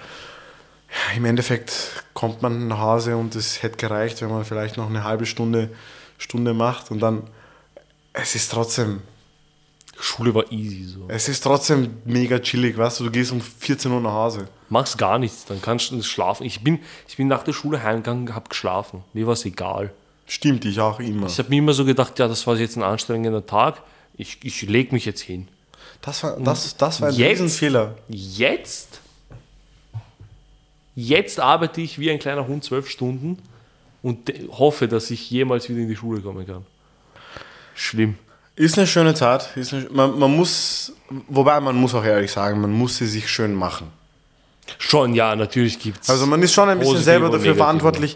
Im 1.15 1.25
Endeffekt 1.25 2.03
kommt 2.13 2.41
man 2.41 2.67
nach 2.67 2.79
Hause 2.79 3.17
und 3.17 3.35
es 3.35 3.61
hätte 3.63 3.77
gereicht, 3.77 4.21
wenn 4.21 4.29
man 4.29 4.45
vielleicht 4.45 4.77
noch 4.77 4.89
eine 4.89 5.03
halbe 5.03 5.25
Stunde, 5.25 5.69
Stunde 6.17 6.53
macht 6.53 6.91
und 6.91 6.99
dann, 6.99 7.23
es 8.13 8.35
ist 8.35 8.51
trotzdem, 8.51 9.01
Schule 9.99 10.33
war 10.33 10.51
easy 10.51 10.85
so. 10.85 11.05
es 11.07 11.29
ist 11.29 11.41
trotzdem 11.41 11.97
mega 12.05 12.39
chillig, 12.39 12.77
weißt 12.77 12.99
du, 12.99 13.05
du 13.05 13.11
gehst 13.11 13.31
um 13.31 13.41
14 13.41 13.91
Uhr 13.91 14.01
nach 14.01 14.11
Hause. 14.11 14.47
Machst 14.69 14.97
gar 14.97 15.19
nichts, 15.19 15.45
dann 15.45 15.61
kannst 15.61 15.91
du 15.91 16.01
schlafen. 16.01 16.45
Ich 16.45 16.63
bin, 16.63 16.79
ich 17.07 17.17
bin 17.17 17.27
nach 17.27 17.43
der 17.43 17.53
Schule 17.53 17.81
heimgegangen, 17.83 18.33
hab 18.33 18.49
geschlafen. 18.49 19.03
Mir 19.13 19.25
war 19.25 19.33
es 19.33 19.45
egal. 19.45 19.91
Stimmt, 20.27 20.65
ich 20.65 20.79
auch 20.79 20.99
immer. 20.99 21.27
Ich 21.27 21.37
habe 21.37 21.49
mir 21.49 21.59
immer 21.59 21.73
so 21.73 21.85
gedacht, 21.85 22.17
ja, 22.19 22.27
das 22.27 22.47
war 22.47 22.57
jetzt 22.57 22.77
ein 22.77 22.83
anstrengender 22.83 23.45
Tag. 23.45 23.81
Ich, 24.17 24.39
ich 24.43 24.61
lege 24.63 24.93
mich 24.93 25.05
jetzt 25.05 25.21
hin. 25.21 25.47
Das 26.01 26.23
war, 26.23 26.39
das, 26.39 26.77
das 26.77 27.01
war 27.01 27.09
ein 27.09 27.15
Jetzt? 27.15 27.41
Riesenfehler. 27.41 27.95
Jetzt, 28.07 29.01
jetzt 30.95 31.39
arbeite 31.39 31.81
ich 31.81 31.99
wie 31.99 32.09
ein 32.09 32.19
kleiner 32.19 32.47
Hund 32.47 32.63
zwölf 32.63 32.89
Stunden 32.89 33.37
und 34.01 34.31
hoffe, 34.51 34.87
dass 34.87 35.11
ich 35.11 35.29
jemals 35.29 35.69
wieder 35.69 35.79
in 35.79 35.89
die 35.89 35.95
Schule 35.95 36.21
kommen 36.21 36.45
kann. 36.45 36.65
Schlimm. 37.73 38.17
Ist 38.55 38.77
eine 38.77 38.87
schöne 38.87 39.13
Zeit. 39.13 39.55
Ist 39.57 39.73
eine, 39.73 39.89
man, 39.89 40.17
man 40.17 40.35
muss, 40.35 40.93
wobei 41.27 41.59
man 41.59 41.75
muss 41.75 41.93
auch 41.93 42.05
ehrlich 42.05 42.31
sagen, 42.31 42.61
man 42.61 42.71
muss 42.71 42.97
sie 42.97 43.07
sich 43.07 43.29
schön 43.29 43.53
machen. 43.53 43.87
Schon, 44.77 45.13
ja, 45.13 45.35
natürlich 45.35 45.77
gibt 45.79 46.01
es. 46.01 46.09
Also 46.09 46.25
man 46.25 46.41
ist 46.41 46.53
schon 46.53 46.69
ein 46.69 46.79
bisschen 46.79 47.03
selber 47.03 47.25
dafür 47.25 47.39
negative. 47.39 47.57
verantwortlich. 47.57 48.15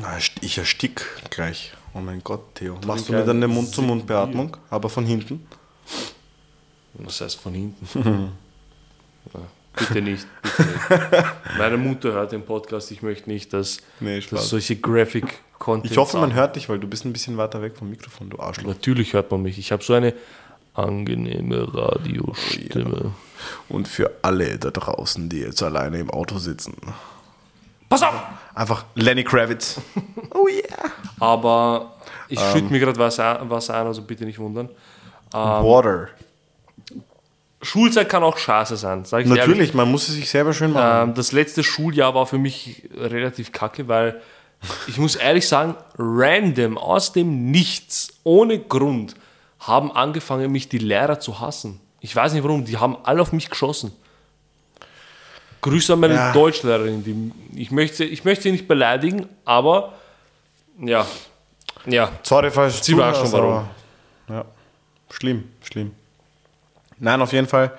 Na, 0.00 0.18
ich 0.40 0.58
erstick 0.58 1.06
gleich. 1.30 1.72
Oh 1.94 2.00
mein 2.00 2.22
Gott, 2.22 2.54
Theo. 2.56 2.78
Machst 2.86 3.08
du 3.08 3.12
mir 3.12 3.24
dann 3.24 3.36
eine 3.36 3.48
Mund-zu-Mund-Beatmung, 3.48 4.56
aber 4.68 4.88
von 4.88 5.06
hinten? 5.06 5.46
Was 6.94 7.20
heißt 7.20 7.40
von 7.40 7.54
hinten? 7.54 8.32
ja, 9.78 9.86
bitte 9.86 10.02
nicht. 10.02 10.26
Bitte 10.42 10.68
nicht. 10.70 11.24
Meine 11.58 11.76
Mutter 11.76 12.12
hört 12.12 12.32
den 12.32 12.44
Podcast. 12.44 12.90
Ich 12.90 13.02
möchte 13.02 13.28
nicht, 13.30 13.52
dass, 13.52 13.78
Nee, 14.00 14.20
dass 14.30 14.48
solche 14.48 14.76
Graphic 14.76 15.38
Content. 15.58 15.90
Ich 15.90 15.98
hoffe, 15.98 16.18
man 16.18 16.32
hört 16.34 16.56
dich, 16.56 16.68
weil 16.68 16.78
du 16.78 16.86
bist 16.88 17.04
ein 17.04 17.12
bisschen 17.12 17.36
weiter 17.36 17.60
weg 17.62 17.76
vom 17.76 17.90
Mikrofon, 17.90 18.30
du 18.30 18.38
Arschloch. 18.38 18.66
Natürlich 18.68 19.12
hört 19.12 19.30
man 19.30 19.42
mich. 19.42 19.58
Ich 19.58 19.72
habe 19.72 19.82
so 19.84 19.92
eine 19.94 20.14
angenehme 20.74 21.66
Radiostimme. 21.74 23.12
Und 23.68 23.88
für 23.88 24.10
alle 24.22 24.58
da 24.58 24.70
draußen, 24.70 25.28
die 25.28 25.40
jetzt 25.40 25.62
alleine 25.62 25.98
im 25.98 26.10
Auto 26.10 26.38
sitzen. 26.38 26.76
Pass 27.88 28.02
auf! 28.02 28.14
Einfach 28.54 28.84
Lenny 28.94 29.24
Kravitz. 29.24 29.80
Oh 30.32 30.46
yeah. 30.46 30.92
Aber 31.18 31.96
ich 32.28 32.38
Ähm. 32.40 32.52
schütte 32.52 32.72
mir 32.72 32.78
gerade 32.78 32.98
Wasser, 32.98 33.40
Wasser 33.50 33.74
ein, 33.74 33.86
also 33.88 34.00
bitte 34.02 34.24
nicht 34.24 34.38
wundern. 34.38 34.68
Ähm. 35.34 35.40
Water. 35.64 36.08
Schulzeit 37.62 38.08
kann 38.08 38.22
auch 38.22 38.38
scheiße 38.38 38.76
sein, 38.76 39.04
sag 39.04 39.20
ich 39.20 39.26
dir 39.26 39.36
ehrlich. 39.36 39.48
Natürlich, 39.48 39.74
man 39.74 39.90
muss 39.90 40.08
es 40.08 40.14
sich 40.14 40.30
selber 40.30 40.52
schön 40.54 40.72
machen. 40.72 41.10
Ähm, 41.10 41.14
das 41.14 41.32
letzte 41.32 41.62
Schuljahr 41.62 42.14
war 42.14 42.26
für 42.26 42.38
mich 42.38 42.88
relativ 42.96 43.52
kacke, 43.52 43.86
weil 43.86 44.20
ich 44.88 44.96
muss 44.98 45.14
ehrlich 45.16 45.46
sagen, 45.46 45.74
random, 45.98 46.78
aus 46.78 47.12
dem 47.12 47.50
Nichts, 47.50 48.08
ohne 48.24 48.58
Grund, 48.58 49.14
haben 49.58 49.92
angefangen, 49.92 50.50
mich 50.52 50.68
die 50.70 50.78
Lehrer 50.78 51.20
zu 51.20 51.38
hassen. 51.40 51.80
Ich 52.00 52.16
weiß 52.16 52.32
nicht 52.32 52.42
warum, 52.44 52.64
die 52.64 52.78
haben 52.78 52.96
alle 53.02 53.20
auf 53.20 53.32
mich 53.32 53.50
geschossen. 53.50 53.92
Grüße 55.60 55.92
an 55.92 56.00
meine 56.00 56.14
Ja. 56.14 56.32
Deutschlehrerin. 56.32 57.04
Die, 57.04 57.60
ich, 57.60 57.70
möchte, 57.70 58.04
ich 58.04 58.24
möchte 58.24 58.44
sie 58.44 58.52
nicht 58.52 58.66
beleidigen, 58.66 59.26
aber 59.44 59.92
ja, 60.78 61.06
ja, 61.86 62.10
Sorry, 62.22 62.50
falls 62.50 62.82
Sie 62.84 62.96
weiß 62.96 63.18
schon, 63.18 63.34
aber- 63.38 63.68
Ja, 64.28 64.44
schlimm, 65.10 65.44
schlimm. 65.62 65.92
Nein, 67.00 67.20
auf 67.22 67.32
jeden 67.32 67.46
Fall. 67.46 67.72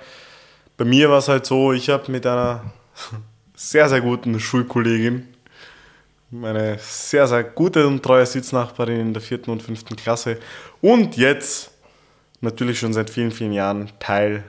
Bei 0.76 0.84
mir 0.84 1.08
war 1.08 1.18
es 1.18 1.28
halt 1.28 1.46
so, 1.46 1.72
ich 1.72 1.88
habe 1.88 2.10
mit 2.10 2.26
einer 2.26 2.72
sehr, 3.54 3.88
sehr 3.88 4.00
guten 4.00 4.38
Schulkollegin, 4.38 5.28
meine 6.30 6.78
sehr, 6.80 7.28
sehr 7.28 7.44
gute 7.44 7.86
und 7.86 8.02
treue 8.02 8.26
Sitznachbarin 8.26 9.00
in 9.00 9.12
der 9.14 9.22
vierten 9.22 9.50
und 9.50 9.62
fünften 9.62 9.96
Klasse 9.96 10.38
und 10.80 11.16
jetzt 11.16 11.70
natürlich 12.40 12.80
schon 12.80 12.92
seit 12.92 13.10
vielen, 13.10 13.30
vielen 13.30 13.52
Jahren 13.52 13.92
Teil 14.00 14.42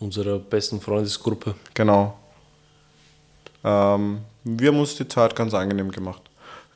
unserer 0.00 0.40
besten 0.40 0.80
Freundesgruppe. 0.80 1.54
Genau. 1.74 2.18
Ähm, 3.62 4.22
wir 4.42 4.68
haben 4.68 4.80
uns 4.80 4.96
die 4.96 5.06
Zeit 5.06 5.36
ganz 5.36 5.54
angenehm 5.54 5.92
gemacht. 5.92 6.23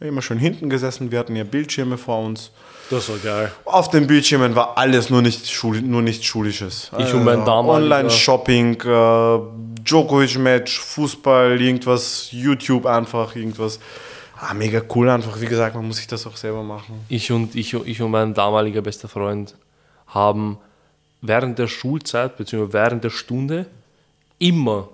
Immer 0.01 0.23
schön 0.23 0.39
hinten 0.39 0.71
gesessen, 0.71 1.11
wir 1.11 1.19
hatten 1.19 1.35
ja 1.35 1.43
Bildschirme 1.45 1.99
vor 1.99 2.25
uns. 2.25 2.53
Das 2.89 3.09
war 3.09 3.17
geil. 3.19 3.53
Auf 3.65 3.91
den 3.91 4.07
Bildschirmen 4.07 4.55
war 4.55 4.79
alles 4.79 5.11
nur 5.11 5.23
nicht, 5.23 5.51
Schul 5.51 5.81
nur 5.83 6.03
nicht 6.03 6.25
Schulisches. 6.25 6.91
Ich 6.99 7.13
und 7.13 7.25
mein 7.25 7.45
damaliger- 7.45 7.97
Online-Shopping, 7.97 8.81
äh, 8.81 9.39
Djokovic-Match, 9.83 10.79
Fußball, 10.81 11.61
irgendwas, 11.61 12.29
YouTube 12.31 12.87
einfach, 12.87 13.35
irgendwas. 13.35 13.81
Ah, 14.41 14.55
mega 14.55 14.81
cool 14.95 15.09
einfach. 15.11 15.41
Wie 15.41 15.47
gesagt, 15.47 15.75
man 15.75 15.85
muss 15.87 15.97
sich 15.97 16.07
das 16.07 16.27
auch 16.27 16.37
selber 16.37 16.63
machen. 16.63 17.01
Ich 17.09 17.33
und, 17.33 17.57
ich, 17.57 17.75
ich 17.75 18.01
und 18.01 18.11
mein 18.13 18.35
damaliger 18.35 18.81
bester 18.83 19.09
Freund 19.09 19.57
haben 20.07 20.59
während 21.21 21.59
der 21.59 21.67
Schulzeit 21.67 22.37
bzw. 22.37 22.69
während 22.73 23.03
der 23.03 23.11
Stunde 23.11 23.67
immer, 24.39 24.89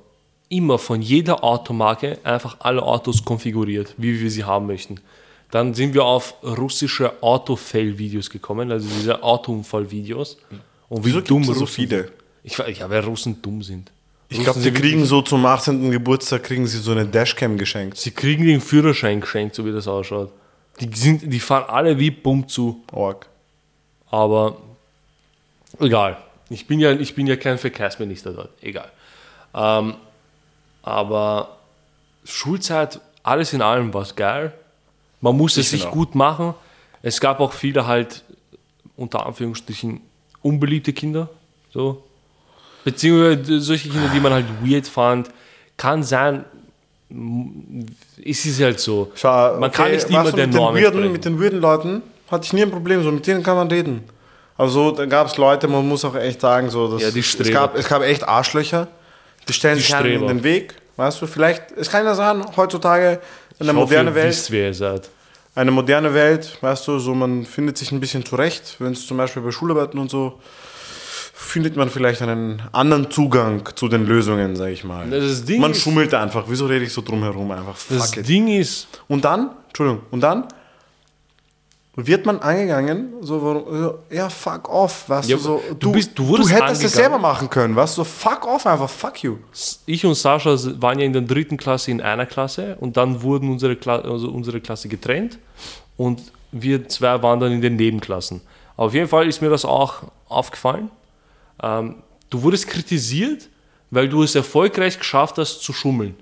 immer 0.48 0.78
von 0.78 1.02
jeder 1.02 1.42
Automarke 1.42 2.18
einfach 2.24 2.56
alle 2.60 2.82
Autos 2.82 3.24
konfiguriert, 3.24 3.94
wie 3.96 4.20
wir 4.20 4.30
sie 4.30 4.44
haben 4.44 4.66
möchten. 4.66 5.00
Dann 5.50 5.74
sind 5.74 5.94
wir 5.94 6.04
auf 6.04 6.34
russische 6.42 7.22
Autofail-Videos 7.22 8.28
gekommen, 8.30 8.70
also 8.72 8.88
diese 8.88 9.22
Autounfall-Videos. 9.22 10.36
Und 10.88 11.04
wie 11.04 11.08
Wieso 11.10 11.20
dumm 11.20 11.44
so 11.44 11.66
viele? 11.66 12.10
Ich, 12.42 12.56
weiß- 12.56 12.68
ja, 12.78 12.90
weil 12.90 13.00
Russen 13.00 13.40
dumm 13.40 13.62
sind. 13.62 13.90
Ich 14.28 14.40
glaube, 14.42 14.62
wirklich- 14.64 14.82
kriegen 14.82 15.04
so 15.04 15.22
zum 15.22 15.44
18. 15.46 15.90
Geburtstag 15.90 16.42
kriegen 16.42 16.66
sie 16.66 16.78
so 16.78 16.90
eine 16.92 17.06
Dashcam 17.06 17.56
geschenkt. 17.56 17.98
Sie 17.98 18.10
kriegen 18.10 18.44
den 18.46 18.60
Führerschein 18.60 19.20
geschenkt, 19.20 19.54
so 19.54 19.64
wie 19.64 19.72
das 19.72 19.86
ausschaut. 19.86 20.32
Die, 20.80 20.90
sind, 20.94 21.32
die 21.32 21.38
fahren 21.40 21.64
alle 21.68 21.98
wie 21.98 22.10
Bumm 22.10 22.48
zu. 22.48 22.82
Org. 22.90 23.28
Aber 24.10 24.56
egal. 25.80 26.16
Ich 26.50 26.66
bin 26.66 26.80
ja, 26.80 26.92
ich 26.92 27.14
bin 27.14 27.26
ja 27.26 27.36
kein 27.36 27.58
Verkehrsminister 27.58 28.32
dort. 28.32 28.50
Egal. 28.60 28.90
Ähm, 29.54 29.94
aber 30.84 31.56
Schulzeit, 32.24 33.00
alles 33.22 33.52
in 33.52 33.62
allem 33.62 33.92
war 33.92 34.02
es 34.02 34.14
geil. 34.14 34.52
Man 35.20 35.36
musste 35.36 35.60
es 35.60 35.72
Ich 35.72 35.82
sich 35.82 35.90
gut 35.90 36.14
machen. 36.14 36.54
Es 37.02 37.20
gab 37.20 37.40
auch 37.40 37.52
viele 37.52 37.86
halt, 37.86 38.22
unter 38.96 39.26
Anführungsstrichen, 39.26 40.00
unbeliebte 40.42 40.92
Kinder. 40.92 41.28
So. 41.72 42.02
Beziehungsweise 42.84 43.60
solche 43.60 43.88
Kinder, 43.88 44.08
die 44.14 44.20
man 44.20 44.32
halt 44.32 44.46
weird 44.62 44.86
fand. 44.86 45.30
Kann 45.76 46.02
sein, 46.02 46.44
es 48.24 48.44
ist 48.44 48.60
halt 48.60 48.78
so. 48.80 49.10
Schau, 49.14 49.58
man 49.58 49.70
kann 49.72 49.86
okay, 49.86 49.96
nicht 49.96 50.10
immer 50.10 50.32
den, 50.32 50.50
Norm 50.50 50.74
weirden, 50.74 51.10
mit 51.10 51.24
den 51.24 51.40
weirden 51.40 51.60
Leuten 51.60 52.02
hatte 52.30 52.46
ich 52.46 52.52
nie 52.52 52.62
ein 52.62 52.70
Problem, 52.70 53.02
so 53.02 53.10
mit 53.10 53.26
denen 53.26 53.42
kann 53.42 53.56
man 53.56 53.68
reden. 53.68 54.04
Also 54.56 54.92
da 54.92 55.06
gab 55.06 55.26
es 55.26 55.36
Leute, 55.36 55.66
man 55.66 55.86
muss 55.86 56.04
auch 56.04 56.14
echt 56.14 56.40
sagen, 56.40 56.70
so, 56.70 56.92
dass 56.92 57.02
Ja, 57.02 57.10
die 57.10 57.20
es, 57.20 57.50
gab, 57.50 57.76
es 57.76 57.88
gab 57.88 58.02
echt 58.02 58.26
Arschlöcher, 58.26 58.88
die 59.48 59.52
stellen 59.52 59.76
sich 59.78 59.90
in 59.90 59.96
Streber. 59.96 60.26
den 60.28 60.42
Weg, 60.42 60.74
weißt 60.96 61.20
du, 61.22 61.26
vielleicht, 61.26 61.72
es 61.76 61.90
kann 61.90 62.04
ja 62.04 62.14
sein, 62.14 62.44
heutzutage 62.56 63.20
in 63.58 63.66
der 63.66 63.74
modernen 63.74 64.14
Welt, 64.14 64.28
wisst, 64.28 64.50
wer 64.50 64.68
ihr 64.68 64.74
seid. 64.74 65.08
eine 65.54 65.70
moderne 65.70 66.12
Welt, 66.14 66.58
weißt 66.60 66.88
du, 66.88 66.98
so 66.98 67.14
man 67.14 67.44
findet 67.46 67.78
sich 67.78 67.92
ein 67.92 68.00
bisschen 68.00 68.24
zurecht, 68.24 68.76
wenn 68.78 68.92
es 68.92 69.06
zum 69.06 69.16
Beispiel 69.16 69.42
bei 69.42 69.50
Schularbeiten 69.52 69.98
und 70.00 70.10
so, 70.10 70.40
findet 71.36 71.76
man 71.76 71.90
vielleicht 71.90 72.22
einen 72.22 72.62
anderen 72.72 73.10
Zugang 73.10 73.68
zu 73.74 73.88
den 73.88 74.06
Lösungen, 74.06 74.56
sag 74.56 74.68
ich 74.70 74.84
mal. 74.84 75.08
Das 75.10 75.44
Ding 75.44 75.60
man 75.60 75.74
schummelt 75.74 76.14
einfach, 76.14 76.44
wieso 76.48 76.66
rede 76.66 76.84
ich 76.84 76.92
so 76.92 77.02
drum 77.02 77.22
herum 77.22 77.50
einfach, 77.50 77.76
Das 77.90 78.08
fuck 78.10 78.16
it. 78.18 78.28
Ding 78.28 78.48
ist, 78.48 78.88
Und 79.08 79.24
dann, 79.24 79.50
Entschuldigung, 79.68 80.02
und 80.10 80.20
dann 80.20 80.44
wird 81.96 82.26
man 82.26 82.40
angegangen, 82.40 83.12
so, 83.20 83.98
ja, 84.10 84.28
fuck 84.28 84.68
off, 84.68 85.08
weißt 85.08 85.28
Ja, 85.30 85.36
du, 85.36 85.42
so, 85.42 85.62
du 85.78 85.92
bist- 85.92 86.10
du 86.18 86.26
wurdest 86.26 86.50
hättest 86.52 86.62
es 86.62 86.78
angegangen. 86.78 86.90
selber 86.94 87.18
machen 87.18 87.48
können, 87.50 87.76
weißt 87.76 87.96
du, 87.98 88.02
so, 88.02 88.04
fuck 88.04 88.46
off 88.46 88.66
einfach, 88.66 88.90
fuck 88.90 89.22
you. 89.22 89.36
ich 89.86 90.04
und 90.04 90.14
Sascha 90.14 90.56
waren 90.80 90.98
ja 90.98 91.04
in 91.06 91.12
der 91.12 91.22
dritten 91.22 91.56
Klasse 91.56 91.90
in 91.92 92.00
einer 92.00 92.26
Klasse 92.26 92.76
und 92.80 92.96
dann 92.96 93.22
wurden 93.22 93.48
unsere, 93.50 93.76
Kla 93.76 94.00
also 94.00 94.28
unsere 94.30 94.60
Klasse 94.60 94.88
getrennt 94.88 95.38
und 95.96 96.20
wir 96.50 96.88
zwei 96.88 97.22
waren 97.22 97.38
dann 97.40 97.52
in 97.52 97.60
den 97.60 97.76
Nebenklassen. 97.76 98.40
Auf 98.76 98.92
jeden 98.94 99.08
Fall 99.08 99.28
ist 99.28 99.40
mir 99.40 99.50
das 99.50 99.64
auch 99.64 100.02
aufgefallen. 100.28 100.90
Ähm, 101.62 101.96
du 102.30 102.42
wurdest 102.42 102.66
kritisiert, 102.66 103.48
weil 103.92 104.08
du 104.08 104.24
es 104.24 104.34
erfolgreich 104.34 104.98
geschafft 104.98 105.38
hast 105.38 105.62
zu 105.62 105.72
schummeln. 105.72 106.16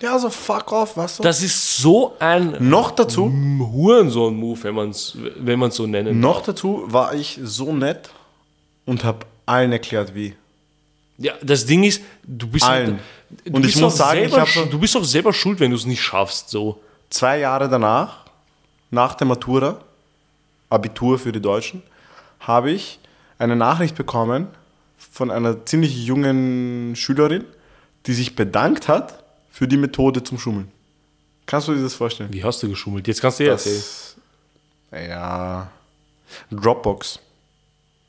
Ja, 0.00 0.18
so 0.18 0.30
fuck 0.30 0.72
off, 0.72 0.96
weißt 0.96 1.18
du. 1.18 1.22
Das 1.22 1.42
ist 1.42 1.76
so 1.78 2.16
ein 2.18 2.56
noch 2.68 2.90
dazu, 2.92 3.30
Hurensohn-Move, 3.30 4.62
wenn 4.64 4.74
man 4.74 4.90
es 4.90 5.16
wenn 5.36 5.58
man's 5.58 5.76
so 5.76 5.86
nennen 5.86 6.20
noch 6.20 6.42
dazu 6.42 6.84
war 6.86 7.14
ich 7.14 7.38
so 7.42 7.72
nett 7.72 8.10
und 8.86 9.04
habe 9.04 9.26
allen 9.46 9.72
erklärt, 9.72 10.14
wie. 10.14 10.34
Ja, 11.18 11.34
das 11.42 11.66
Ding 11.66 11.84
ist, 11.84 12.02
du 12.24 12.46
bist 12.46 12.64
Allen. 12.64 12.98
Du 13.44 13.52
Und 13.52 13.60
ich 13.66 13.72
bist 13.72 13.80
muss 13.82 13.94
auch 13.94 13.96
sagen, 14.06 14.20
ich 14.24 14.30
selber, 14.30 14.40
hab 14.40 14.48
so- 14.48 14.64
du 14.64 14.78
bist 14.78 14.96
auch 14.96 15.04
selber 15.04 15.32
schuld, 15.34 15.60
wenn 15.60 15.70
du 15.70 15.76
es 15.76 15.84
nicht 15.86 16.00
schaffst. 16.02 16.48
So. 16.48 16.80
Zwei 17.10 17.40
Jahre 17.40 17.68
danach, 17.68 18.24
nach 18.90 19.14
der 19.14 19.26
Matura, 19.26 19.80
Abitur 20.70 21.18
für 21.18 21.30
die 21.30 21.40
Deutschen, 21.42 21.82
habe 22.40 22.70
ich 22.70 22.98
eine 23.38 23.54
Nachricht 23.54 23.96
bekommen 23.96 24.48
von 25.12 25.30
einer 25.30 25.66
ziemlich 25.66 26.06
jungen 26.06 26.94
Schülerin, 26.96 27.44
die 28.06 28.14
sich 28.14 28.34
bedankt 28.34 28.88
hat 28.88 29.19
für 29.50 29.66
die 29.68 29.76
Methode 29.76 30.22
zum 30.22 30.38
Schummeln. 30.38 30.70
Kannst 31.46 31.68
du 31.68 31.74
dir 31.74 31.82
das 31.82 31.94
vorstellen? 31.94 32.32
Wie 32.32 32.44
hast 32.44 32.62
du 32.62 32.68
geschummelt? 32.68 33.08
Jetzt 33.08 33.20
kannst 33.20 33.40
du 33.40 33.44
ja 33.44 33.52
erzählen. 33.52 33.76
Das, 33.76 34.16
ja, 35.08 35.70
Dropbox. 36.50 37.18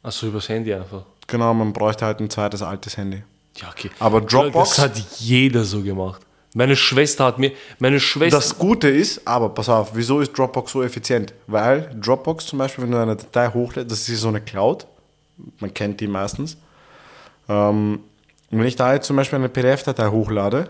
Achso, 0.03 0.27
übers 0.27 0.47
Handy 0.49 0.73
einfach. 0.73 1.03
Genau, 1.27 1.53
man 1.53 1.73
bräuchte 1.73 2.05
halt 2.05 2.19
ein 2.19 2.29
zweites 2.29 2.61
altes 2.61 2.97
Handy. 2.97 3.23
Ja, 3.57 3.69
okay. 3.69 3.89
Aber 3.99 4.19
Dropbox- 4.19 4.53
Das 4.53 4.79
hat 4.79 4.97
jeder 5.19 5.63
so 5.63 5.81
gemacht. 5.81 6.21
Meine 6.53 6.75
Schwester 6.75 7.25
hat 7.25 7.39
mir. 7.39 7.51
Meine 7.79 7.99
Schwester. 7.99 8.37
Das 8.37 8.57
Gute 8.57 8.89
ist, 8.89 9.25
aber 9.25 9.49
pass 9.49 9.69
auf, 9.69 9.95
wieso 9.95 10.19
ist 10.19 10.37
Dropbox 10.37 10.71
so 10.73 10.83
effizient? 10.83 11.33
Weil 11.47 11.95
Dropbox 11.99 12.45
zum 12.45 12.59
Beispiel, 12.59 12.83
wenn 12.83 12.91
du 12.91 12.97
eine 13.01 13.15
Datei 13.15 13.47
hochlädst, 13.49 13.89
das 13.89 14.09
ist 14.09 14.19
so 14.21 14.27
eine 14.27 14.41
Cloud, 14.41 14.85
man 15.59 15.73
kennt 15.73 16.01
die 16.01 16.07
meistens. 16.07 16.57
Ähm, 17.47 18.01
wenn 18.49 18.65
ich 18.67 18.75
da 18.75 18.93
jetzt 18.93 19.07
zum 19.07 19.15
Beispiel 19.15 19.39
eine 19.39 19.47
PDF-Datei 19.49 20.09
hochlade, 20.09 20.69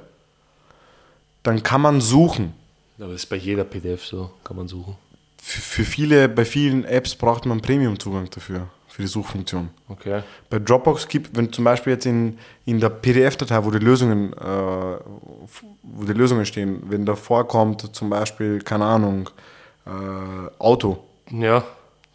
dann 1.44 1.64
kann 1.64 1.82
man 1.82 2.02
suchen. 2.02 2.54
Aber 3.00 3.14
das 3.14 3.24
ist 3.24 3.30
bei 3.30 3.36
jeder 3.36 3.64
PDF 3.64 4.06
so, 4.06 4.30
kann 4.44 4.58
man 4.58 4.68
suchen. 4.68 4.96
Für, 5.42 5.62
für 5.62 5.84
viele, 5.84 6.30
bei 6.30 6.46
vielen 6.46 6.86
Apps 6.86 7.16
braucht 7.16 7.48
man 7.48 7.62
Premium-Zugang 7.62 8.30
dafür, 8.30 8.68
für 8.88 9.02
die 9.02 9.08
Suchfunktion. 9.08 9.70
Okay. 9.90 10.22
Bei 10.52 10.60
Dropbox 10.60 11.08
gibt, 11.08 11.36
wenn 11.36 11.52
zum 11.52 11.64
Beispiel 11.64 11.94
jetzt 11.94 12.06
in, 12.06 12.38
in 12.66 12.80
der 12.80 12.90
PDF-Datei, 12.90 13.66
wo 13.66 13.72
die 13.72 13.80
Lösungen, 13.80 14.34
äh, 14.34 14.36
wo 15.82 16.04
die 16.06 16.14
Lösungen 16.14 16.46
stehen, 16.46 16.84
wenn 16.90 17.06
da 17.08 17.16
vorkommt 17.16 17.96
zum 17.96 18.12
Beispiel, 18.12 18.62
keine 18.62 18.86
Ahnung, 18.86 19.32
äh, 19.88 19.90
Auto, 20.60 21.00
Ja. 21.32 21.64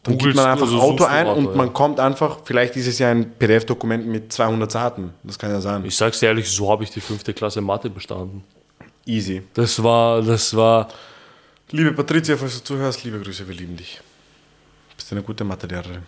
dann 0.04 0.18
gibt 0.18 0.20
Googelst 0.20 0.36
man 0.36 0.46
einfach 0.46 0.66
also 0.66 0.80
Auto 0.80 1.04
ein 1.04 1.26
und 1.26 1.46
ja. 1.46 1.56
man 1.56 1.72
kommt 1.72 1.98
einfach, 1.98 2.38
vielleicht 2.44 2.76
ist 2.76 2.86
es 2.86 3.00
ja 3.00 3.10
ein 3.10 3.32
PDF-Dokument 3.32 4.06
mit 4.06 4.32
200 4.32 4.70
Seiten, 4.70 5.14
das 5.24 5.36
kann 5.36 5.50
ja 5.50 5.60
sein. 5.60 5.84
Ich 5.84 5.96
sag's 5.96 6.20
dir 6.20 6.26
ehrlich, 6.26 6.48
so 6.48 6.70
habe 6.70 6.84
ich 6.84 6.90
die 6.90 7.00
fünfte 7.00 7.34
Klasse 7.34 7.60
Mathe 7.60 7.90
bestanden. 7.90 8.44
Easy. 9.06 9.42
Das 9.54 9.82
war, 9.82 10.20
das 10.22 10.54
war. 10.54 10.88
Liebe 11.70 11.92
Patricia, 11.92 12.36
falls 12.36 12.58
du 12.58 12.64
zuhörst, 12.64 13.02
liebe 13.04 13.18
Grüße, 13.20 13.46
wir 13.46 13.54
lieben 13.54 13.76
dich. 13.76 14.00
Bist 14.96 15.12
eine 15.12 15.22
gute 15.22 15.44
Mathelehrerin. 15.44 16.02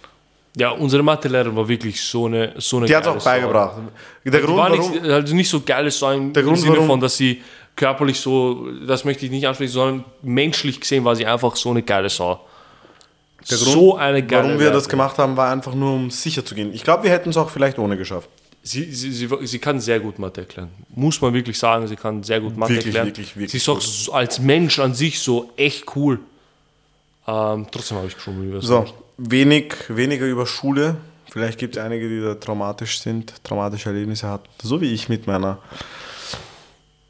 Ja, 0.56 0.70
unsere 0.70 1.02
Mathelehrerin 1.02 1.54
war 1.54 1.68
wirklich 1.68 2.00
so 2.00 2.26
eine, 2.26 2.54
so 2.58 2.78
eine 2.78 2.86
Die 2.86 2.96
hat 2.96 3.06
auch 3.06 3.22
beigebracht. 3.22 3.76
Der 4.24 4.32
Die 4.40 4.46
Grund, 4.46 4.58
war 4.58 4.70
warum, 4.70 4.90
nicht, 4.92 5.04
also 5.04 5.34
nicht 5.34 5.48
so 5.48 5.60
geiles 5.60 6.00
im, 6.02 6.32
Der 6.32 6.42
im 6.42 6.48
Grund, 6.48 6.58
Sinne 6.60 6.72
warum- 6.76 6.86
von, 6.86 7.00
dass 7.00 7.16
sie 7.16 7.42
körperlich 7.76 8.18
so, 8.18 8.66
das 8.86 9.04
möchte 9.04 9.24
ich 9.26 9.30
nicht 9.30 9.46
ansprechen, 9.46 9.72
sondern 9.72 10.04
menschlich 10.22 10.80
gesehen 10.80 11.04
war 11.04 11.14
sie 11.14 11.26
einfach 11.26 11.54
so 11.54 11.70
eine 11.70 11.82
geile 11.82 12.08
Sau. 12.08 12.44
Der 13.48 13.56
Grund, 13.58 13.70
so 13.70 13.96
eine 13.96 14.24
geile 14.26 14.44
warum 14.48 14.58
wir 14.58 14.70
das 14.70 14.84
Lehrerin. 14.84 14.90
gemacht 14.90 15.18
haben, 15.18 15.36
war 15.36 15.52
einfach 15.52 15.74
nur, 15.74 15.92
um 15.94 16.10
sicher 16.10 16.44
zu 16.44 16.56
gehen. 16.56 16.72
Ich 16.74 16.82
glaube, 16.82 17.04
wir 17.04 17.10
hätten 17.12 17.30
es 17.30 17.36
auch 17.36 17.50
vielleicht 17.50 17.78
ohne 17.78 17.96
geschafft. 17.96 18.28
Sie, 18.62 18.92
sie, 18.92 19.12
sie, 19.12 19.28
sie 19.46 19.58
kann 19.58 19.80
sehr 19.80 20.00
gut 20.00 20.18
Mathe 20.18 20.42
erklären. 20.42 20.68
Muss 20.90 21.20
man 21.20 21.32
wirklich 21.32 21.58
sagen, 21.58 21.86
sie 21.86 21.96
kann 21.96 22.22
sehr 22.22 22.40
gut 22.40 22.56
Mathe 22.56 22.74
Wirklich, 22.74 22.86
erklären. 22.94 23.06
wirklich, 23.06 23.36
wirklich 23.36 23.50
sie 23.52 23.56
ist 23.58 23.68
auch 23.68 23.80
so, 23.80 24.12
als 24.12 24.40
Mensch 24.40 24.78
an 24.78 24.94
sich 24.94 25.20
so 25.20 25.50
echt 25.56 25.84
cool. 25.96 26.18
Ähm, 27.26 27.66
trotzdem 27.70 27.98
habe 27.98 28.08
ich 28.08 28.14
geschummelt. 28.14 28.62
wie 28.62 28.66
So, 28.66 28.84
wenig, 29.16 29.74
weniger 29.88 30.26
über 30.26 30.46
Schule. 30.46 30.96
Vielleicht 31.30 31.58
gibt 31.58 31.76
es 31.76 31.82
einige, 31.82 32.08
die 32.08 32.20
da 32.20 32.34
traumatisch 32.34 33.00
sind, 33.00 33.32
traumatische 33.44 33.90
Erlebnisse 33.90 34.28
hatten. 34.28 34.48
So 34.62 34.80
wie 34.80 34.92
ich 34.92 35.08
mit 35.08 35.26
meiner. 35.26 35.58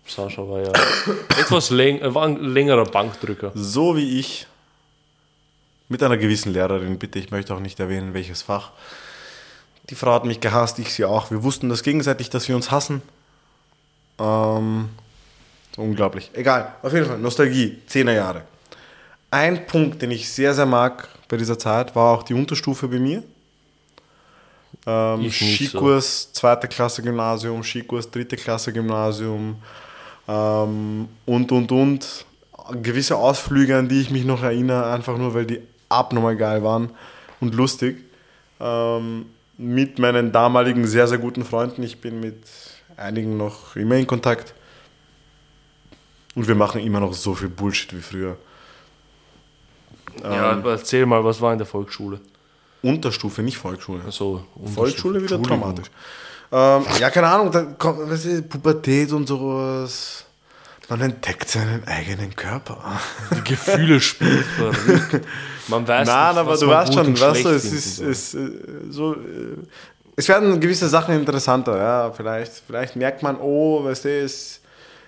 Sascha 0.06 0.42
war 0.48 0.60
ja 0.62 0.72
etwas 1.40 1.70
läng, 1.70 2.00
äh, 2.00 2.14
war 2.14 2.26
ein 2.26 2.36
längerer 2.42 2.84
Bankdrücker. 2.84 3.52
So 3.54 3.96
wie 3.96 4.18
ich 4.18 4.46
mit 5.88 6.02
einer 6.02 6.16
gewissen 6.16 6.52
Lehrerin, 6.52 6.98
bitte, 6.98 7.18
ich 7.18 7.30
möchte 7.30 7.54
auch 7.54 7.60
nicht 7.60 7.78
erwähnen, 7.80 8.14
welches 8.14 8.42
Fach. 8.42 8.72
Die 9.90 9.94
Frau 9.94 10.12
hat 10.14 10.24
mich 10.24 10.40
gehasst, 10.40 10.78
ich 10.78 10.92
sie 10.92 11.04
auch. 11.04 11.30
Wir 11.30 11.42
wussten 11.42 11.68
das 11.68 11.82
gegenseitig, 11.82 12.30
dass 12.30 12.48
wir 12.48 12.56
uns 12.56 12.70
hassen. 12.70 13.02
Ähm, 14.18 14.90
so 15.74 15.82
unglaublich. 15.82 16.30
Egal, 16.34 16.74
auf 16.82 16.92
jeden 16.92 17.06
Fall, 17.06 17.18
Nostalgie, 17.18 17.78
10er 17.88 18.12
Jahre. 18.12 18.42
Ein 19.30 19.66
Punkt, 19.66 20.02
den 20.02 20.10
ich 20.10 20.30
sehr, 20.30 20.54
sehr 20.54 20.66
mag 20.66 21.08
bei 21.28 21.36
dieser 21.36 21.58
Zeit, 21.58 21.94
war 21.94 22.18
auch 22.18 22.22
die 22.22 22.34
Unterstufe 22.34 22.88
bei 22.88 22.98
mir. 22.98 23.22
Ähm, 24.86 25.30
Skikurs, 25.30 26.32
zweite 26.32 26.68
Klasse 26.68 27.02
Gymnasium, 27.02 27.62
Skikurs, 27.62 28.10
dritte 28.10 28.36
Klasse 28.36 28.72
Gymnasium 28.72 29.56
ähm, 30.26 31.08
und, 31.26 31.52
und, 31.52 31.72
und. 31.72 32.26
Gewisse 32.82 33.16
Ausflüge, 33.16 33.78
an 33.78 33.88
die 33.88 34.00
ich 34.00 34.10
mich 34.10 34.24
noch 34.24 34.42
erinnere, 34.42 34.92
einfach 34.92 35.16
nur, 35.16 35.32
weil 35.32 35.46
die 35.46 35.60
abnormal 35.88 36.36
geil 36.36 36.62
waren 36.62 36.90
und 37.40 37.54
lustig. 37.54 37.98
Ähm, 38.60 39.26
mit 39.58 39.98
meinen 39.98 40.32
damaligen 40.32 40.86
sehr, 40.86 41.06
sehr 41.08 41.18
guten 41.18 41.44
Freunden. 41.44 41.82
Ich 41.82 42.00
bin 42.00 42.20
mit 42.20 42.42
einigen 42.96 43.36
noch 43.36 43.76
immer 43.76 43.96
in 43.96 44.06
Kontakt. 44.06 44.54
Und 46.34 46.46
wir 46.46 46.54
machen 46.54 46.80
immer 46.80 47.00
noch 47.00 47.12
so 47.12 47.34
viel 47.34 47.48
Bullshit 47.48 47.92
wie 47.94 48.00
früher. 48.00 48.36
Ja, 50.22 50.52
Ähm. 50.52 50.64
erzähl 50.64 51.04
mal, 51.06 51.24
was 51.24 51.40
war 51.40 51.52
in 51.52 51.58
der 51.58 51.66
Volksschule? 51.66 52.20
Unterstufe, 52.82 53.42
nicht 53.42 53.58
Volksschule. 53.58 54.02
Also, 54.04 54.44
Volksschule 54.74 55.22
wieder 55.22 55.42
traumatisch. 55.42 55.88
Ähm, 56.50 56.84
ja, 57.00 57.10
keine 57.10 57.26
Ahnung, 57.26 57.50
da 57.50 57.62
kommt 57.62 58.08
weißt 58.08 58.24
du, 58.24 58.42
Pubertät 58.42 59.12
und 59.12 59.26
sowas. 59.26 60.24
Man 60.88 61.00
entdeckt 61.02 61.48
seinen 61.50 61.86
eigenen 61.86 62.34
Körper. 62.34 62.98
Die 63.36 63.42
Gefühle 63.44 64.00
spielen 64.00 64.44
verrückt. 64.56 65.26
Man 65.68 65.86
weiß 65.86 66.06
Nein, 66.06 66.28
nicht, 66.34 66.40
aber 66.40 66.50
was 66.50 66.60
du 66.60 66.66
man 66.66 66.76
weißt 66.76 66.94
schon, 66.94 67.20
weißt 67.20 67.44
du, 67.44 67.48
es 67.50 67.64
ist, 67.64 67.96
soll. 67.96 68.10
es, 68.10 68.34
äh, 68.34 68.50
so, 68.90 69.14
äh, 69.14 69.18
es 70.16 70.28
werden 70.28 70.58
gewisse 70.58 70.88
Sachen 70.88 71.14
interessanter, 71.14 71.78
ja, 71.78 72.10
vielleicht, 72.12 72.52
vielleicht 72.66 72.96
merkt 72.96 73.22
man, 73.22 73.36
oh, 73.40 73.84
weißt 73.84 74.06
du, 74.06 74.20
es, 74.24 74.60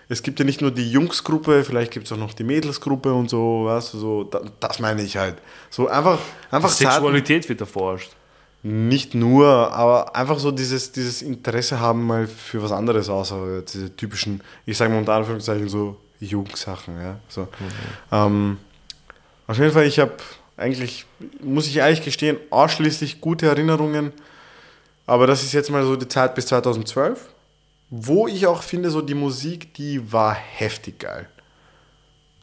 es 0.09 0.23
gibt 0.23 0.38
ja 0.38 0.44
nicht 0.44 0.61
nur 0.61 0.70
die 0.70 0.90
Jungsgruppe, 0.90 1.64
vielleicht 1.64 1.90
gibt 1.92 2.07
es 2.07 2.12
auch 2.12 2.16
noch 2.16 2.35
die 2.35 2.44
Mädelsgruppe 2.44 3.12
und 3.12 3.31
so, 3.31 3.64
weißt 3.64 3.94
du, 3.94 3.99
so, 3.99 4.25
da, 4.25 4.40
das 4.61 4.79
meine 4.79 5.03
ich 5.03 5.16
halt. 5.16 5.37
So 5.70 5.88
einfach, 5.88 6.18
einfach 6.51 6.68
Zeiten, 6.68 6.92
Sexualität 6.92 7.49
wird 7.49 7.61
erforscht. 7.61 8.12
nicht 8.62 9.14
nur, 9.14 9.46
aber 9.73 10.14
einfach 10.14 10.38
so 10.38 10.51
dieses, 10.51 10.92
dieses 10.92 11.23
Interesse 11.23 11.81
haben 11.81 12.07
mal 12.07 12.27
für 12.27 12.62
was 12.62 12.73
anderes 12.73 13.09
außer 13.09 13.62
diese 13.62 13.96
typischen, 13.96 14.42
ich 14.66 14.77
sage 14.77 14.92
mal 14.92 14.99
unter 14.99 15.14
Anführungszeichen 15.14 15.68
so 15.68 15.96
Jugendsachen, 16.20 17.01
ja, 17.01 17.18
so. 17.29 17.49
Ähm, 18.12 18.59
auf 19.46 19.59
jeden 19.59 19.73
Fall, 19.73 19.87
ich 19.87 19.99
habe 19.99 20.12
eigentlich, 20.61 21.07
muss 21.42 21.66
ich 21.66 21.77
ehrlich 21.79 22.05
gestehen, 22.05 22.37
ausschließlich 22.51 23.20
gute 23.20 23.46
Erinnerungen. 23.46 24.12
Aber 25.07 25.27
das 25.27 25.42
ist 25.42 25.53
jetzt 25.53 25.70
mal 25.70 25.85
so 25.85 25.96
die 25.96 26.07
Zeit 26.09 26.35
bis 26.35 26.46
2012, 26.46 27.18
wo 27.90 28.29
ich 28.29 28.46
auch 28.46 28.62
finde, 28.62 28.90
so 28.90 29.01
die 29.01 29.14
Musik, 29.14 29.75
die 29.75 30.12
war 30.12 30.35
heftig 30.35 31.01
geil. 31.01 31.27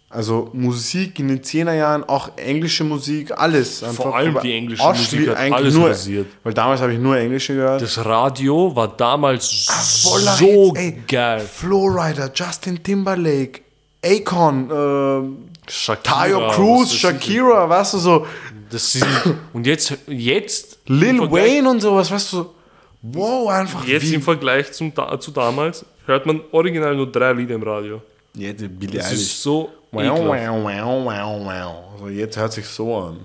Also 0.10 0.50
Musik 0.54 1.20
in 1.20 1.28
den 1.28 1.42
10er 1.42 1.74
Jahren, 1.74 2.04
auch 2.06 2.32
englische 2.38 2.86
Musik, 2.86 3.34
alles. 3.38 3.84
Einfach 3.84 4.14
allem 4.14 4.32
über- 4.32 4.42
die 4.42 4.54
englische 4.54 4.82
Musik 4.84 5.28
hat 5.30 5.36
eigentlich 5.36 5.54
alles 5.54 5.74
nur, 5.74 5.90
rasiert. 5.90 6.28
Weil 6.44 6.54
damals 6.54 6.80
habe 6.80 6.94
ich 6.94 7.00
nur 7.00 7.18
Englische 7.18 7.54
gehört. 7.56 7.82
Das 7.82 8.04
Radio 8.06 8.74
war 8.74 8.88
damals 8.96 9.66
Voller 10.04 10.32
so 10.38 10.74
Hits, 10.76 10.80
ey. 10.80 11.04
geil. 11.10 11.40
Flowrider, 11.42 12.32
Justin 12.34 12.82
Timberlake, 12.82 13.60
Akon, 14.04 14.70
ähm, 14.74 15.38
Shakira, 15.68 16.16
Tayo 16.16 16.48
Cruz. 16.52 16.94
Shakira, 16.94 17.70
weißt 17.70 17.94
du 17.96 17.98
so, 17.98 18.28
Das 18.70 18.92
sind, 18.92 19.06
und 19.54 19.66
jetzt, 19.66 19.98
jetzt 20.08 20.80
Lil 20.88 21.20
Wayne 21.32 21.70
und 21.70 21.80
sowas, 21.80 22.12
weißt 22.12 22.34
du, 22.34 22.38
so, 22.38 22.56
wow, 23.02 23.50
einfach 23.50 23.86
Jetzt 23.86 24.10
wie... 24.10 24.16
im 24.16 24.22
Vergleich 24.22 24.72
zum, 24.72 24.92
zu 25.20 25.32
damals 25.32 25.86
hört 26.06 26.26
man 26.26 26.42
original 26.52 26.96
nur 26.96 27.12
drei 27.12 27.34
Lieder 27.34 27.56
im 27.56 27.64
Radio. 27.64 28.02
Jetzt 28.34 28.64
Billie 28.80 29.00
Das 29.00 29.12
ist 29.12 29.42
so 29.42 29.72
Wow, 29.92 30.20
wow, 30.20 30.64
wow, 30.64 31.06
wow, 31.06 31.46
wow. 31.46 31.94
Also 31.94 32.10
jetzt 32.10 32.38
hört 32.38 32.54
sich 32.54 32.66
so 32.66 32.96
an. 32.98 33.20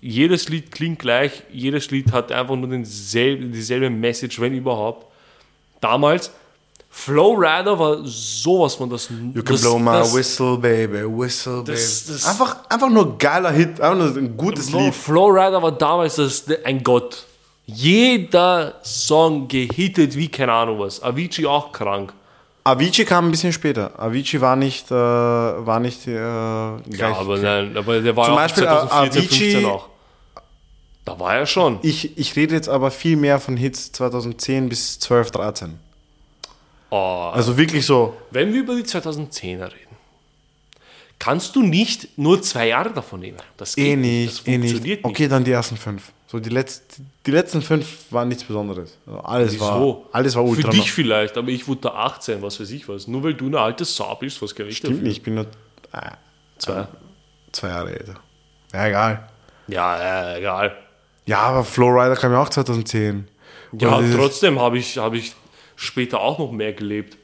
Jedes 0.00 0.48
Lied 0.48 0.70
klingt 0.70 1.00
gleich, 1.00 1.42
jedes 1.52 1.90
Lied 1.90 2.12
hat 2.12 2.32
einfach 2.32 2.56
nur 2.56 2.68
denselben, 2.68 3.52
dieselbe 3.52 3.90
Message, 3.90 4.40
wenn 4.40 4.54
überhaupt. 4.54 5.06
Damals, 5.80 6.30
Flowrider 6.92 7.78
war 7.78 7.98
sowas 8.04 8.74
von 8.74 8.90
das. 8.90 9.08
You 9.08 9.42
can 9.42 9.54
das, 9.54 9.60
blow 9.62 9.78
my 9.78 9.92
das, 9.92 10.12
whistle, 10.14 10.58
baby, 10.58 11.04
whistle, 11.06 11.62
Das- 11.64 12.04
baby. 12.06 12.18
einfach, 12.28 12.56
einfach 12.68 12.90
nur 12.90 13.16
geiler 13.16 13.52
Hit, 13.52 13.80
einfach 13.80 13.96
nur 13.96 14.16
ein 14.16 14.36
gutes 14.36 14.70
Bro, 14.70 14.80
Lied. 14.86 14.94
Flowrider 14.94 15.62
war 15.62 15.72
damals 15.72 16.16
das, 16.16 16.44
ein 16.64 16.82
Gott. 16.82 17.26
Jeder 17.66 18.74
Song 18.82 19.46
gehittet 19.46 20.16
wie 20.16 20.28
keine 20.28 20.52
Ahnung 20.52 20.80
was. 20.80 21.00
Avicii 21.02 21.46
auch 21.46 21.70
krank. 21.70 22.12
Avicii 22.64 23.04
kam 23.04 23.28
ein 23.28 23.30
bisschen 23.30 23.52
später. 23.52 23.92
Avicii 23.98 24.40
war 24.40 24.56
nicht, 24.56 24.90
äh, 24.90 24.94
war 24.94 25.78
nicht 25.80 26.06
äh. 26.08 26.12
Ja, 26.16 27.14
aber 27.16 27.38
nein, 27.38 27.76
aber 27.76 28.00
der 28.00 28.16
war 28.16 28.24
Zum 28.24 28.34
auch 28.34 28.38
Beispiel, 28.38 28.64
äh, 28.64 28.66
2014, 28.66 29.22
Avicii- 29.22 29.28
15 29.28 29.64
auch. 29.66 29.86
Da 31.04 31.18
war 31.18 31.34
er 31.36 31.46
schon. 31.46 31.78
ich, 31.82 32.18
ich 32.18 32.34
rede 32.36 32.54
jetzt 32.54 32.68
aber 32.68 32.90
viel 32.90 33.16
mehr 33.16 33.38
von 33.40 33.56
Hits 33.56 33.92
2010 33.92 34.68
bis 34.68 34.98
12, 34.98 35.30
13. 35.30 35.78
Oh, 36.90 37.30
Also 37.32 37.56
wirklich 37.56 37.86
so, 37.86 38.16
Wenn 38.30 38.52
wir 38.52 38.60
über 38.60 38.74
die 38.74 38.82
2010er 38.82 39.66
reden, 39.66 39.96
kannst 41.18 41.54
du 41.54 41.62
nicht 41.62 42.18
nur 42.18 42.42
zwei 42.42 42.68
Jahre 42.68 42.90
davon 42.90 43.20
nehmen. 43.20 43.38
Das 43.56 43.76
geht 43.76 43.86
eh 43.86 43.96
nicht. 43.96 44.40
Das 44.40 44.46
eh 44.48 44.52
funktioniert 44.58 44.84
nicht. 44.84 45.04
Okay, 45.04 45.28
dann 45.28 45.44
die 45.44 45.52
ersten 45.52 45.76
fünf. 45.76 46.12
So 46.26 46.38
die, 46.38 46.48
letzt, 46.50 47.00
die 47.26 47.30
letzten 47.32 47.60
fünf 47.60 48.06
waren 48.10 48.28
nichts 48.28 48.44
Besonderes. 48.44 48.96
Also 49.06 49.20
alles, 49.20 49.60
war, 49.60 49.96
alles 50.12 50.34
war 50.36 50.44
ultra. 50.44 50.70
Für 50.70 50.76
dich 50.76 50.92
vielleicht, 50.92 51.36
aber 51.36 51.48
ich 51.48 51.66
wurde 51.66 51.80
da 51.82 51.88
18, 51.90 52.40
was 52.40 52.60
weiß 52.60 52.70
ich 52.70 52.88
was. 52.88 53.06
Nur 53.08 53.22
weil 53.24 53.34
du 53.34 53.46
eine 53.46 53.58
alte 53.60 53.84
Sau 53.84 54.14
bist, 54.14 54.40
was 54.40 54.54
kann 54.54 54.66
ich 54.68 54.76
Stimmt 54.76 54.94
dafür? 54.94 55.08
nicht, 55.08 55.16
ich 55.18 55.22
bin 55.22 55.34
nur 55.34 55.46
äh, 55.92 56.10
Zwei. 56.58 56.86
zwei 57.52 57.68
Jahre 57.68 57.92
älter. 57.98 58.14
Ja, 58.72 58.86
egal. 58.86 59.28
Ja, 59.66 60.32
äh, 60.34 60.38
egal. 60.38 60.76
Ja, 61.26 61.38
aber 61.40 61.64
Flowrider 61.64 62.16
kam 62.16 62.32
ja 62.32 62.40
auch 62.42 62.48
2010. 62.48 63.26
Ja, 63.72 64.00
trotzdem 64.14 64.60
habe 64.60 64.78
ich, 64.78 64.98
hab 64.98 65.14
ich 65.14 65.32
später 65.80 66.20
auch 66.20 66.38
noch 66.38 66.52
mehr 66.52 66.72
gelebt. 66.72 67.16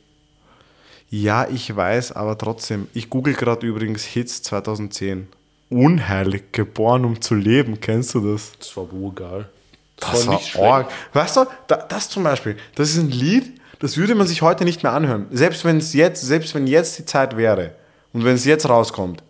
Ja, 1.11 1.47
ich 1.49 1.75
weiß, 1.75 2.13
aber 2.13 2.37
trotzdem. 2.37 2.89
Ich 2.95 3.11
google 3.11 3.35
gerade 3.35 3.67
übrigens 3.67 4.05
Hits 4.05 4.43
2010. 4.43 5.29
Unheilig, 5.69 6.53
geboren 6.53 7.05
um 7.05 7.21
zu 7.21 7.35
leben. 7.35 7.81
Kennst 7.81 8.15
du 8.15 8.33
das? 8.33 8.53
Das 8.59 8.77
war 8.77 8.93
urgeil. 8.93 9.49
Das 9.97 10.27
war 10.27 10.27
war 10.27 10.35
nicht 10.35 10.51
schlecht. 10.51 10.65
arg. 10.65 10.91
Weißt 11.13 11.37
du, 11.37 11.45
da, 11.69 11.77
das 11.77 12.09
zum 12.09 12.25
Beispiel, 12.25 12.57
das 12.75 12.91
ist 12.91 12.99
ein 12.99 13.11
Lied, 13.11 13.61
das 13.79 13.97
würde 13.97 14.15
man 14.15 14.27
sich 14.27 14.43
heute 14.43 14.65
nicht 14.65 14.83
mehr 14.83 14.93
anhören. 14.93 15.27
Selbst 15.31 15.65
wenn 15.65 15.79
es 15.79 15.93
jetzt, 15.93 16.23
selbst 16.23 16.55
wenn 16.55 16.67
jetzt 16.67 16.99
die 16.99 17.05
Zeit 17.05 17.37
wäre 17.37 17.75
und 18.13 18.25
wenn 18.25 18.35
es 18.35 18.45
jetzt 18.45 18.69
rauskommt, 18.69 19.23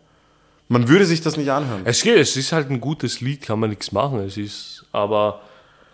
man 0.68 0.88
würde 0.88 1.04
sich 1.04 1.20
das 1.20 1.36
nicht 1.36 1.50
anhören. 1.50 1.82
Es 1.84 2.02
geht, 2.02 2.16
es 2.16 2.36
ist 2.36 2.52
halt 2.52 2.70
ein 2.70 2.80
gutes 2.80 3.20
Lied, 3.20 3.42
kann 3.42 3.60
man 3.60 3.70
nichts 3.70 3.92
machen. 3.92 4.20
Es 4.20 4.36
ist, 4.36 4.84
aber 4.92 5.40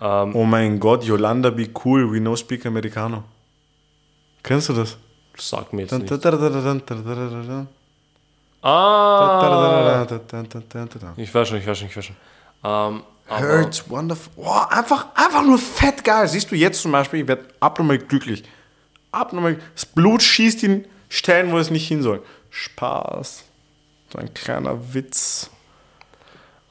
Oh 0.05 0.45
mein 0.45 0.81
Gott, 0.81 1.05
Yolanda, 1.05 1.51
be 1.51 1.69
cool, 1.85 2.11
we 2.12 2.21
no 2.21 2.35
speak 2.35 2.67
Americano. 2.67 3.23
Kennst 4.43 4.69
du 4.69 4.73
das? 4.73 4.97
sag 5.37 5.73
mir 5.73 5.83
jetzt 5.83 5.93
nicht. 5.93 6.11
Ah, 8.62 10.07
ich 11.17 11.35
weiß 11.35 11.49
schon, 11.49 11.59
ich 11.59 11.67
weiß 11.67 11.79
schon, 11.79 11.88
ich 11.88 11.97
weiß 11.97 12.05
schon. 12.05 12.17
Ähm, 12.65 13.03
Hurts, 13.29 13.88
wonderful. 13.88 14.33
Oh, 14.37 14.61
einfach, 14.69 15.07
einfach 15.15 15.43
nur 15.43 15.59
fett 15.59 16.05
geil. 16.05 16.29
Siehst 16.29 16.51
du 16.51 16.57
jetzt 16.57 16.81
zum 16.83 16.93
Beispiel, 16.93 17.21
ich 17.21 17.29
werde 17.29 17.47
abnormal 17.61 17.99
glücklich. 17.99 18.45
Abnormal. 19.11 19.59
Das 19.75 19.87
Blut 19.87 20.23
schießt 20.23 20.65
in 20.65 20.85
Stellen, 21.09 21.51
wo 21.53 21.59
es 21.59 21.71
nicht 21.71 21.88
hin 21.88 22.03
soll. 22.03 22.23
Spaß. 22.51 23.45
So 24.12 24.19
ein 24.19 24.33
kleiner 24.35 24.77
Witz. 24.95 25.51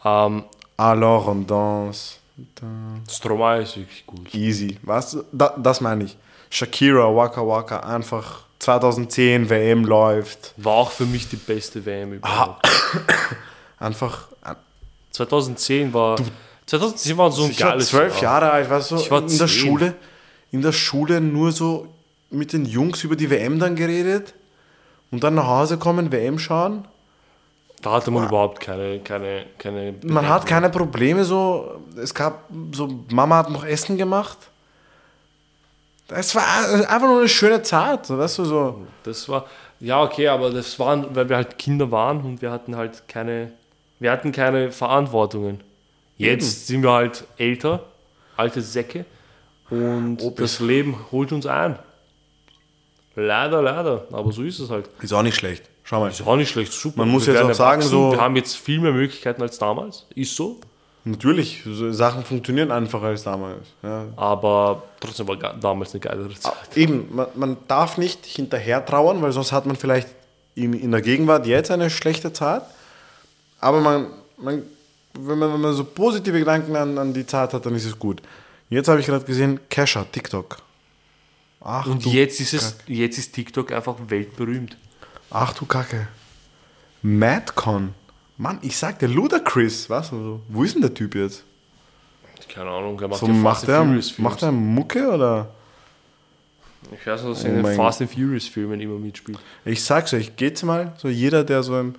ähm, 0.06 0.44
Alors 0.78 1.28
on 1.28 1.46
danse. 1.46 2.20
Stromae 3.10 3.62
ist 3.63 3.77
wirklich 3.77 4.06
gut. 4.06 4.34
Easy. 4.34 4.77
Weißt 4.84 5.13
du, 5.13 5.23
da, 5.32 5.56
das 5.58 5.82
meine 5.82 6.06
ich. 6.06 6.17
Shakira, 6.49 7.15
Waka 7.15 7.45
Waka, 7.45 7.80
einfach 7.80 8.41
2010 8.60 9.49
WM 9.49 9.86
läuft. 9.86 10.54
War 10.58 10.73
auch 10.73 10.91
für 10.91 11.06
mich 11.06 11.30
die 11.30 11.36
beste 11.38 11.86
WM 11.86 12.13
überhaupt. 12.13 12.67
Einfach. 13.80 14.27
2010 15.12 15.93
war. 15.93 16.17
2010 16.67 17.17
war 17.17 17.32
so 17.32 17.45
ein 17.45 17.51
Ich 17.51 17.62
war 17.62 17.71
geiles 17.71 17.88
zwölf 17.89 18.21
Jahr. 18.21 18.41
Jahre 18.41 18.51
alt, 18.51 18.69
weißt 18.69 18.91
du, 18.91 18.95
Ich 18.97 19.10
war 19.12 19.21
in 19.21 19.27
der 19.27 19.47
zehn. 19.47 19.47
Schule, 19.47 19.95
in 20.51 20.62
der 20.62 20.71
Schule 20.71 21.19
nur 21.21 21.51
so 21.51 21.88
mit 22.30 22.54
den 22.54 22.65
Jungs 22.65 23.04
über 23.04 23.15
die 23.15 23.30
WM 23.30 23.60
dann 23.60 23.75
geredet 23.75 24.34
und 25.10 25.23
dann 25.23 25.36
nach 25.36 25.47
Hause 25.47 25.77
kommen, 25.77 26.12
WM 26.12 26.38
schauen. 26.39 26.86
Da 27.82 27.94
hatte 27.94 28.12
man 28.12 28.28
überhaupt 28.28 28.60
keine, 28.60 29.00
keine, 29.00 29.46
keine. 29.58 29.96
Man 30.04 30.30
hat 30.30 30.46
keine 30.46 30.70
Probleme 30.70 31.24
so, 31.26 31.82
es 31.98 32.13
gab 32.13 32.44
so, 32.72 33.04
Mama 33.10 33.38
hat 33.38 33.50
noch 33.50 33.65
Essen 33.65 33.98
gemacht. 33.98 34.38
Es 36.08 36.36
war 36.36 36.44
einfach 36.88 37.08
nur 37.08 37.20
eine 37.20 37.30
schöne 37.30 37.63
Zeit, 37.63 38.10
weißt 38.10 38.39
du, 38.39 38.46
so. 38.46 38.82
Das 39.04 39.28
war. 39.30 39.48
Ja, 39.80 40.04
okay, 40.04 40.28
aber 40.28 40.52
das 40.52 40.78
waren, 40.78 41.15
weil 41.15 41.28
wir 41.28 41.38
halt 41.38 41.58
Kinder 41.58 41.89
waren 41.89 42.22
und 42.22 42.41
wir 42.41 42.52
hatten 42.52 42.76
halt 42.76 43.08
keine. 43.08 43.52
Wir 44.00 44.12
hatten 44.12 44.32
keine 44.32 44.72
Verantwortungen. 44.72 45.62
Jetzt 46.17 46.67
sind 46.67 46.84
wir 46.84 46.91
halt 46.91 47.24
älter, 47.38 47.84
alte 48.38 48.62
Säcke 48.62 49.06
und 49.72 50.20
das 50.38 50.60
Leben 50.60 50.98
holt 51.12 51.32
uns 51.32 51.48
ein. 51.48 51.80
Leider, 53.15 53.62
leider. 53.62 54.06
Aber 54.12 54.32
so 54.32 54.44
ist 54.44 54.60
es 54.60 54.70
halt. 54.70 54.88
Ist 55.02 55.13
auch 55.13 55.24
nicht 55.24 55.36
schlecht. 55.36 55.70
Schau 55.91 55.99
mal. 55.99 56.10
Ist 56.10 56.25
auch 56.25 56.38
nicht 56.38 56.49
schlecht, 56.49 56.71
super. 56.71 56.99
Man 56.99 57.10
muss 57.10 57.27
Wir 57.27 57.34
jetzt 57.34 57.43
auch 57.43 57.54
sagen, 57.54 57.82
so- 57.82 58.13
Wir 58.13 58.21
haben 58.21 58.38
jetzt 58.38 58.56
viel 58.56 58.80
mehr 58.80 58.93
Möglichkeiten 58.93 59.41
als 59.41 59.60
damals. 59.60 60.06
Ist 60.15 60.34
so. 60.34 60.58
Natürlich, 61.04 61.63
so 61.65 61.91
Sachen 61.91 62.23
funktionieren 62.23 62.71
einfacher 62.71 63.08
als 63.08 63.23
damals. 63.23 63.67
Ja. 63.84 64.06
Aber 64.15 64.84
trotzdem 65.01 65.27
war 65.27 65.36
damals 65.36 65.91
eine 65.93 65.99
geilere 65.99 66.34
Zeit. 66.34 66.54
Eben, 66.75 67.13
man, 67.13 67.27
man 67.36 67.58
darf 67.67 67.97
nicht 67.97 68.25
hinterher 68.25 68.86
trauern, 68.86 69.21
weil 69.21 69.34
sonst 69.34 69.51
hat 69.51 69.65
man 69.65 69.75
vielleicht 69.75 70.08
in, 70.56 70.71
in 70.73 70.91
der 70.91 71.01
Gegenwart 71.01 71.45
jetzt 71.45 71.71
eine 71.71 71.89
schlechte 71.89 72.32
Zeit. 72.32 72.62
Aber 73.60 73.82
man, 73.82 74.08
man, 74.38 74.62
wenn, 75.19 75.39
man, 75.39 75.51
wenn 75.54 75.60
man 75.62 75.73
so 75.73 75.84
positive 75.84 76.39
Gedanken 76.39 76.73
an, 76.77 76.97
an 76.97 77.13
die 77.13 77.25
Zeit 77.25 77.54
hat, 77.54 77.65
dann 77.65 77.75
ist 77.75 77.86
es 77.86 77.99
gut. 77.99 78.21
Jetzt 78.69 78.88
habe 78.88 79.01
ich 79.01 79.08
gerade 79.08 79.25
gesehen, 79.25 79.60
Kesha, 79.69 80.06
TikTok. 80.06 80.58
Ach, 81.60 81.86
Und 81.86 82.06
jetzt 82.06 82.39
ist 82.39 82.54
es, 82.54 82.77
jetzt 82.88 83.17
ist 83.17 83.34
TikTok 83.34 83.73
einfach 83.73 83.95
weltberühmt. 84.08 84.77
Ach 85.32 85.54
du 85.54 85.65
Kacke. 85.65 86.08
Madcon. 87.02 87.94
Mann, 88.38 88.60
ich 88.62 88.78
sag 88.78 89.00
dir, 89.00 89.08
Ludacris, 89.08 89.89
was? 89.89 90.12
Also, 90.13 90.41
wo 90.50 90.63
ist 90.63 90.76
denn 90.76 90.82
der 90.82 90.94
Typ 90.94 91.15
jetzt? 91.15 91.44
Keine 92.54 92.70
Ahnung, 92.70 93.00
er 93.00 93.08
macht 93.08 93.20
So, 93.20 93.28
ja 93.28 93.34
macht, 93.34 93.58
Fast 93.60 93.70
er, 93.70 93.80
and 93.80 93.88
Furious 93.88 94.10
Films. 94.10 94.20
macht 94.20 94.41
er 94.41 94.52
Mucke 94.52 95.10
oder? 95.10 95.48
Ich 96.91 97.08
weiß 97.08 97.24
nicht, 97.24 97.38
dass 97.38 97.44
er 97.44 97.52
Oh 97.52 97.58
in 97.58 97.63
den 97.63 97.76
Fast 97.76 98.02
and 98.02 98.12
Furious 98.12 98.48
Filmen 98.48 98.82
immer 98.82 99.00
mitspielt. 99.00 99.39
Ich 99.63 99.84
sag's 99.84 100.13
euch, 100.13 100.36
geht's 100.36 100.63
mal, 100.63 100.94
so 100.98 101.08
jeder, 101.08 101.44
der 101.44 101.63
so 101.63 101.80
im, 101.80 101.96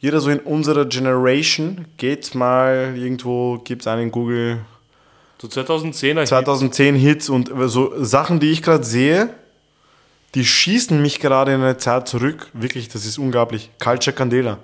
jeder 0.00 0.20
so 0.20 0.30
in 0.30 0.38
unserer 0.40 0.84
Generation, 0.84 1.86
geht's 1.96 2.34
mal 2.34 2.94
irgendwo, 2.96 3.58
gibt's 3.64 3.86
einen 3.86 4.12
Google 4.12 4.60
So 5.40 5.48
2010er 5.48 6.24
2010 6.26 6.94
Hits 6.94 7.28
und 7.28 7.50
so 7.66 7.92
Sachen, 8.04 8.38
die 8.38 8.50
ich 8.50 8.62
gerade 8.62 8.84
sehe, 8.84 9.30
die 10.34 10.44
schießen 10.44 11.00
mich 11.00 11.20
gerade 11.20 11.52
in 11.54 11.60
eine 11.62 11.76
Zeit 11.76 12.08
zurück. 12.08 12.48
Wirklich, 12.52 12.88
das 12.88 13.04
ist 13.06 13.18
unglaublich. 13.18 13.70
Culture 13.82 14.14
Candela. 14.14 14.58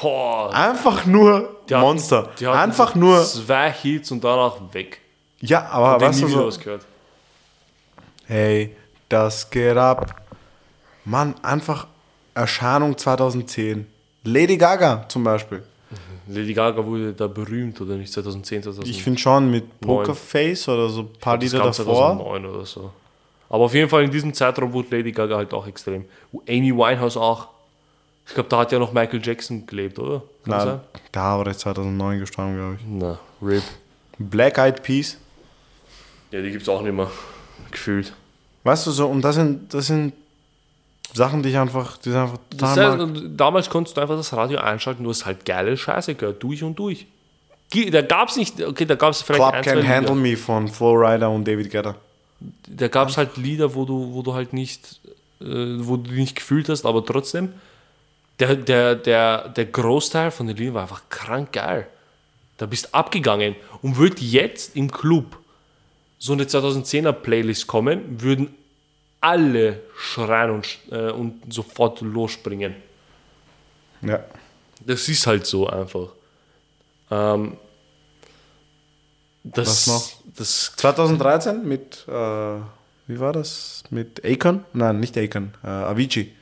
Boah, 0.00 0.54
Einfach 0.54 1.04
nur 1.04 1.56
die 1.68 1.74
hatten- 1.74 1.82
Monster. 1.84 2.28
die 2.38 2.46
hatten 2.46 2.56
Einfach 2.58 2.94
nur, 2.94 3.22
Zwei 3.24 3.70
Hits 3.72 4.10
und 4.10 4.22
danach 4.24 4.56
weg. 4.72 5.00
ja, 5.40 5.66
aber 5.68 5.98
Von 5.98 6.08
weißt 6.08 6.22
du 6.22 6.28
so, 6.28 6.46
was 6.46 6.58
gehört. 6.58 6.86
hey, 8.26 8.74
das 9.08 9.50
geht 9.50 9.76
ab. 9.76 10.14
Mann, 11.04 11.34
einfach 11.42 11.86
Erscheinung 12.34 12.96
2010. 12.96 13.86
Lady 14.24 14.56
Gaga 14.56 15.06
zum 15.08 15.24
Beispiel. 15.24 15.62
Lady 16.28 16.54
Gaga 16.54 16.84
wurde 16.86 17.12
da 17.12 17.26
berühmt, 17.26 17.80
oder 17.80 17.96
nicht? 17.96 18.12
2010, 18.12 18.62
2009. 18.62 18.88
Ich 18.94 19.02
finde 19.02 19.18
schon 19.18 19.50
mit 19.50 19.80
Pokerface 19.80 20.68
oder 20.68 20.88
so 20.88 21.00
ein 21.00 21.12
paar 21.18 21.36
Lieder 21.38 21.58
davor. 21.58 21.72
2009 21.74 22.46
oder 22.46 22.64
so. 22.64 22.92
Aber 23.50 23.64
auf 23.64 23.74
jeden 23.74 23.90
Fall 23.90 24.04
in 24.04 24.10
diesem 24.10 24.32
Zeitraum 24.32 24.72
wurde 24.72 24.96
Lady 24.96 25.12
Gaga 25.12 25.36
halt 25.36 25.52
auch 25.52 25.66
extrem. 25.66 26.06
Amy 26.48 26.74
Winehouse 26.74 27.16
auch. 27.16 27.48
Ich 28.26 28.34
glaube, 28.34 28.48
da 28.48 28.58
hat 28.58 28.70
ja 28.70 28.78
noch 28.78 28.92
Michael 28.92 29.20
Jackson 29.22 29.66
gelebt, 29.66 29.98
oder? 29.98 30.22
Kann 30.44 30.52
das 30.52 30.64
Nein, 30.64 30.80
da 31.10 31.36
war 31.36 31.46
er 31.46 31.58
2009 31.58 32.20
gestorben, 32.20 32.56
glaube 32.56 32.74
ich. 32.76 32.80
sein? 32.80 32.98
Na, 32.98 33.18
RIP. 33.42 33.64
Black 34.18 34.56
Eyed 34.56 34.82
Peas. 34.82 35.16
Ja, 36.30 36.40
die 36.40 36.50
gibt 36.52 36.62
es 36.62 36.68
auch 36.68 36.80
nicht 36.80 36.94
mehr. 36.94 37.10
Gefühlt. 37.72 38.12
Weißt 38.62 38.86
du 38.86 38.92
so, 38.92 39.08
und 39.08 39.22
das 39.22 39.34
sind, 39.34 39.74
das 39.74 39.88
sind 39.88 40.12
Sachen, 41.12 41.42
die 41.42 41.48
ich 41.48 41.58
einfach, 41.58 41.96
die 41.96 42.10
sind 42.10 42.20
einfach 42.20 42.38
total 42.50 43.00
heißt, 43.00 43.22
damals 43.36 43.68
konntest 43.68 43.96
du 43.96 44.00
einfach 44.00 44.16
das 44.16 44.32
Radio 44.32 44.58
einschalten, 44.60 45.02
du 45.02 45.10
hast 45.10 45.26
halt 45.26 45.44
geile 45.44 45.76
Scheiße 45.76 46.14
gehört, 46.14 46.40
durch 46.40 46.62
und 46.62 46.78
durch. 46.78 47.06
Da 47.90 48.02
gab 48.02 48.28
es 48.28 48.36
nicht, 48.36 48.62
okay, 48.62 48.84
da 48.84 48.94
gab 48.94 49.10
es 49.10 49.22
vielleicht 49.22 49.42
Club 49.42 49.54
ein, 49.54 49.64
zwei 49.64 49.72
Can 49.72 49.88
Handle 49.88 50.14
Lieder. 50.14 50.30
Me 50.30 50.36
von 50.36 50.68
Flowrider 50.68 51.30
und 51.30 51.46
David 51.46 51.70
Guetta. 51.70 51.96
Da 52.68 52.88
gab 52.88 53.08
es 53.08 53.16
halt 53.16 53.36
Lieder, 53.36 53.74
wo 53.74 53.84
du, 53.84 54.14
wo 54.14 54.22
du 54.22 54.34
halt 54.34 54.52
nicht, 54.52 55.00
äh, 55.40 55.44
wo 55.44 55.96
du 55.96 56.10
nicht 56.12 56.36
gefühlt 56.36 56.68
hast, 56.68 56.86
aber 56.86 57.04
trotzdem, 57.04 57.52
der, 58.38 58.56
der, 58.56 58.94
der, 58.94 59.48
der 59.50 59.66
Großteil 59.66 60.30
von 60.30 60.46
den 60.46 60.56
Liedern 60.56 60.74
war 60.74 60.82
einfach 60.82 61.02
krank 61.10 61.52
geil. 61.52 61.86
Da 62.56 62.66
bist 62.66 62.94
abgegangen 62.94 63.56
und 63.82 63.98
wird 63.98 64.20
jetzt 64.20 64.76
im 64.76 64.90
Club 64.90 65.38
so 66.18 66.34
eine 66.34 66.44
2010er 66.44 67.12
Playlist 67.12 67.66
kommen, 67.66 68.20
würden 68.20 68.54
alle 69.20 69.80
schreien 69.96 70.50
und, 70.50 70.78
äh, 70.90 71.10
und 71.10 71.52
sofort 71.52 72.00
losspringen. 72.00 72.74
Ja. 74.02 74.24
Das 74.80 75.08
ist 75.08 75.26
halt 75.26 75.46
so 75.46 75.66
einfach. 75.66 76.08
Ähm, 77.10 77.56
das, 79.42 79.68
Was 79.68 79.86
noch? 79.86 80.19
Das, 80.40 80.72
2013 80.76 81.68
mit, 81.68 82.06
äh, 82.08 82.12
wie 82.12 83.20
war 83.20 83.34
das? 83.34 83.84
Mit 83.90 84.24
Akon? 84.24 84.64
Nein, 84.72 84.98
nicht 84.98 85.18
Akon, 85.18 85.52
äh, 85.62 85.68
Avicii. 85.68 86.34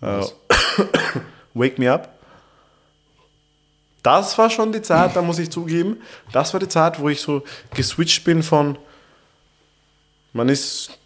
Äh, 0.00 0.24
Wake 1.54 1.78
Me 1.78 1.92
Up. 1.92 2.18
Das 4.02 4.38
war 4.38 4.48
schon 4.48 4.72
die 4.72 4.80
Zeit, 4.80 5.14
da 5.14 5.20
muss 5.20 5.38
ich 5.38 5.50
zugeben, 5.50 5.98
das 6.32 6.54
war 6.54 6.60
die 6.60 6.68
Zeit, 6.68 6.98
wo 6.98 7.10
ich 7.10 7.20
so 7.20 7.42
geswitcht 7.74 8.24
bin 8.24 8.42
von, 8.42 8.78
man 10.32 10.48
ist, 10.48 10.98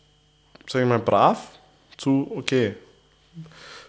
sag 0.68 0.82
ich 0.82 0.88
mal, 0.88 1.00
brav 1.00 1.48
zu, 1.96 2.30
okay, 2.36 2.76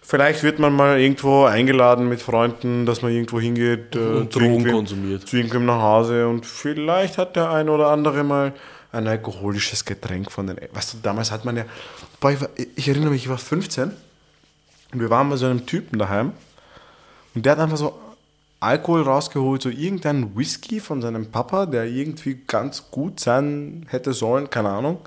vielleicht 0.07 0.41
wird 0.41 0.57
man 0.57 0.73
mal 0.73 0.99
irgendwo 0.99 1.43
eingeladen 1.43 2.07
mit 2.07 2.21
Freunden, 2.21 2.85
dass 2.85 3.01
man 3.01 3.11
irgendwo 3.11 3.39
hingeht 3.39 3.95
äh, 3.95 3.99
Und 3.99 4.33
Drogen 4.33 4.65
konsumiert. 4.65 5.27
zu 5.27 5.35
irgendwem 5.35 5.65
nach 5.65 5.81
Hause 5.81 6.27
und 6.27 6.45
vielleicht 6.45 7.17
hat 7.17 7.35
der 7.35 7.51
ein 7.51 7.67
oder 7.69 7.89
andere 7.89 8.23
mal 8.23 8.53
ein 8.93 9.05
alkoholisches 9.05 9.83
Getränk 9.83 10.31
von 10.31 10.47
den. 10.47 10.57
Weißt 10.73 10.93
du, 10.93 10.97
damals 11.03 11.29
hat 11.31 11.43
man 11.43 11.57
ja. 11.57 11.65
Boah, 12.21 12.31
ich, 12.31 12.41
war, 12.41 12.49
ich 12.75 12.87
erinnere 12.87 13.11
mich, 13.11 13.23
ich 13.23 13.29
war 13.29 13.37
15 13.37 13.91
und 14.93 14.99
wir 14.99 15.09
waren 15.09 15.29
bei 15.29 15.35
so 15.35 15.45
einem 15.45 15.65
Typen 15.65 15.99
daheim 15.99 16.31
und 17.35 17.45
der 17.45 17.51
hat 17.51 17.59
einfach 17.59 17.77
so 17.77 17.99
Alkohol 18.59 19.03
rausgeholt, 19.03 19.61
so 19.61 19.69
irgendein 19.69 20.35
Whisky 20.35 20.79
von 20.79 21.01
seinem 21.01 21.29
Papa, 21.29 21.65
der 21.67 21.85
irgendwie 21.85 22.39
ganz 22.47 22.89
gut 22.89 23.19
sein 23.19 23.85
hätte 23.89 24.13
sollen, 24.13 24.49
keine 24.49 24.69
Ahnung. 24.69 24.99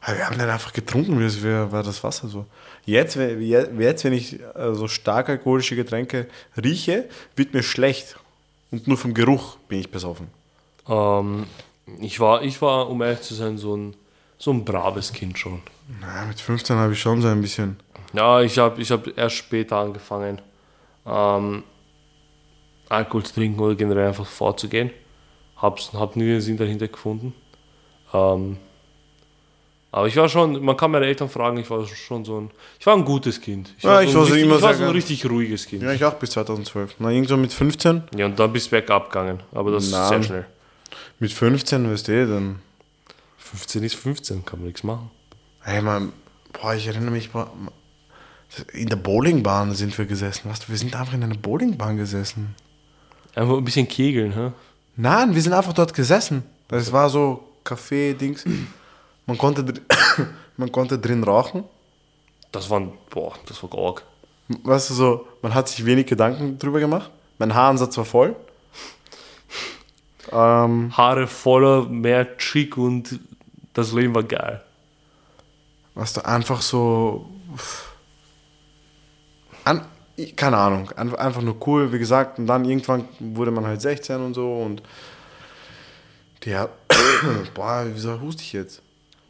Aber 0.00 0.16
wir 0.16 0.26
haben 0.26 0.38
den 0.38 0.48
einfach 0.48 0.72
getrunken, 0.72 1.18
wie 1.18 1.42
wäre 1.42 1.72
war 1.72 1.82
das 1.82 2.04
Wasser 2.04 2.28
so. 2.28 2.46
Jetzt, 2.88 3.18
wenn- 3.18 3.42
jetzt, 3.42 4.04
wenn 4.04 4.14
ich 4.14 4.40
äh, 4.40 4.72
so 4.74 4.88
stark 4.88 5.28
alkoholische 5.28 5.76
Getränke 5.76 6.26
rieche, 6.56 7.04
wird 7.36 7.52
mir 7.52 7.62
schlecht. 7.62 8.16
Und 8.70 8.88
nur 8.88 8.96
vom 8.96 9.12
Geruch 9.12 9.56
bin 9.68 9.80
ich 9.80 9.90
besoffen. 9.90 10.28
ähm, 10.88 11.44
ich, 12.00 12.18
war, 12.18 12.42
ich 12.42 12.60
war, 12.62 12.88
um 12.88 13.02
ehrlich 13.02 13.20
zu 13.20 13.34
sein, 13.34 13.58
so 13.58 13.76
ein, 13.76 13.94
so 14.38 14.52
ein 14.52 14.64
braves 14.64 15.12
Kind 15.12 15.38
schon. 15.38 15.60
Na, 16.00 16.24
mit 16.24 16.40
15 16.40 16.76
habe 16.76 16.94
ich 16.94 17.00
schon 17.00 17.20
so 17.20 17.28
ein 17.28 17.42
bisschen. 17.42 17.76
Ja, 18.14 18.40
ich 18.40 18.56
habe 18.58 18.80
ich 18.80 18.90
hab 18.90 19.06
erst 19.18 19.36
später 19.36 19.76
angefangen, 19.76 20.40
ähm, 21.06 21.64
Alkohol 22.88 23.22
zu 23.24 23.34
trinken 23.34 23.60
oder 23.60 23.74
generell 23.74 24.08
einfach 24.08 24.26
vorzugehen. 24.26 24.90
Hab's, 25.58 25.92
hab 25.92 26.16
nie 26.16 26.24
den 26.24 26.40
Sinn 26.40 26.56
dahinter 26.56 26.88
gefunden. 26.88 27.34
Ähm, 28.14 28.56
aber 29.90 30.06
ich 30.06 30.16
war 30.16 30.28
schon, 30.28 30.62
man 30.62 30.76
kann 30.76 30.90
meine 30.90 31.06
Eltern 31.06 31.28
fragen, 31.28 31.56
ich 31.58 31.70
war 31.70 31.86
schon 31.86 32.24
so 32.24 32.40
ein, 32.40 32.50
ich 32.78 32.86
war 32.86 32.94
ein 32.94 33.04
gutes 33.04 33.40
Kind. 33.40 33.72
Ich 33.78 33.84
Ja, 33.84 33.90
war, 33.90 34.02
ich 34.02 34.10
so, 34.12 34.18
war 34.18 34.24
ein 34.24 34.28
so 34.28 34.34
richtig, 34.34 34.52
ich 34.56 34.62
war 34.62 34.74
so 34.74 34.84
ein 34.84 34.90
richtig 34.90 35.30
ruhiges 35.30 35.66
Kind. 35.66 35.82
Ja, 35.82 35.92
ich 35.92 36.04
auch 36.04 36.14
bis 36.14 36.30
2012. 36.30 36.96
Na, 36.98 37.10
irgendwo 37.10 37.36
mit 37.36 37.52
15. 37.52 38.02
Ja, 38.16 38.26
und 38.26 38.38
dann 38.38 38.52
bist 38.52 38.66
du 38.66 38.70
bergab 38.72 39.10
gegangen. 39.10 39.40
Aber 39.52 39.70
das 39.70 39.84
ist 39.84 39.92
Nein. 39.92 40.08
sehr 40.08 40.22
schnell. 40.22 40.46
Mit 41.18 41.32
15, 41.32 41.90
weißt 41.90 42.08
du, 42.08 42.26
dann. 42.26 42.58
15 43.38 43.82
ist 43.82 43.94
15, 43.94 44.44
kann 44.44 44.58
man 44.58 44.66
nichts 44.66 44.82
machen. 44.84 45.10
Hey, 45.62 45.80
man, 45.80 46.12
boah, 46.52 46.74
ich 46.74 46.86
erinnere 46.86 47.10
mich, 47.10 47.30
boah, 47.30 47.50
in 48.72 48.88
der 48.88 48.96
Bowlingbahn 48.96 49.74
sind 49.74 49.96
wir 49.96 50.04
gesessen. 50.04 50.50
Weißt 50.50 50.64
du, 50.64 50.68
wir 50.68 50.76
sind 50.76 50.94
einfach 50.94 51.14
in 51.14 51.22
einer 51.22 51.34
Bowlingbahn 51.34 51.96
gesessen. 51.96 52.54
Einfach 53.34 53.56
ein 53.56 53.64
bisschen 53.64 53.88
kegeln, 53.88 54.34
hä? 54.34 54.52
Nein, 54.96 55.34
wir 55.34 55.40
sind 55.40 55.52
einfach 55.52 55.72
dort 55.72 55.94
gesessen. 55.94 56.42
Das 56.68 56.92
war 56.92 57.08
so 57.08 57.44
Kaffee-Dings. 57.64 58.44
Man 59.28 59.36
konnte, 59.36 59.62
dr- 59.62 59.82
man 60.56 60.72
konnte 60.72 60.98
drin 60.98 61.22
rauchen. 61.22 61.64
Das 62.50 62.70
war, 62.70 62.80
boah, 63.10 63.34
das 63.46 63.62
war 63.62 63.78
arg. 63.78 64.02
Weißt 64.64 64.88
du, 64.88 64.94
so, 64.94 65.28
man 65.42 65.52
hat 65.54 65.68
sich 65.68 65.84
wenig 65.84 66.06
Gedanken 66.06 66.58
drüber 66.58 66.80
gemacht. 66.80 67.10
Mein 67.38 67.54
Haaransatz 67.54 67.96
war 67.98 68.06
voll. 68.06 68.34
Ähm, 70.32 70.96
Haare 70.96 71.26
voller, 71.26 71.84
mehr 71.84 72.38
Chick 72.38 72.76
und 72.78 73.20
das 73.74 73.92
Leben 73.92 74.14
war 74.14 74.22
geil. 74.24 74.62
weißt 75.94 76.16
du, 76.16 76.24
einfach 76.24 76.62
so. 76.62 77.28
An, 79.64 79.84
keine 80.36 80.56
Ahnung, 80.56 80.90
ein- 80.96 81.14
einfach 81.16 81.42
nur 81.42 81.56
cool, 81.66 81.92
wie 81.92 81.98
gesagt. 81.98 82.38
Und 82.38 82.46
dann 82.46 82.64
irgendwann 82.64 83.04
wurde 83.20 83.50
man 83.50 83.66
halt 83.66 83.82
16 83.82 84.16
und 84.20 84.32
so. 84.34 84.50
Und 84.62 84.82
der. 86.46 86.70
boah, 87.54 87.84
wieso 87.92 88.18
huste 88.20 88.42
ich 88.42 88.54
jetzt? 88.54 88.80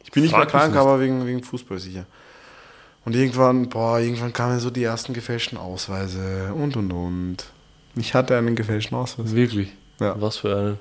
Ich 0.09 0.13
bin 0.13 0.23
nicht 0.23 0.31
Frag 0.31 0.39
mehr 0.39 0.45
mich 0.45 0.51
krank, 0.53 0.73
nicht. 0.73 0.81
aber 0.81 0.99
wegen, 0.99 1.27
wegen 1.27 1.43
Fußball 1.43 1.77
sicher. 1.77 2.07
Und 3.05 3.15
irgendwann, 3.15 3.69
boah, 3.69 3.99
irgendwann 3.99 4.33
kamen 4.33 4.59
so 4.59 4.71
die 4.71 4.83
ersten 4.83 5.13
gefälschten 5.13 5.55
Ausweise 5.55 6.51
und 6.55 6.75
und 6.75 6.91
und. 6.91 7.37
Ich 7.95 8.15
hatte 8.15 8.35
einen 8.35 8.55
gefälschten 8.55 8.97
Ausweis. 8.97 9.35
Wirklich? 9.35 9.71
Ja. 9.99 10.19
Was 10.19 10.37
für 10.37 10.57
einen? 10.57 10.79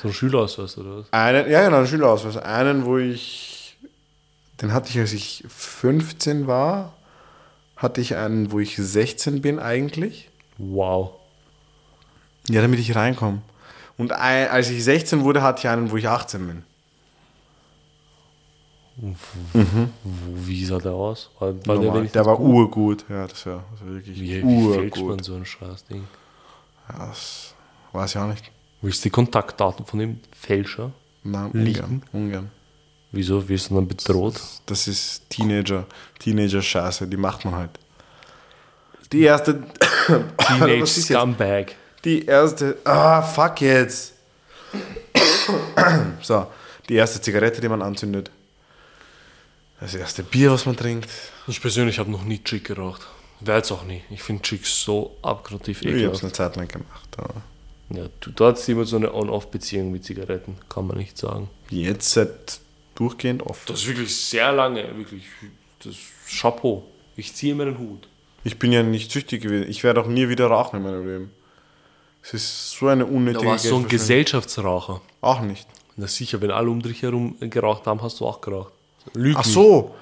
So 0.00 0.08
ein 0.08 0.14
Schülerausweis 0.14 0.78
oder 0.78 0.98
was? 0.98 1.12
Einen, 1.12 1.50
ja, 1.50 1.64
genau, 1.64 1.78
einen 1.78 1.88
Schülerausweis. 1.88 2.36
Einen, 2.36 2.84
wo 2.84 2.98
ich, 2.98 3.76
den 4.62 4.72
hatte 4.72 4.88
ich, 4.90 5.00
als 5.00 5.12
ich 5.12 5.44
15 5.48 6.46
war, 6.46 6.92
hatte 7.76 8.00
ich 8.00 8.14
einen, 8.14 8.52
wo 8.52 8.60
ich 8.60 8.76
16 8.76 9.40
bin 9.42 9.58
eigentlich. 9.58 10.30
Wow. 10.58 11.14
Ja, 12.48 12.62
damit 12.62 12.78
ich 12.78 12.94
reinkomme. 12.94 13.42
Und 13.98 14.12
ein, 14.12 14.48
als 14.48 14.70
ich 14.70 14.84
16 14.84 15.24
wurde, 15.24 15.42
hatte 15.42 15.58
ich 15.58 15.68
einen, 15.68 15.90
wo 15.90 15.96
ich 15.96 16.06
18 16.06 16.46
bin. 16.46 16.62
Wo, 19.02 19.86
wie 20.46 20.64
sah 20.64 20.78
der 20.78 20.92
aus? 20.92 21.30
War, 21.38 21.54
war 21.66 21.80
wenigstens 21.80 22.12
der 22.12 22.26
war 22.26 22.36
gut? 22.36 22.54
urgut. 22.54 23.04
Ja, 23.08 23.26
das 23.26 23.46
war, 23.46 23.64
das 23.72 23.80
war 23.80 23.94
wirklich 23.94 24.20
Wie, 24.20 24.42
wie 24.42 24.72
fälscht 24.74 24.96
man 24.96 25.04
urgut. 25.06 25.24
so 25.24 25.34
ein 25.34 25.46
Scheißding? 25.46 26.04
Ja, 26.88 27.06
das 27.06 27.54
weiß 27.92 28.10
ich 28.14 28.20
auch 28.20 28.26
nicht. 28.28 28.50
Willst 28.82 29.00
du 29.00 29.08
die 29.08 29.10
Kontaktdaten 29.10 29.84
von 29.86 29.98
dem 29.98 30.20
Fälscher? 30.32 30.92
Nein, 31.22 31.50
Liegen? 31.52 31.82
ungern. 31.82 32.02
ungern. 32.12 32.50
Wieso 33.12 33.48
wirst 33.48 33.70
du 33.70 33.74
dann 33.74 33.88
bedroht? 33.88 34.40
Das 34.66 34.86
ist 34.86 35.28
Teenager, 35.30 35.86
Teenager-Scheiße, 36.20 37.06
die 37.08 37.16
macht 37.16 37.44
man 37.44 37.54
halt. 37.56 37.70
Die 39.12 39.22
erste. 39.22 39.62
Teenage 40.38 40.82
Was 40.82 40.96
ist 40.96 41.08
jetzt? 41.08 41.18
Scumbag. 41.18 41.74
Die 42.04 42.24
erste. 42.24 42.76
Ah, 42.84 43.20
fuck 43.22 43.60
jetzt. 43.60 44.14
so, 46.22 46.46
die 46.88 46.94
erste 46.94 47.20
Zigarette, 47.20 47.60
die 47.60 47.68
man 47.68 47.82
anzündet. 47.82 48.30
Das 49.80 49.94
erste 49.94 50.22
Bier, 50.22 50.50
was 50.50 50.66
man 50.66 50.76
trinkt. 50.76 51.08
Ich 51.46 51.60
persönlich 51.60 51.98
habe 51.98 52.10
noch 52.10 52.24
nie 52.24 52.42
Chick 52.42 52.64
geraucht. 52.64 53.06
Werde 53.40 53.62
es 53.62 53.72
auch 53.72 53.84
nie. 53.84 54.02
Ich 54.10 54.22
finde 54.22 54.42
Chicks 54.42 54.82
so 54.82 55.16
abgrundtief 55.22 55.80
Ich 55.80 55.86
habe 55.88 55.96
es 55.96 56.02
ekelhaft. 56.02 56.22
eine 56.24 56.32
Zeit 56.32 56.56
lang 56.56 56.68
gemacht. 56.68 57.08
aber 57.16 57.34
Ja, 57.88 58.04
du, 58.20 58.30
du 58.30 58.44
hattest 58.44 58.68
immer 58.68 58.84
so 58.84 58.96
eine 58.96 59.14
On-Off-Beziehung 59.14 59.90
mit 59.90 60.04
Zigaretten, 60.04 60.58
kann 60.68 60.86
man 60.86 60.98
nicht 60.98 61.16
sagen. 61.16 61.48
Jetzt 61.70 62.10
seit 62.10 62.60
durchgehend 62.94 63.42
oft. 63.46 63.70
Das 63.70 63.80
ist 63.80 63.86
wirklich 63.88 64.14
sehr 64.14 64.52
lange, 64.52 64.82
wirklich. 64.98 65.24
Das 65.82 65.96
Chapeau. 66.28 66.84
Ich 67.16 67.34
ziehe 67.34 67.54
mir 67.54 67.64
den 67.64 67.78
Hut. 67.78 68.06
Ich 68.44 68.58
bin 68.58 68.72
ja 68.72 68.82
nicht 68.82 69.10
süchtig 69.10 69.42
gewesen. 69.42 69.70
Ich 69.70 69.82
werde 69.84 70.02
auch 70.02 70.06
nie 70.06 70.28
wieder 70.28 70.46
rauchen 70.48 70.76
in 70.76 70.82
meinem 70.82 71.06
Leben. 71.06 71.30
Es 72.22 72.34
ist 72.34 72.72
so 72.72 72.88
eine 72.88 73.04
Da 73.06 73.10
unnötige 73.10 73.46
warst 73.46 73.64
du 73.64 73.68
so 73.70 73.76
ein. 73.76 73.88
Gesellschaftsraucher. 73.88 75.00
Auch 75.22 75.40
nicht. 75.40 75.66
Na 75.96 76.06
sicher, 76.06 76.42
wenn 76.42 76.50
alle 76.50 76.68
um 76.68 76.82
dich 76.82 77.00
herum 77.02 77.36
geraucht 77.40 77.86
haben, 77.86 78.02
hast 78.02 78.20
du 78.20 78.26
auch 78.26 78.42
geraucht. 78.42 78.72
Lüg 79.14 79.36
Ach 79.38 79.44
so. 79.44 79.94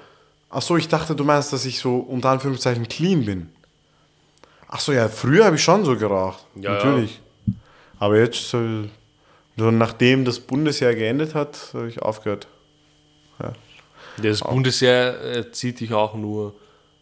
Ach 0.50 0.62
so, 0.62 0.76
ich 0.76 0.88
dachte, 0.88 1.14
du 1.14 1.24
meinst, 1.24 1.52
dass 1.52 1.64
ich 1.66 1.78
so 1.78 1.96
unter 1.96 2.30
Anführungszeichen 2.30 2.88
clean 2.88 3.24
bin. 3.24 3.50
Ach 4.66 4.80
so, 4.80 4.92
ja, 4.92 5.08
früher 5.08 5.44
habe 5.44 5.56
ich 5.56 5.62
schon 5.62 5.84
so 5.84 5.96
geraucht. 5.96 6.44
Ja, 6.54 6.72
Natürlich. 6.74 7.20
Aber 7.98 8.18
jetzt, 8.18 8.54
äh, 8.54 8.88
so 9.56 9.70
nachdem 9.70 10.24
das 10.24 10.40
Bundesjahr 10.40 10.94
geendet 10.94 11.34
hat, 11.34 11.70
habe 11.74 11.88
ich 11.88 12.00
aufgehört. 12.00 12.46
Das 14.22 14.40
Bundesheer 14.40 15.36
äh, 15.36 15.52
zieht 15.52 15.80
dich 15.80 15.92
auch 15.92 16.14
nur, 16.14 16.54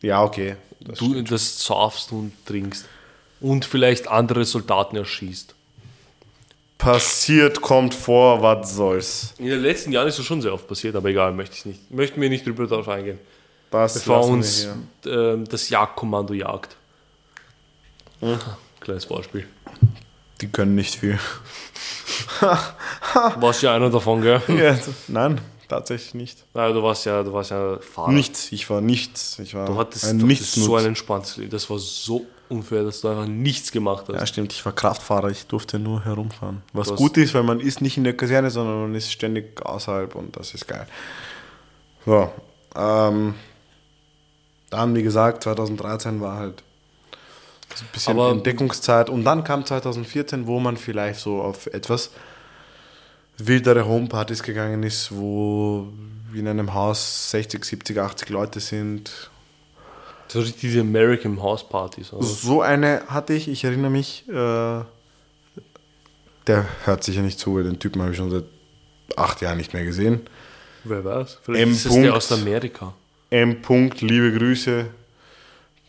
Ja, 0.02 0.22
okay. 0.22 0.56
Das 0.80 0.98
du 0.98 1.20
das 1.22 1.60
saufst 1.60 2.12
und 2.12 2.32
trinkst. 2.46 2.86
Und 3.40 3.64
vielleicht 3.64 4.08
andere 4.08 4.44
Soldaten 4.44 4.96
erschießt. 4.96 5.54
Passiert, 6.78 7.60
kommt 7.62 7.94
vor, 7.94 8.42
was 8.42 8.74
soll's. 8.76 9.34
In 9.38 9.46
den 9.46 9.60
letzten 9.62 9.92
Jahren 9.92 10.08
ist 10.08 10.18
das 10.18 10.26
schon 10.26 10.42
sehr 10.42 10.52
oft 10.52 10.68
passiert, 10.68 10.94
aber 10.94 11.08
egal, 11.08 11.32
möchte 11.32 11.56
ich 11.56 11.64
nicht. 11.64 11.90
Möchten 11.90 12.20
wir 12.20 12.28
nicht 12.28 12.46
drüber 12.46 12.66
darauf 12.66 12.88
eingehen. 12.88 13.18
Das 13.70 13.94
Bevor 13.94 14.26
uns 14.26 14.68
hier. 15.04 15.12
ähm, 15.12 15.44
das 15.48 15.68
Jagdkommando 15.68 16.34
jagt. 16.34 16.76
Kleines 18.80 19.06
Beispiel. 19.06 19.46
Die 20.40 20.48
können 20.48 20.74
nicht 20.74 20.94
viel. 20.96 21.18
Warst 23.36 23.62
ja 23.62 23.74
einer 23.74 23.90
davon, 23.90 24.22
gell? 24.22 24.40
ja, 24.48 24.78
nein, 25.08 25.40
tatsächlich 25.68 26.14
nicht. 26.14 26.44
Nein, 26.54 26.72
du 26.72 26.82
warst 26.82 27.04
ja, 27.06 27.22
du 27.22 27.32
warst 27.32 27.50
ja 27.50 27.78
Fahrer. 27.78 28.12
Nichts. 28.12 28.52
Ich 28.52 28.68
war 28.70 28.80
nichts. 28.80 29.38
Ich 29.38 29.54
war 29.54 29.66
Du 29.66 29.76
hattest, 29.76 30.04
ein 30.04 30.18
du 30.18 30.28
hattest 30.28 30.52
so 30.54 30.76
ein 30.76 30.86
entspanntes 30.86 31.36
Leben. 31.38 31.50
Das 31.50 31.68
war 31.68 31.78
so 31.78 32.26
unfair, 32.48 32.84
dass 32.84 33.00
du 33.00 33.08
einfach 33.08 33.26
nichts 33.26 33.72
gemacht 33.72 34.06
hast. 34.08 34.14
Ja, 34.18 34.26
stimmt, 34.26 34.52
ich 34.52 34.64
war 34.64 34.72
Kraftfahrer, 34.72 35.30
ich 35.30 35.46
durfte 35.46 35.78
nur 35.78 36.04
herumfahren. 36.04 36.62
Was 36.72 36.94
gut 36.94 37.16
ist, 37.16 37.34
weil 37.34 37.42
man 37.42 37.60
ist 37.60 37.80
nicht 37.80 37.96
in 37.96 38.04
der 38.04 38.16
Kaserne, 38.16 38.50
sondern 38.50 38.82
man 38.82 38.94
ist 38.94 39.10
ständig 39.12 39.64
außerhalb 39.64 40.14
und 40.14 40.36
das 40.36 40.54
ist 40.54 40.66
geil. 40.68 40.86
So, 42.04 42.30
ähm, 42.76 43.34
dann, 44.70 44.94
wie 44.94 45.02
gesagt, 45.02 45.42
2013 45.44 46.20
war 46.20 46.36
halt 46.38 46.62
so 47.74 47.84
ein 47.84 47.88
bisschen 47.92 48.18
Aber- 48.18 48.30
Entdeckungszeit 48.30 49.10
und 49.10 49.24
dann 49.24 49.44
kam 49.44 49.64
2014, 49.66 50.46
wo 50.46 50.60
man 50.60 50.76
vielleicht 50.76 51.20
so 51.20 51.40
auf 51.42 51.66
etwas 51.66 52.10
wildere 53.38 53.86
Homepartys 53.86 54.42
gegangen 54.42 54.82
ist, 54.82 55.14
wo 55.14 55.88
in 56.34 56.48
einem 56.48 56.72
Haus 56.74 57.30
60, 57.30 57.64
70, 57.64 57.98
80 57.98 58.28
Leute 58.30 58.60
sind, 58.60 59.30
So 60.28 60.40
richtig 60.40 60.60
diese 60.60 60.80
American 60.80 61.40
House 61.42 61.68
Partys. 61.68 62.12
Oder? 62.12 62.24
So 62.24 62.62
eine 62.62 63.02
hatte 63.06 63.32
ich, 63.34 63.48
ich 63.48 63.64
erinnere 63.64 63.90
mich, 63.90 64.24
äh, 64.28 64.32
der 66.46 66.66
hört 66.84 67.04
sicher 67.04 67.22
nicht 67.22 67.38
zu, 67.38 67.56
weil 67.56 67.64
den 67.64 67.78
Typen 67.78 68.00
habe 68.02 68.12
ich 68.12 68.16
schon 68.16 68.30
seit 68.30 68.44
acht 69.16 69.40
Jahren 69.40 69.58
nicht 69.58 69.72
mehr 69.72 69.84
gesehen. 69.84 70.20
Wer 70.84 71.04
weiß? 71.04 71.38
Vielleicht 71.42 71.62
M. 71.62 71.72
ist 71.72 71.86
es 71.86 71.94
der 71.94 72.14
aus 72.14 72.32
Amerika. 72.32 72.92
M. 73.30 73.60
Punkt, 73.62 74.00
liebe 74.00 74.32
Grüße. 74.32 74.86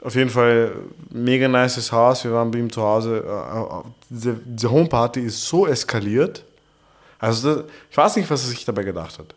Auf 0.03 0.15
jeden 0.15 0.29
Fall 0.29 0.73
mega 1.09 1.47
nices 1.47 1.91
Haus. 1.91 2.23
Wir 2.23 2.31
waren 2.31 2.51
bei 2.51 2.59
ihm 2.59 2.71
zu 2.71 2.81
Hause. 2.81 3.23
Äh, 3.25 3.59
äh, 3.59 3.83
Diese, 4.09 4.39
diese 4.45 4.71
Homeparty 4.71 5.21
ist 5.21 5.45
so 5.45 5.67
eskaliert. 5.67 6.43
Also, 7.19 7.55
das, 7.55 7.65
ich 7.89 7.97
weiß 7.97 8.15
nicht, 8.17 8.29
was 8.29 8.43
er 8.43 8.49
sich 8.49 8.65
dabei 8.65 8.83
gedacht 8.83 9.17
hat. 9.17 9.33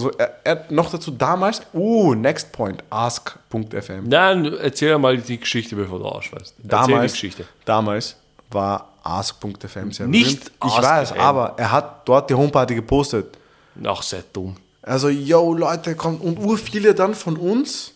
So, 0.00 0.10
er, 0.10 0.34
er 0.44 0.64
noch 0.70 0.90
dazu 0.90 1.10
damals, 1.10 1.62
uh, 1.74 2.14
next 2.14 2.52
point, 2.52 2.82
ask.fm. 2.90 4.08
Nein, 4.08 4.52
erzähl 4.60 4.96
mal 4.98 5.16
die 5.18 5.38
Geschichte, 5.38 5.76
bevor 5.76 5.98
du 5.98 6.06
ausschweißt. 6.06 6.54
Damals, 6.62 7.12
Geschichte. 7.12 7.44
damals 7.64 8.16
war 8.50 8.88
ask.fm 9.02 9.92
sehr 9.92 10.06
Nicht 10.06 10.58
berühmt. 10.58 10.76
Ich 10.78 10.82
weiß, 10.82 11.12
aber 11.12 11.54
er 11.56 11.72
hat 11.72 12.08
dort 12.08 12.30
die 12.30 12.34
Homeparty 12.34 12.74
gepostet. 12.74 13.38
Ach, 13.84 14.02
sehr 14.02 14.24
dumm. 14.32 14.56
Also, 14.82 15.08
yo, 15.08 15.54
Leute, 15.54 15.94
kommt. 15.94 16.22
Und 16.22 16.38
ur 16.38 16.56
viele 16.58 16.94
dann 16.94 17.14
von 17.14 17.36
uns 17.36 17.92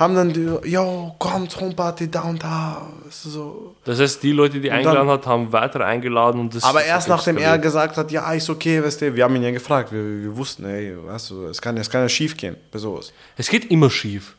haben 0.00 0.14
dann 0.14 0.32
die, 0.32 0.48
yo, 0.68 1.14
kommt, 1.18 1.60
Homeparty 1.60 2.10
da 2.10 2.22
und 2.22 2.42
da. 2.42 2.88
So. 3.10 3.76
Das 3.84 4.00
heißt, 4.00 4.22
die 4.22 4.32
Leute, 4.32 4.58
die 4.58 4.68
dann- 4.68 4.78
eingeladen 4.78 5.08
hat, 5.10 5.26
haben 5.26 5.52
weiter 5.52 5.84
eingeladen 5.84 6.40
und 6.40 6.54
das 6.54 6.64
Aber 6.64 6.82
erst 6.82 7.08
nachdem 7.08 7.36
er 7.36 7.58
gesagt 7.58 7.96
hat, 7.98 8.10
ja, 8.10 8.32
ist 8.32 8.48
okay, 8.48 8.82
weißt 8.82 9.02
du, 9.02 9.14
wir 9.14 9.22
haben 9.24 9.36
ihn 9.36 9.42
ja 9.42 9.50
gefragt, 9.50 9.92
wir, 9.92 10.02
wir 10.02 10.36
wussten, 10.36 10.64
ey, 10.64 10.96
weißt 11.04 11.30
du, 11.30 11.46
es 11.46 11.60
kann, 11.60 11.76
es 11.76 11.90
kann 11.90 12.00
ja 12.00 12.08
schief 12.08 12.36
gehen 12.36 12.56
bei 12.72 12.78
sowas. 12.78 13.12
Es 13.36 13.48
geht 13.48 13.70
immer 13.70 13.90
schief. 13.90 14.34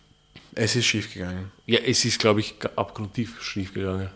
Es 0.55 0.76
ist 0.76 0.86
schief 0.86 1.14
gegangen. 1.14 1.51
Ja, 1.68 1.80
es 1.86 2.03
ist, 2.03 2.20
glaube 2.20 2.39
ich, 2.41 2.55
abgrundtief 2.76 3.41
schief 3.41 3.74
gegangen. 3.74 4.09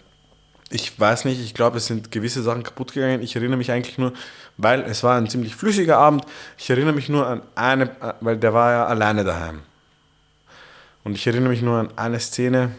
Ich 0.72 1.00
weiß 1.00 1.26
nicht, 1.26 1.40
ich 1.40 1.54
glaube, 1.54 1.78
es 1.78 1.86
sind 1.86 2.12
gewisse 2.12 2.42
Sachen 2.42 2.64
kaputt 2.64 2.92
gegangen. 2.92 3.22
Ich 3.22 3.36
erinnere 3.36 3.58
mich 3.58 3.72
eigentlich 3.72 4.00
nur, 4.00 4.14
weil 4.58 4.82
es 4.82 5.04
war 5.04 5.16
ein 5.16 5.30
ziemlich 5.30 5.56
flüssiger 5.56 5.98
Abend. 6.00 6.26
Ich 6.58 6.68
erinnere 6.72 6.94
mich 6.94 7.08
nur 7.08 7.26
an 7.28 7.44
eine, 7.54 7.92
weil 8.20 8.36
der 8.38 8.52
war 8.54 8.72
ja 8.72 8.86
alleine 8.88 9.24
daheim. 9.24 9.62
Und 11.06 11.14
ich 11.16 11.26
erinnere 11.28 11.52
mich 11.52 11.62
nur 11.62 11.78
an 11.78 11.98
eine 11.98 12.20
Szene. 12.20 12.72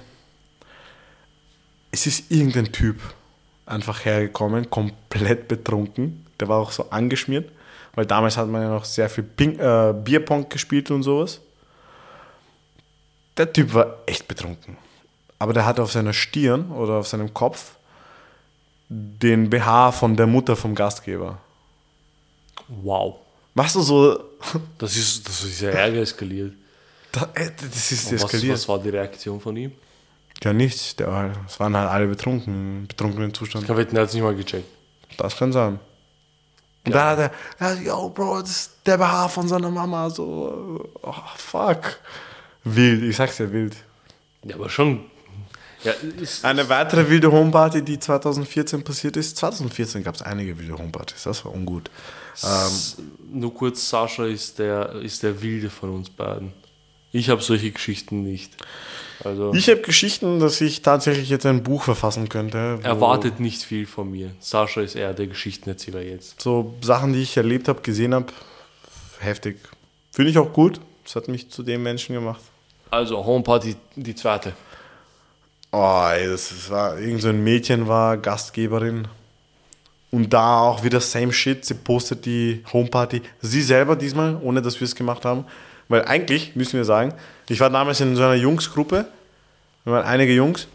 Es 1.93 2.07
ist 2.07 2.31
irgendein 2.31 2.73
Typ 2.73 3.01
einfach 3.65 4.05
hergekommen, 4.05 4.69
komplett 4.69 5.47
betrunken. 5.49 6.27
Der 6.39 6.49
war 6.49 6.59
auch 6.59 6.73
so 6.73 6.91
angeschmiert, 6.91 7.51
weil 7.95 8.05
damals 8.05 8.37
hat 8.37 8.49
man 8.49 8.63
ja 8.63 8.69
noch 8.69 8.85
sehr 8.85 9.09
viel 9.09 9.25
Ping, 9.25 9.59
äh, 9.61 9.95
Bierpong 10.05 10.49
gespielt 10.49 10.91
und 10.91 11.05
sowas. 11.05 11.41
Der 13.37 13.53
Typ 13.53 13.73
war 13.73 13.99
echt 14.07 14.27
betrunken. 14.27 14.77
Aber 15.39 15.53
der 15.53 15.65
hatte 15.65 15.83
auf 15.83 15.93
seiner 15.93 16.13
Stirn 16.13 16.73
oder 16.73 16.95
auf 16.95 17.07
seinem 17.07 17.33
Kopf 17.33 17.77
den 18.89 19.51
BH 19.51 19.93
von 19.93 20.17
der 20.17 20.27
Mutter 20.27 20.57
vom 20.57 20.75
Gastgeber. 20.75 21.39
Wow. 22.67 23.17
Machst 23.55 23.77
du 23.77 23.83
so. 23.83 24.19
Das 24.79 24.97
ist, 24.97 25.29
das 25.29 25.45
ist 25.45 25.61
ja 25.61 25.71
Ärger 25.71 26.01
eskaliert. 26.01 26.55
Da, 27.17 27.31
äh, 27.35 27.51
das 27.57 27.93
ist 27.93 28.13
Was, 28.13 28.25
eskaliert. 28.25 28.53
was 28.55 28.69
war 28.69 28.79
die 28.79 28.91
Reaktion 28.91 29.41
von 29.41 29.57
ihm? 29.57 29.73
Ja, 30.43 30.53
nichts. 30.53 30.95
Der 30.97 31.07
war, 31.07 31.31
es 31.47 31.59
waren 31.59 31.75
halt 31.75 31.89
alle 31.89 32.07
betrunken, 32.09 32.81
im 32.83 32.87
betrunkenen 32.87 33.33
Zustand. 33.33 33.65
Ich 33.65 33.71
habe 33.71 33.83
er 33.91 34.01
hat 34.03 34.09
es 34.09 34.15
nicht 34.15 34.23
mal 34.23 34.35
gecheckt. 34.35 34.67
Das 35.17 35.35
kann 35.37 35.51
sein. 35.51 35.79
Und 36.85 36.95
dann 36.95 37.19
hat 37.19 37.33
er, 37.59 37.75
ja, 37.75 37.81
yo, 37.81 38.11
Bro, 38.11 38.43
das 38.43 38.51
ist 38.51 38.71
der 38.85 38.99
BH 38.99 39.29
von 39.29 39.49
seiner 39.49 39.71
Mama. 39.71 40.11
So, 40.11 40.87
oh, 41.03 41.15
fuck. 41.37 41.99
Wild, 42.65 43.03
ich 43.03 43.17
sag's 43.17 43.39
ja, 43.39 43.51
wild. 43.51 43.75
Ja, 44.45 44.57
aber 44.57 44.69
schon. 44.69 45.05
Ja, 45.85 45.93
ist, 46.21 46.45
Eine 46.45 46.69
weitere 46.69 47.09
wilde 47.09 47.33
Homeparty, 47.33 47.83
die 47.83 47.99
2014 47.99 48.85
passiert 48.85 49.17
ist. 49.17 49.37
2014 49.39 50.03
gab 50.05 50.17
es 50.17 50.23
einige 50.23 50.59
wilde 50.59 50.77
Homepartys, 50.77 51.23
das 51.23 51.45
war 51.45 51.53
ungut. 51.55 51.91
S- 52.35 52.97
Nur 53.33 53.55
kurz, 53.55 53.89
Sascha 53.89 54.27
ist 54.27 54.59
der, 54.59 54.93
ist 54.97 55.23
der 55.23 55.41
Wilde 55.41 55.71
von 55.71 55.91
uns 55.91 56.11
beiden. 56.11 56.53
Ich 57.13 57.31
habe 57.31 57.43
solche 57.43 57.71
Geschichten 57.71 58.23
nicht. 58.23 58.53
Also 59.25 59.55
Ich 59.55 59.69
habe 59.69 59.81
Geschichten, 59.81 60.41
dass 60.41 60.61
ich 60.61 60.83
tatsächlich 60.83 61.31
jetzt 61.31 61.47
ein 61.47 61.63
Buch 61.63 61.83
verfassen 61.83 62.29
könnte. 62.29 62.79
erwartet 62.83 63.41
nicht 63.41 63.63
viel 63.63 63.87
von 63.87 64.11
mir. 64.11 64.33
Sascha 64.41 64.83
ist 64.83 64.95
eher 64.95 65.15
der 65.15 65.27
Geschichtenerzähler 65.27 66.03
jetzt. 66.03 66.41
So 66.41 66.75
Sachen, 66.83 67.13
die 67.13 67.23
ich 67.23 67.37
erlebt 67.37 67.69
habe, 67.69 67.81
gesehen 67.81 68.15
habe, 68.15 68.27
heftig. 69.21 69.59
Finde 70.13 70.31
ich 70.31 70.39
auch 70.39 70.53
gut. 70.53 70.81
Das 71.05 71.17
hat 71.17 71.29
mich 71.29 71.51
zu 71.51 71.63
dem 71.63 71.83
Menschen 71.83 72.15
gemacht. 72.15 72.41
Also 72.91 73.25
Homeparty, 73.25 73.77
die 73.95 74.15
zweite. 74.15 74.53
Oh, 75.73 76.07
ey, 76.11 76.27
das, 76.29 76.49
das 76.49 76.71
war, 76.71 76.99
irgend 76.99 77.23
so 77.23 77.29
ein 77.29 77.43
Mädchen 77.43 77.87
war 77.89 78.17
Gastgeberin. 78.17 79.09
Und 80.11 80.33
da 80.33 80.61
auch 80.61 80.85
wieder 80.85 81.01
same 81.01 81.33
shit. 81.33 81.65
Sie 81.65 81.75
postet 81.75 82.25
die 82.27 82.63
Homeparty. 82.73 83.23
Sie 83.41 83.63
selber 83.63 83.97
diesmal, 83.97 84.39
ohne 84.43 84.63
dass 84.63 84.81
wir 84.81 84.85
es 84.87 84.95
gemacht 84.95 85.25
haben. 85.25 85.45
Weil 85.89 86.05
eigentlich, 86.05 86.57
müssen 86.57 86.77
wir 86.77 86.85
sagen, 86.85 87.15
ich 87.49 87.61
war 87.61 87.71
damals 87.71 88.01
in 88.01 88.17
so 88.17 88.23
einer 88.23 88.35
Jungsgruppe. 88.35 89.07
Wir 89.85 89.93
waren 89.93 90.05
einige 90.05 90.33
Jungs. 90.33 90.67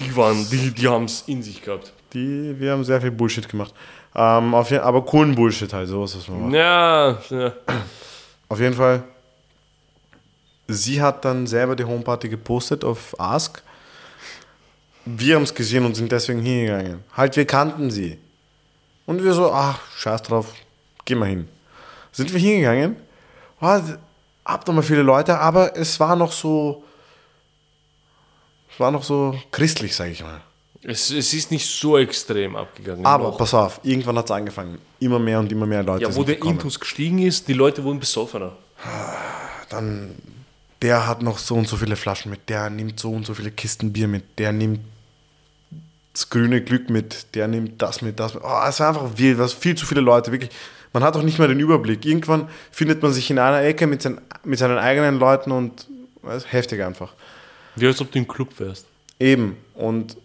Die 0.00 0.16
waren, 0.16 0.48
die, 0.50 0.72
die 0.72 0.88
haben 0.88 1.04
es 1.04 1.22
in 1.26 1.42
sich 1.42 1.62
gehabt. 1.62 1.92
Die, 2.12 2.58
wir 2.58 2.72
haben 2.72 2.84
sehr 2.84 3.00
viel 3.00 3.12
Bullshit 3.12 3.48
gemacht. 3.48 3.72
Ähm, 4.14 4.54
auf, 4.54 4.72
aber 4.72 5.04
coolen 5.04 5.34
Bullshit 5.34 5.72
halt, 5.72 5.88
sowas, 5.88 6.16
was 6.16 6.28
man 6.28 6.42
macht. 6.42 6.54
Ja, 6.54 7.18
ja. 7.30 7.52
Auf 8.48 8.60
jeden 8.60 8.74
Fall, 8.74 9.02
sie 10.68 11.00
hat 11.00 11.24
dann 11.24 11.46
selber 11.46 11.76
die 11.76 11.84
Homeparty 11.84 12.28
gepostet 12.28 12.84
auf 12.84 13.18
Ask. 13.18 13.62
Wir 15.04 15.36
haben 15.36 15.42
es 15.42 15.54
gesehen 15.54 15.84
und 15.84 15.94
sind 15.94 16.10
deswegen 16.10 16.40
hingegangen. 16.40 17.04
Halt, 17.16 17.36
wir 17.36 17.44
kannten 17.44 17.90
sie. 17.90 18.18
Und 19.06 19.22
wir 19.22 19.34
so, 19.34 19.52
ach, 19.52 19.80
scheiß 19.96 20.22
drauf, 20.22 20.54
geh 21.04 21.14
mal 21.14 21.28
hin. 21.28 21.48
Sind 22.12 22.32
wir 22.32 22.40
hingegangen, 22.40 22.96
war, 23.60 23.82
hab 24.44 24.66
noch 24.66 24.74
mal 24.74 24.82
viele 24.82 25.02
Leute, 25.02 25.38
aber 25.38 25.76
es 25.76 25.98
war 26.00 26.16
noch 26.16 26.32
so, 26.32 26.84
es 28.72 28.80
war 28.80 28.90
noch 28.90 29.02
so 29.02 29.38
christlich, 29.50 29.94
sag 29.94 30.10
ich 30.10 30.22
mal. 30.22 30.40
Es, 30.82 31.10
es 31.10 31.32
ist 31.32 31.50
nicht 31.50 31.66
so 31.66 31.96
extrem 31.96 32.56
abgegangen. 32.56 33.06
Aber 33.06 33.28
noch. 33.28 33.38
pass 33.38 33.54
auf, 33.54 33.80
irgendwann 33.82 34.18
hat 34.18 34.26
es 34.26 34.30
angefangen. 34.30 34.78
Immer 35.00 35.18
mehr 35.18 35.40
und 35.40 35.50
immer 35.50 35.64
mehr 35.64 35.82
Leute 35.82 36.02
ja, 36.02 36.14
wo 36.14 36.24
der 36.24 36.34
gekommen. 36.34 36.56
Intus 36.56 36.78
gestiegen 36.78 37.20
ist, 37.20 37.48
die 37.48 37.54
Leute 37.54 37.82
wurden 37.84 38.00
besoffener. 38.00 38.52
dann 39.70 40.14
der 40.82 41.06
hat 41.06 41.22
noch 41.22 41.38
so 41.38 41.54
und 41.54 41.66
so 41.66 41.78
viele 41.78 41.96
Flaschen 41.96 42.30
mit, 42.30 42.50
der 42.50 42.68
nimmt 42.68 43.00
so 43.00 43.10
und 43.10 43.24
so 43.24 43.32
viele 43.32 43.50
Kisten 43.50 43.94
Bier 43.94 44.06
mit, 44.06 44.38
der 44.38 44.52
nimmt 44.52 44.80
das 46.12 46.28
grüne 46.28 46.60
Glück 46.62 46.90
mit, 46.90 47.34
der 47.34 47.48
nimmt 47.48 47.80
das 47.80 48.02
mit, 48.02 48.20
das 48.20 48.34
mit. 48.34 48.42
Oh, 48.44 48.60
es 48.68 48.80
war 48.80 48.88
einfach 48.88 49.16
wild, 49.16 49.38
was 49.38 49.54
viel 49.54 49.74
zu 49.76 49.86
viele 49.86 50.02
Leute, 50.02 50.30
wirklich. 50.30 50.50
Man 50.94 51.02
hat 51.02 51.16
auch 51.16 51.22
nicht 51.22 51.40
mehr 51.40 51.48
den 51.48 51.58
Überblick. 51.58 52.06
Irgendwann 52.06 52.48
findet 52.70 53.02
man 53.02 53.12
sich 53.12 53.28
in 53.28 53.40
einer 53.40 53.60
Ecke 53.62 53.88
mit, 53.88 54.00
seinen, 54.00 54.20
mit 54.44 54.60
seinen 54.60 54.78
eigenen 54.78 55.18
Leuten 55.18 55.50
und 55.50 55.88
ist 56.34 56.52
heftig 56.52 56.82
einfach. 56.82 57.12
Wie 57.74 57.86
als 57.86 58.00
ob 58.00 58.12
du 58.12 58.18
im 58.20 58.28
Club 58.28 58.60
wärst. 58.60 58.86
Eben. 59.18 59.56
Und 59.74 60.16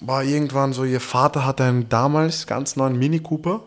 war 0.00 0.24
irgendwann 0.24 0.72
so, 0.72 0.84
ihr 0.84 1.00
Vater 1.00 1.44
hatte 1.44 1.64
einen 1.64 1.90
damals 1.90 2.46
ganz 2.46 2.76
neuen 2.76 2.98
Mini 2.98 3.20
Cooper. 3.20 3.60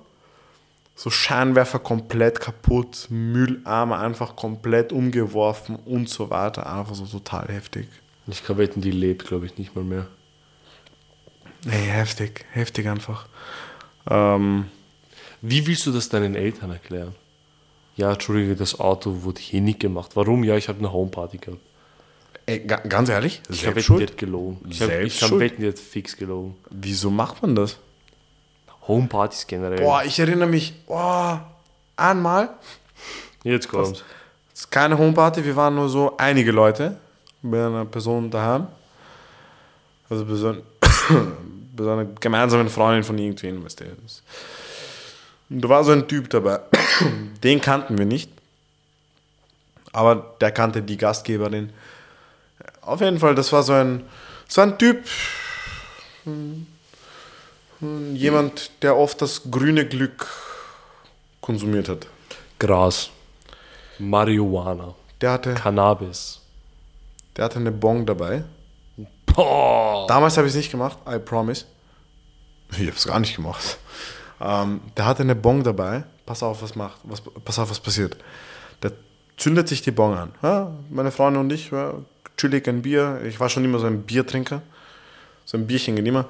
So 0.96 1.12
Scheinwerfer 1.12 1.78
komplett 1.78 2.40
kaputt, 2.40 3.06
Mülleimer 3.12 4.00
einfach 4.00 4.36
komplett 4.36 4.92
umgeworfen 4.92 5.76
und 5.76 6.10
so 6.10 6.32
weiter. 6.32 6.74
Einfach 6.74 6.96
so 6.96 7.06
total 7.06 7.50
heftig. 7.50 7.88
Ich 8.26 8.44
kann 8.44 8.58
wetten, 8.58 8.82
die 8.82 8.90
lebt, 8.90 9.28
glaube 9.28 9.46
ich, 9.46 9.60
nicht 9.60 9.76
mal 9.76 9.84
mehr. 9.84 10.08
Nee, 11.66 11.86
heftig, 11.86 12.46
heftig 12.52 12.88
einfach. 12.88 13.28
Ähm, 14.10 14.66
Wie 15.42 15.66
willst 15.68 15.86
du 15.86 15.92
das 15.92 16.10
deinen 16.10 16.36
Eltern 16.36 16.72
erklären? 16.72 17.16
Ja, 17.96 18.12
Entschuldige, 18.12 18.56
das 18.56 18.80
Auto 18.80 19.24
wurde 19.24 19.42
hier 19.42 19.62
nicht 19.62 19.80
gemacht. 19.80 20.12
Warum? 20.16 20.44
Ja, 20.44 20.56
ich 20.56 20.68
habe 20.68 20.80
eine 20.80 20.92
Homeparty 20.92 21.38
gehabt. 21.38 21.62
ey, 22.46 22.60
ga, 22.60 22.78
ganz 22.78 23.10
ehrlich, 23.10 23.42
Ich 23.50 23.62
selbst 23.62 23.90
wetten, 23.90 24.18
gelogen. 24.18 24.60
Ich, 24.70 24.82
hab, 24.82 24.90
kann 24.90 25.10
schuld. 25.10 25.42
wetten, 25.42 25.76
fix 25.76 26.16
gelogen. 26.16 26.56
Wieso 26.70 27.10
macht 27.10 27.42
man 27.42 27.56
das? 27.56 27.78
Homepartys 28.88 29.48
generell. 29.48 29.80
Boah, 29.80 30.04
ich 30.06 30.18
erinnere 30.20 30.48
mich, 30.48 30.74
oh, 30.88 31.38
einmal, 31.96 32.50
Jetzt 33.44 33.70
kommt's. 33.70 34.04
Es 34.54 34.62
ist 34.62 34.72
keine 34.72 34.98
Homeparty, 34.98 35.44
wir 35.46 35.56
waren 35.56 35.76
nur 35.76 35.88
so 35.88 36.18
einige 36.18 36.52
Leute 36.52 36.98
bei 37.42 37.66
einer 37.66 37.86
Person 37.86 38.30
daheim. 38.30 38.68
Also 40.10 40.26
bei 40.26 40.36
so, 40.36 40.56
einer 41.84 42.06
gemeinsamen 42.20 42.70
Freundin 42.70 43.04
von 43.04 43.18
irgendwen, 43.18 43.64
weißt 43.64 43.82
du. 43.82 43.86
Da 45.50 45.70
war 45.70 45.84
so 45.84 45.92
ein 45.92 46.08
Typ 46.08 46.30
dabei. 46.30 46.60
Den 47.44 47.62
kannten 47.62 47.98
wir 47.98 48.06
nicht. 48.06 48.32
Aber 49.94 50.36
der 50.42 50.52
kannte 50.52 50.82
die 50.84 50.98
Gastgeberin. 50.98 51.72
Auf 52.82 53.02
jeden 53.02 53.20
Fall, 53.20 53.36
das 53.36 53.52
war 53.52 53.64
so 53.64 53.74
ein, 53.74 54.04
so 54.48 54.62
ein 54.62 54.78
Typ, 54.78 55.04
jemand, 58.14 58.72
der 58.82 58.96
oft 58.96 59.22
das 59.22 59.42
grüne 59.50 59.86
Glück 59.86 60.28
konsumiert 61.42 61.90
hat. 61.90 62.08
Gras. 62.60 63.10
Marihuana. 64.00 64.94
Der 65.22 65.32
hatte, 65.32 65.56
Cannabis. 65.56 66.42
der 67.36 67.46
hatte 67.46 67.60
eine 67.60 67.72
Bong 67.72 68.06
dabei. 68.06 68.44
Boah. 69.26 70.06
Damals 70.08 70.38
habe 70.38 70.48
ich 70.48 70.54
es 70.54 70.58
nicht 70.58 70.72
gemacht, 70.72 70.98
I 71.10 71.18
promise. 71.18 71.66
Ich 72.72 72.80
habe 72.80 72.90
es 72.90 73.08
gar 73.08 73.20
nicht 73.20 73.36
gemacht. 73.36 73.78
Ähm, 74.40 74.82
der 74.96 75.06
hatte 75.06 75.24
eine 75.24 75.36
Bong 75.36 75.64
dabei. 75.64 76.04
Pass 76.26 76.44
auf, 76.44 76.62
was 76.62 76.76
macht, 76.76 77.00
was, 77.04 77.22
pass 77.22 77.58
auf, 77.60 77.70
was 77.70 77.80
passiert. 77.80 78.18
Der 78.84 78.92
zündet 79.38 79.68
sich 79.68 79.82
die 79.82 79.92
Bong 79.92 80.16
an. 80.16 80.32
Ja, 80.44 80.72
meine 80.90 81.12
Freundin 81.12 81.42
und 81.42 81.54
ich, 81.54 81.72
ja, 81.72 81.94
chillig 82.38 82.68
ein 82.68 82.82
Bier. 82.82 83.22
Ich 83.26 83.40
war 83.40 83.50
schon 83.50 83.64
immer 83.66 83.80
so 83.80 83.88
ein 83.88 84.04
Biertrinker. 84.04 84.62
So 85.46 85.58
ein 85.58 85.66
Bierchen 85.68 85.96
geht 85.96 86.06
immer. 86.06 86.26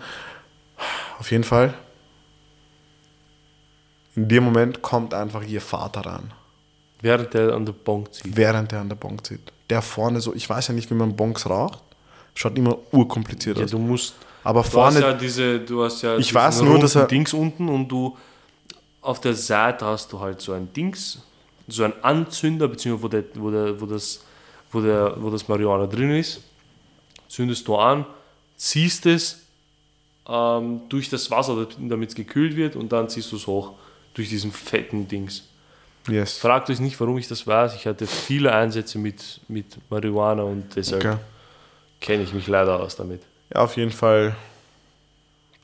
Auf 1.19 1.31
jeden 1.31 1.43
Fall. 1.43 1.73
In 4.15 4.27
dem 4.27 4.43
Moment 4.43 4.81
kommt 4.81 5.13
einfach 5.13 5.43
ihr 5.43 5.61
Vater 5.61 6.01
ran, 6.01 6.33
Während 7.01 7.33
der 7.35 7.53
an 7.53 7.65
der 7.65 7.73
Bonk 7.73 8.13
zieht. 8.13 8.35
während 8.35 8.73
er 8.73 8.81
an 8.81 8.89
der 8.89 8.95
Bong 8.95 9.23
zieht. 9.23 9.51
Der 9.69 9.81
vorne 9.83 10.19
so, 10.21 10.33
ich 10.33 10.49
weiß 10.49 10.69
ja 10.69 10.73
nicht, 10.73 10.89
wie 10.89 10.95
man 10.95 11.15
Bongs 11.15 11.47
raucht. 11.47 11.83
Schaut 12.33 12.57
immer 12.57 12.77
urkompliziert 12.91 13.57
Ja, 13.57 13.65
aus. 13.65 13.71
du 13.71 13.77
musst. 13.79 14.15
Aber 14.43 14.61
Du 14.61 14.65
hast 14.67 14.73
vorne 14.73 14.99
ja 15.01 15.13
diese, 15.13 15.59
du 15.59 15.83
hast 15.83 16.01
ja 16.01 16.17
Ich 16.17 16.33
weiß 16.33 16.61
nur, 16.61 16.79
dass 16.79 16.95
er- 16.95 17.05
Dings 17.07 17.33
unten 17.33 17.67
und 17.69 17.87
du 17.89 18.17
auf 19.01 19.19
der 19.21 19.33
Seite 19.33 19.85
hast 19.85 20.11
du 20.11 20.19
halt 20.19 20.41
so 20.41 20.53
ein 20.53 20.71
Dings, 20.73 21.19
so 21.67 21.83
ein 21.83 21.93
Anzünder, 22.03 22.67
beziehungsweise 22.67 23.03
wo, 23.03 23.07
der, 23.09 23.23
wo, 23.35 23.51
der, 23.51 23.81
wo, 23.81 23.85
das, 23.85 24.21
wo, 24.71 24.81
der, 24.81 25.15
wo 25.21 25.29
das 25.29 25.47
Marihuana 25.47 25.85
drin 25.87 26.11
ist, 26.11 26.41
zündest 27.27 27.67
du 27.67 27.75
an, 27.75 28.05
ziehst 28.55 29.05
es 29.05 29.41
ähm, 30.27 30.81
durch 30.89 31.09
das 31.09 31.29
Wasser, 31.31 31.67
damit 31.79 32.09
es 32.09 32.15
gekühlt 32.15 32.55
wird 32.55 32.75
und 32.75 32.91
dann 32.91 33.09
ziehst 33.09 33.31
du 33.31 33.35
es 33.37 33.47
hoch 33.47 33.73
durch 34.13 34.29
diesen 34.29 34.51
fetten 34.51 35.07
Dings. 35.07 35.43
Yes. 36.09 36.37
Fragt 36.37 36.69
euch 36.69 36.79
nicht, 36.79 36.97
warum 37.01 37.17
ich 37.17 37.27
das 37.27 37.45
weiß. 37.45 37.75
Ich 37.75 37.85
hatte 37.85 38.07
viele 38.07 38.53
Einsätze 38.53 38.97
mit, 38.97 39.41
mit 39.49 39.77
Marihuana 39.89 40.43
und 40.43 40.73
deshalb 40.75 41.03
Okay. 41.03 41.17
kenne 41.99 42.23
ich 42.23 42.33
mich 42.33 42.47
leider 42.47 42.79
aus 42.79 42.95
damit. 42.95 43.21
Ja, 43.53 43.61
auf 43.61 43.77
jeden 43.77 43.91
Fall. 43.91 44.35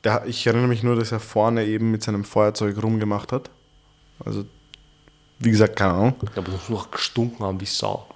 Der, 0.02 0.24
ich 0.26 0.46
erinnere 0.46 0.68
mich 0.68 0.82
nur, 0.82 0.96
dass 0.96 1.12
er 1.12 1.20
vorne 1.20 1.64
eben 1.64 1.90
mit 1.90 2.02
seinem 2.02 2.24
Feuerzeug 2.24 2.82
rumgemacht 2.82 3.32
hat. 3.32 3.50
Also, 4.24 4.44
wie 5.38 5.50
gesagt, 5.50 5.76
keine 5.76 5.92
Ahnung. 5.92 6.14
Aber 6.36 6.50
das 6.50 6.68
muss 6.68 6.68
noch 6.68 6.90
gestunken 6.90 7.44
haben 7.44 7.60
wie 7.60 7.66
Sau. 7.66 8.06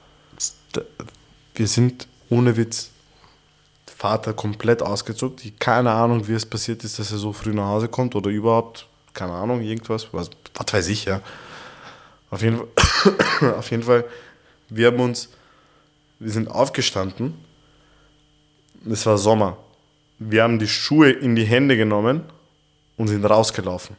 Wir 1.54 1.66
sind 1.66 2.06
ohne 2.28 2.56
Witz. 2.56 2.90
Vater 3.98 4.32
komplett 4.32 4.80
ausgezuckt. 4.80 5.44
Ich 5.44 5.58
keine 5.58 5.90
Ahnung, 5.90 6.28
wie 6.28 6.34
es 6.34 6.46
passiert 6.46 6.84
ist, 6.84 7.00
dass 7.00 7.10
er 7.10 7.18
so 7.18 7.32
früh 7.32 7.52
nach 7.52 7.66
Hause 7.66 7.88
kommt 7.88 8.14
oder 8.14 8.30
überhaupt, 8.30 8.86
keine 9.12 9.32
Ahnung, 9.32 9.60
irgendwas. 9.60 10.06
Was, 10.12 10.30
was 10.54 10.72
weiß 10.72 10.86
ich, 10.88 11.06
ja. 11.06 11.20
Auf 12.30 12.42
jeden 12.42 12.58
Fall, 12.58 13.54
auf 13.58 13.70
jeden 13.72 13.82
Fall, 13.82 14.04
wir 14.68 14.86
haben 14.86 15.00
uns, 15.00 15.30
wir 16.20 16.30
sind 16.30 16.48
aufgestanden. 16.48 17.34
Es 18.90 19.06
war 19.06 19.18
Sommer. 19.18 19.56
Wir 20.18 20.42
haben 20.42 20.58
die 20.58 20.68
Schuhe 20.68 21.10
in 21.10 21.36
die 21.36 21.44
Hände 21.44 21.76
genommen 21.76 22.22
und 22.96 23.08
sind 23.08 23.24
rausgelaufen. 23.24 23.96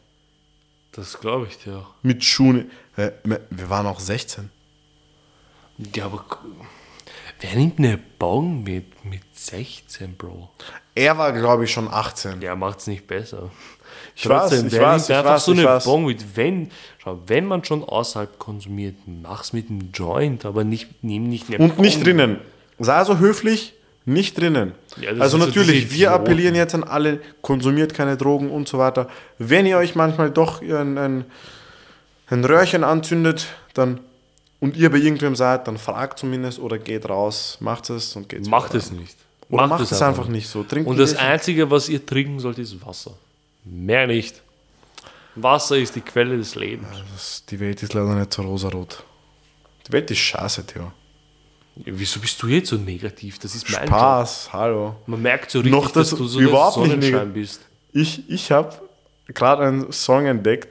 Das 0.92 1.20
glaube 1.20 1.48
ich 1.50 1.58
dir 1.58 1.78
auch. 1.78 1.94
Mit 2.02 2.24
Schuhen. 2.24 2.72
äh, 2.98 3.12
Wir 3.24 3.70
waren 3.70 3.86
auch 3.88 4.00
16. 4.00 4.50
Ja, 5.96 6.06
aber 6.06 6.26
wer 7.40 7.56
nimmt 7.56 7.80
eine 7.80 7.98
Bong 8.18 8.64
mit, 8.64 9.06
mit 9.06 9.22
16, 9.34 10.16
Bro? 10.16 10.50
Er 10.96 11.18
war, 11.18 11.32
glaube 11.32 11.64
ich, 11.64 11.72
schon 11.72 11.88
18. 11.88 12.42
Der 12.42 12.56
macht's 12.58 12.88
nicht 12.88 13.08
besser. 13.08 13.50
Ich 14.16 14.28
weiß, 14.28 14.52
ich 14.64 14.78
weiß, 14.78 15.10
ich 15.10 15.16
einfach 15.16 15.34
weiß, 15.36 15.46
so 15.46 15.52
eine 15.54 15.64
weiß. 15.64 15.86
Bong 15.86 16.06
mit, 16.06 16.36
wenn, 16.36 16.70
schau, 16.98 17.20
wenn 17.28 17.46
man 17.46 17.64
schon 17.64 17.84
außerhalb 17.84 18.38
konsumiert, 18.40 18.96
mach's 19.06 19.54
mit 19.54 19.70
einem 19.70 19.92
Joint, 19.94 20.44
aber 20.46 20.66
nicht, 20.66 21.02
nimm 21.04 21.30
nicht 21.30 21.48
eine 21.48 21.60
Und 21.60 21.80
nicht 21.80 21.96
Bong. 21.96 22.04
drinnen. 22.04 22.40
Sei 22.80 23.04
so 23.06 23.18
höflich, 23.20 23.74
nicht 24.06 24.40
drinnen. 24.40 24.72
Ja, 25.00 25.12
also 25.20 25.38
natürlich, 25.38 25.90
wir 25.92 26.08
Idioten. 26.08 26.14
appellieren 26.16 26.56
jetzt 26.56 26.74
an 26.76 26.84
alle, 26.84 27.20
konsumiert 27.42 27.94
keine 27.94 28.18
Drogen 28.18 28.50
und 28.50 28.68
so 28.68 28.78
weiter. 28.80 29.08
Wenn 29.38 29.66
ihr 29.66 29.78
euch 29.78 29.96
manchmal 29.96 30.32
doch 30.32 30.62
ein, 30.62 30.98
ein, 30.98 31.26
ein 32.28 32.44
Röhrchen 32.46 32.84
anzündet, 32.84 33.48
dann 33.74 34.00
und 34.60 34.76
ihr 34.76 34.90
bei 34.92 34.98
irgendwem 34.98 35.36
seid, 35.36 35.68
dann 35.68 35.78
fragt 35.78 36.20
zumindest 36.20 36.60
oder 36.60 36.78
geht 36.80 37.08
raus, 37.08 37.58
macht 37.62 37.90
es 37.92 38.16
und 38.16 38.28
geht 38.28 38.46
Macht 38.48 38.74
es 38.76 38.92
nicht. 38.92 39.16
Oder 39.50 39.68
macht, 39.68 39.90
es 39.92 40.02
einfach 40.02 40.28
nicht 40.28 40.48
so. 40.50 40.64
Trinkt 40.64 40.88
Und 40.90 40.98
das. 41.00 41.16
Einzige, 41.16 41.72
was 41.72 41.88
ihr 41.90 42.06
trinken 42.06 42.40
sollt, 42.40 42.60
ist 42.60 42.86
Wasser. 42.86 43.14
Mehr 43.64 44.06
nicht. 44.06 44.42
Wasser 45.36 45.78
ist 45.78 45.96
die 45.96 46.02
Quelle 46.02 46.38
des 46.38 46.56
Lebens. 46.56 46.88
Das- 47.14 47.44
Die 47.50 47.60
Welt 47.60 47.82
ist 47.82 47.94
leider 47.94 48.16
nicht 48.16 48.34
so 48.34 48.42
rosarot. 48.42 49.04
Die 49.88 49.94
Welt 49.94 50.12
ist 50.12 50.18
scheiße, 50.20 50.66
Theo. 50.66 50.92
Ja, 51.86 51.94
wieso 51.96 52.20
bist 52.20 52.42
du 52.42 52.48
jetzt 52.48 52.70
so 52.70 52.76
negativ? 52.78 53.40
Das 53.40 53.56
ist 53.56 53.70
mein 53.72 53.82
Job. 53.82 53.88
Spaß, 53.90 54.54
hallo. 54.54 54.96
Man 55.08 55.22
merkt 55.22 55.50
so 55.52 55.60
richtig, 55.60 55.72
Noch 55.72 55.92
dass 55.92 56.10
dazu- 56.12 56.24
du 56.24 56.28
so 56.28 56.40
überhaupt 56.40 56.74
Sonnenschein 56.76 57.34
bist. 57.34 57.62
Ich, 57.94 58.30
ich 58.30 58.52
habe 58.52 58.74
gerade 59.28 59.64
einen 59.64 59.92
Song 59.92 60.26
entdeckt. 60.26 60.68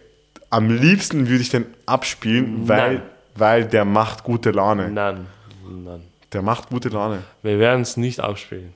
Am 0.51 0.71
liebsten 0.71 1.29
würde 1.29 1.43
ich 1.43 1.51
den 1.51 1.67
abspielen, 1.87 2.69
weil, 2.69 3.03
weil 3.35 3.67
der 3.67 3.85
macht 3.85 4.23
gute 4.25 4.51
Laune. 4.51 4.91
Nein, 4.91 5.27
nein. 5.69 6.03
Der 6.33 6.43
macht 6.43 6.69
gute 6.69 6.89
Laune. 6.91 7.23
Wir 7.43 7.59
werden 7.59 7.83
es 7.83 7.97
nicht 7.97 8.21
abspielen. 8.21 8.73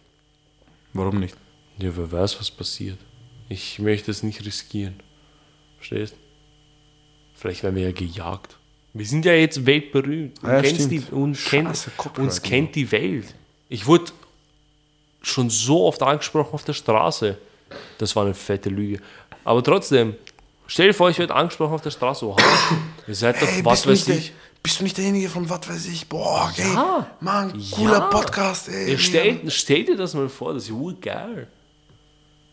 Warum 0.94 1.20
nicht? 1.20 1.36
Ja, 1.78 1.90
wer 1.96 2.10
weiß, 2.12 2.38
was 2.40 2.50
passiert. 2.50 2.98
Ich 3.48 3.78
möchte 3.78 4.10
es 4.10 4.22
nicht 4.22 4.44
riskieren. 4.44 5.00
Verstehst? 5.76 6.14
Vielleicht 7.34 7.62
werden 7.62 7.76
wir 7.76 7.82
ja 7.84 7.92
gejagt. 7.92 8.56
Wir 8.94 9.06
sind 9.06 9.24
ja 9.24 9.32
jetzt 9.32 9.64
weltberühmt. 9.64 10.38
Ah 10.42 10.56
ja, 10.56 10.62
die, 10.62 11.00
kennt, 11.00 11.36
Scheiße, 11.36 11.92
Copyright, 11.96 12.18
uns 12.18 12.42
kennt 12.42 12.74
die 12.74 12.90
Welt. 12.92 13.34
Ich 13.68 13.86
wurde 13.86 14.12
schon 15.22 15.48
so 15.48 15.84
oft 15.86 16.02
angesprochen 16.02 16.52
auf 16.52 16.64
der 16.64 16.74
Straße. 16.74 17.38
Das 17.98 18.14
war 18.16 18.24
eine 18.24 18.34
fette 18.34 18.68
Lüge. 18.68 19.00
Aber 19.44 19.62
trotzdem, 19.62 20.14
stell 20.66 20.88
dir 20.88 20.94
vor, 20.94 21.08
ich 21.08 21.18
werde 21.18 21.34
angesprochen 21.34 21.72
auf 21.72 21.80
der 21.80 21.90
Straße. 21.90 22.26
Oha, 22.26 22.36
ihr 23.06 23.14
seid 23.14 23.40
doch, 23.40 23.48
was 23.62 23.86
weiß 23.86 24.08
ich. 24.08 24.32
bist 24.62 24.80
du 24.80 24.84
nicht 24.84 24.98
derjenige 24.98 25.30
von 25.30 25.48
was 25.48 25.66
weiß 25.68 25.86
ich? 25.86 26.06
Boah, 26.06 26.52
ey, 26.56 26.74
Ja. 26.74 27.06
Mann, 27.20 27.58
cooler 27.70 28.10
Podcast, 28.10 28.68
ey. 28.68 28.92
Ja, 28.92 28.98
stell, 28.98 29.50
stell 29.50 29.84
dir 29.84 29.96
das 29.96 30.12
mal 30.12 30.28
vor, 30.28 30.52
das 30.52 30.64
ist 30.64 30.70
urgeil. 30.70 31.48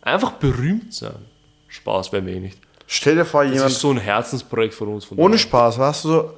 Einfach 0.01 0.31
berühmt 0.33 0.93
sein. 0.93 1.25
Spaß 1.67 2.13
wäre 2.13 2.21
mir 2.21 2.39
nicht. 2.39 2.57
Stell 2.91 3.15
dir 3.15 3.25
vor, 3.25 3.43
Das 3.43 3.53
jemand 3.53 3.71
ist 3.71 3.81
so 3.81 3.91
ein 3.91 3.99
Herzensprojekt 3.99 4.73
von 4.73 4.87
uns. 4.87 5.05
Von 5.05 5.19
Ohne. 5.19 5.37
Spaß, 5.37 5.77
weißt 5.77 6.05
du, 6.05 6.07
so, 6.07 6.33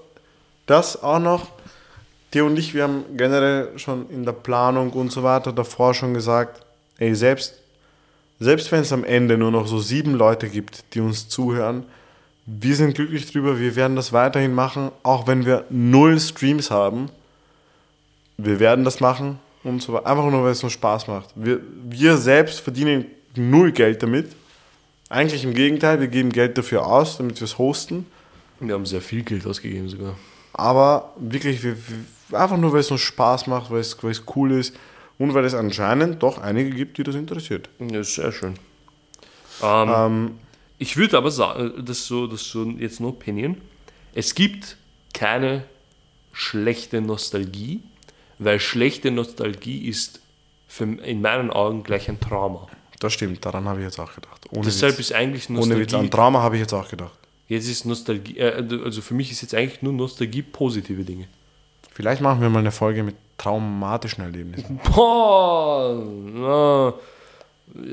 das 0.66 1.02
auch 1.02 1.20
noch, 1.20 1.48
dir 2.34 2.44
und 2.44 2.60
ich, 2.60 2.74
wir 2.74 2.84
haben 2.84 3.06
generell 3.16 3.70
schon 3.80 4.10
in 4.10 4.26
der 4.26 4.34
Planung 4.34 4.92
und 4.92 5.14
so 5.14 5.24
weiter 5.24 5.54
davor 5.54 5.94
schon 5.94 6.14
gesagt, 6.14 6.62
ey, 6.98 7.16
selbst, 7.16 7.54
selbst 8.42 8.70
wenn 8.74 8.82
es 8.82 8.92
am 8.92 9.06
Ende 9.06 9.38
nur 9.38 9.50
noch 9.50 9.66
so 9.66 9.80
sieben 9.80 10.16
Leute 10.16 10.50
gibt, 10.50 10.84
die 10.94 11.00
uns 11.00 11.30
zuhören, 11.30 11.86
wir 12.46 12.76
sind 12.76 12.96
glücklich 12.96 13.32
drüber, 13.32 13.58
wir 13.58 13.78
werden 13.78 13.96
das 13.96 14.12
weiterhin 14.12 14.54
machen, 14.54 14.92
auch 15.04 15.28
wenn 15.28 15.46
wir 15.46 15.64
null 15.70 16.20
Streams 16.20 16.70
haben. 16.70 17.10
Wir 18.36 18.60
werden 18.60 18.84
das 18.84 19.00
machen 19.00 19.40
und 19.64 19.82
so 19.82 19.94
weiter, 19.94 20.08
einfach 20.08 20.30
nur, 20.30 20.44
weil 20.44 20.52
es 20.52 20.62
uns 20.62 20.74
Spaß 20.74 21.08
macht. 21.08 21.30
Wir, 21.36 21.62
wir 21.84 22.18
selbst 22.18 22.60
verdienen 22.60 23.06
null 23.36 23.72
Geld 23.72 24.04
damit. 24.04 24.36
Eigentlich 25.12 25.44
im 25.44 25.54
Gegenteil, 25.54 26.00
wir 26.00 26.08
geben 26.08 26.30
Geld 26.32 26.58
dafür 26.58 26.88
aus, 26.88 27.18
damit 27.18 27.42
wir 27.42 27.44
es 27.44 27.58
hosten. 27.58 28.06
Wir 28.62 28.76
haben 28.76 28.86
sehr 28.86 29.02
viel 29.02 29.24
Geld 29.24 29.46
ausgegeben 29.46 29.90
sogar. 29.90 30.16
Aber 30.54 31.14
wirklich, 31.18 31.62
wir, 31.64 31.76
wir, 31.76 32.40
einfach 32.40 32.56
nur, 32.56 32.72
weil 32.72 32.80
es 32.80 32.92
uns 32.92 33.02
Spaß 33.02 33.48
macht, 33.48 33.70
weil 33.72 33.82
es, 33.82 34.02
weil 34.02 34.12
es 34.12 34.24
cool 34.38 34.54
ist 34.54 34.74
und 35.18 35.34
weil 35.34 35.44
es 35.44 35.54
anscheinend 35.54 36.24
doch 36.24 36.38
einige 36.38 36.70
gibt, 36.70 36.98
die 36.98 37.04
das 37.04 37.16
interessiert. 37.16 37.68
Ja, 37.80 38.00
ist 38.00 38.16
sehr 38.16 38.32
schön. 38.32 38.56
Ähm, 39.62 40.40
ich 40.78 40.96
würde 40.96 41.18
aber 41.18 41.30
sagen, 41.30 41.74
das 41.86 41.98
ist 41.98 42.08
so, 42.08 42.26
das 42.26 42.44
ist 42.44 42.52
so 42.52 42.64
jetzt 42.64 43.02
no 43.02 43.10
opinion. 43.10 43.58
Es 44.14 44.34
gibt 44.34 44.78
keine 45.14 45.66
schlechte 46.32 47.02
Nostalgie, 47.02 47.84
weil 48.40 48.62
schlechte 48.62 49.12
Nostalgie 49.12 49.90
ist 49.90 50.22
für, 50.70 50.86
in 50.86 51.20
meinen 51.20 51.52
Augen 51.52 51.84
gleich 51.84 52.08
ein 52.08 52.22
Trauma. 52.22 52.70
Das 53.02 53.14
stimmt, 53.14 53.44
daran 53.44 53.66
habe 53.68 53.80
ich 53.80 53.86
jetzt 53.86 54.00
auch 54.00 54.14
gedacht. 54.14 54.46
Ohne 54.52 54.66
Deshalb 54.66 54.94
Witz. 55.00 55.10
ist 55.10 55.14
eigentlich 55.16 55.50
Ohne 55.50 55.60
Witz, 55.60 55.92
Nostalgie. 55.92 55.96
an 55.96 56.10
Drama 56.12 56.42
habe 56.44 56.56
ich 56.56 56.62
jetzt 56.62 56.74
auch 56.74 56.88
gedacht. 56.88 57.12
Jetzt 57.48 57.68
ist 57.68 57.84
Nostalgie, 57.86 58.38
äh, 58.38 58.64
also 58.86 59.02
für 59.02 59.16
mich 59.16 59.32
ist 59.32 59.42
jetzt 59.42 59.56
eigentlich 59.56 59.82
nur 59.82 59.92
Nostalgie 59.92 60.44
positive 60.44 61.04
Dinge. 61.04 61.28
Vielleicht 61.92 62.22
machen 62.22 62.42
wir 62.42 62.50
mal 62.50 62.60
eine 62.60 62.72
Folge 62.72 63.02
mit 63.04 63.16
traumatischen 63.40 64.24
Erlebnissen. 64.24 64.80
Boah, 64.96 65.96
na, 65.96 66.94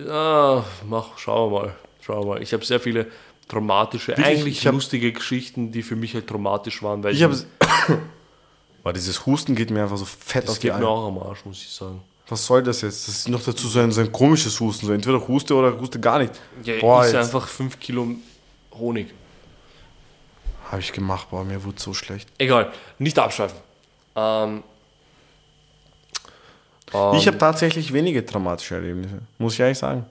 ja, 0.07 0.65
mach, 0.87 1.17
schauen 1.19 1.53
wir 1.53 1.59
mal. 1.61 1.75
Schauen 2.03 2.23
wir 2.25 2.35
mal. 2.35 2.43
Ich 2.43 2.53
habe 2.53 2.65
sehr 2.65 2.79
viele 2.79 3.07
traumatische, 3.49 4.09
Wirklich, 4.09 4.27
eigentlich 4.27 4.59
ich 4.59 4.67
hab- 4.67 4.75
lustige 4.75 5.11
Geschichten, 5.13 5.73
die 5.73 5.83
für 5.83 5.97
mich 5.97 6.13
halt 6.15 6.27
traumatisch 6.27 6.83
waren, 6.83 7.03
weil 7.03 7.15
Ich 7.15 7.23
habe. 7.23 7.35
Weil 8.85 8.93
dieses 8.93 9.27
Husten 9.27 9.55
geht 9.57 9.71
mir 9.71 9.83
einfach 9.83 9.97
so 9.97 10.05
fett 10.05 10.45
das 10.45 10.51
auf 10.53 10.59
die 10.61 10.69
geht 10.69 10.79
mir 10.79 10.87
auch 10.89 11.09
am 11.09 11.19
Arsch, 11.19 11.45
muss 11.45 11.61
ich 11.63 11.69
sagen. 11.69 12.01
Was 12.29 12.45
soll 12.45 12.63
das 12.63 12.83
jetzt? 12.83 13.09
Das 13.09 13.15
ist 13.17 13.29
noch 13.29 13.43
dazu 13.43 13.69
so 13.69 13.81
ein, 13.81 13.91
so 13.91 14.01
ein 14.01 14.13
komisches 14.13 14.61
Husten. 14.61 14.87
So 14.87 14.93
entweder 14.93 15.27
Huste 15.27 15.55
oder 15.55 15.79
Huste 15.79 15.99
gar 15.99 16.19
nicht. 16.19 16.33
Ja, 16.63 16.79
Boah, 16.81 17.07
ich 17.07 17.13
jetzt 17.13 17.27
einfach 17.35 17.49
5 17.49 17.81
Kilo 17.81 18.07
Honig. 18.75 19.09
habe 20.71 20.81
ich 20.81 20.93
gemacht. 20.93 21.29
Boah, 21.31 21.45
mir 21.45 21.63
wurde 21.65 21.81
so 21.81 21.95
schlecht. 21.95 22.29
Egal, 22.39 22.71
nicht 22.99 23.19
abschweifen. 23.19 23.59
Ähm, 24.15 24.63
ähm, 26.93 27.15
Ich 27.15 27.27
habe 27.27 27.39
tatsächlich 27.39 27.93
wenige 27.93 28.25
traumatische 28.25 28.75
Erlebnisse. 28.75 29.21
Muss 29.39 29.55
ich 29.55 29.61
ehrlich 29.61 29.79
sagen. 29.79 30.05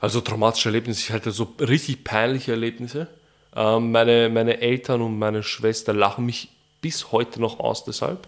Also 0.00 0.20
traumatische 0.20 0.68
Erlebnisse, 0.68 1.00
ich 1.00 1.12
hatte 1.12 1.30
so 1.30 1.54
richtig 1.60 2.02
peinliche 2.02 2.52
Erlebnisse. 2.52 3.06
Ähm, 3.54 3.92
meine, 3.92 4.28
meine 4.30 4.60
Eltern 4.60 5.00
und 5.02 5.18
meine 5.18 5.42
Schwester 5.44 5.92
lachen 5.92 6.26
mich 6.26 6.48
bis 6.80 7.12
heute 7.12 7.40
noch 7.40 7.60
aus 7.60 7.84
deshalb. 7.84 8.26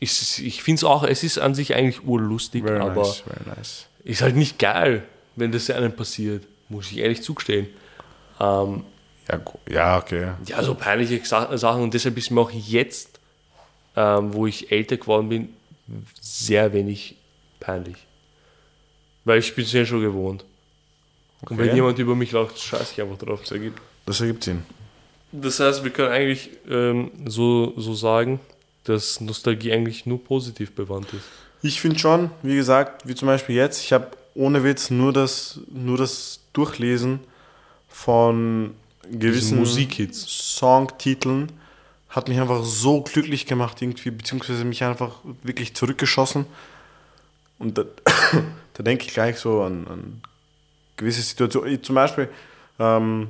Ich, 0.00 0.44
ich 0.44 0.62
finde 0.62 0.80
es 0.80 0.84
auch, 0.84 1.04
es 1.04 1.22
ist 1.22 1.38
an 1.38 1.54
sich 1.54 1.74
eigentlich 1.74 2.04
urlustig, 2.04 2.64
Very 2.64 2.80
aber 2.80 3.02
nice, 3.02 3.22
nice. 3.56 3.86
ist 4.04 4.20
halt 4.22 4.36
nicht 4.36 4.58
geil, 4.58 5.02
wenn 5.36 5.52
das 5.52 5.70
einem 5.70 5.92
passiert, 5.94 6.44
muss 6.68 6.90
ich 6.92 6.98
ehrlich 6.98 7.22
zugestehen. 7.22 7.68
Ähm, 8.40 8.84
Ja, 9.28 9.40
ja, 9.70 9.98
okay. 9.98 10.32
ja, 10.46 10.62
so 10.62 10.74
peinliche 10.74 11.24
Sa- 11.24 11.56
Sachen 11.56 11.82
und 11.82 11.94
deshalb 11.94 12.16
ist 12.18 12.30
mir 12.30 12.40
auch 12.42 12.50
jetzt, 12.50 13.18
ähm, 13.96 14.34
wo 14.34 14.46
ich 14.46 14.70
älter 14.70 14.98
geworden 14.98 15.28
bin, 15.30 15.48
sehr 16.20 16.72
wenig 16.74 17.16
peinlich. 17.60 17.96
Weil 19.24 19.38
ich 19.38 19.54
bin 19.54 19.64
es 19.64 19.72
ja 19.72 19.84
schon 19.86 20.02
gewohnt. 20.02 20.44
Und 21.42 21.58
wenn 21.58 21.66
Okay. 21.68 21.76
jemand 21.76 21.98
über 21.98 22.14
mich 22.14 22.32
lacht, 22.32 22.58
scheiße 22.58 22.92
ich 22.92 23.02
einfach 23.02 23.18
drauf. 23.18 23.40
Das 23.40 23.50
ergibt. 23.52 23.80
Das 24.04 24.20
ergibt 24.20 24.44
Sinn. 24.44 24.62
Das 25.32 25.58
heißt, 25.58 25.82
wir 25.84 25.90
können 25.90 26.12
eigentlich 26.12 26.50
ähm, 26.68 27.10
so, 27.26 27.72
so 27.78 27.94
sagen, 27.94 28.40
dass 28.88 29.20
Nostalgie 29.20 29.72
eigentlich 29.72 30.06
nur 30.06 30.22
positiv 30.22 30.72
bewandt 30.72 31.12
ist. 31.12 31.24
Ich 31.62 31.80
finde 31.80 31.98
schon, 31.98 32.30
wie 32.42 32.56
gesagt, 32.56 33.06
wie 33.08 33.14
zum 33.14 33.26
Beispiel 33.26 33.56
jetzt, 33.56 33.82
ich 33.82 33.92
habe 33.92 34.08
ohne 34.34 34.62
Witz 34.62 34.90
nur 34.90 35.12
das, 35.12 35.60
nur 35.72 35.96
das 35.96 36.40
Durchlesen 36.52 37.20
von 37.88 38.74
gewissen 39.10 39.58
Musikhits. 39.58 40.26
Songtiteln 40.56 41.52
hat 42.10 42.28
mich 42.28 42.40
einfach 42.40 42.64
so 42.64 43.02
glücklich 43.02 43.46
gemacht 43.46 43.80
irgendwie, 43.82 44.10
beziehungsweise 44.10 44.64
mich 44.64 44.84
einfach 44.84 45.16
wirklich 45.42 45.74
zurückgeschossen. 45.74 46.46
Und 47.58 47.78
da, 47.78 47.84
da 48.74 48.82
denke 48.82 49.06
ich 49.06 49.14
gleich 49.14 49.38
so 49.38 49.62
an, 49.62 49.86
an 49.86 50.22
gewisse 50.96 51.22
Situationen. 51.22 51.82
Zum 51.82 51.94
Beispiel 51.94 52.28
ähm, 52.78 53.28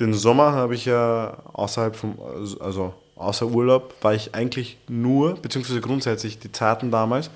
den 0.00 0.14
Sommer 0.14 0.52
habe 0.52 0.74
ich 0.74 0.84
ja 0.84 1.38
außerhalb 1.52 1.94
vom, 1.94 2.18
also 2.60 2.94
außer 3.22 3.46
Urlaub, 3.46 3.94
war 4.02 4.14
ich 4.14 4.34
eigentlich 4.34 4.76
nur, 4.88 5.34
beziehungsweise 5.34 5.80
grundsätzlich 5.80 6.38
die 6.38 6.52
Zeiten 6.52 6.90
damals, 6.90 7.30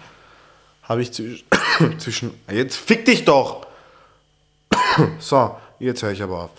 habe 0.83 1.03
ich 1.03 1.11
zwisch- 1.11 1.45
zwischen, 1.99 2.33
jetzt 2.51 2.77
fick 2.77 3.05
dich 3.05 3.25
doch! 3.25 3.67
So, 5.19 5.55
jetzt 5.79 6.03
höre 6.03 6.13
ich 6.13 6.23
aber 6.23 6.45
auf. 6.45 6.51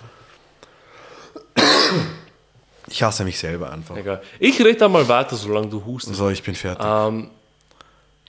Ich 2.90 3.04
hasse 3.04 3.26
mich 3.26 3.38
selber 3.38 3.70
einfach. 3.72 3.98
Egal. 3.98 4.22
Ich 4.40 4.60
rede 4.60 4.76
da 4.78 4.88
mal 4.88 5.06
weiter, 5.10 5.36
solange 5.36 5.68
du 5.68 5.84
hustest. 5.84 6.16
So, 6.16 6.30
ich 6.30 6.42
bin 6.42 6.56
fertig. 6.56 6.86
Ähm, 6.88 7.30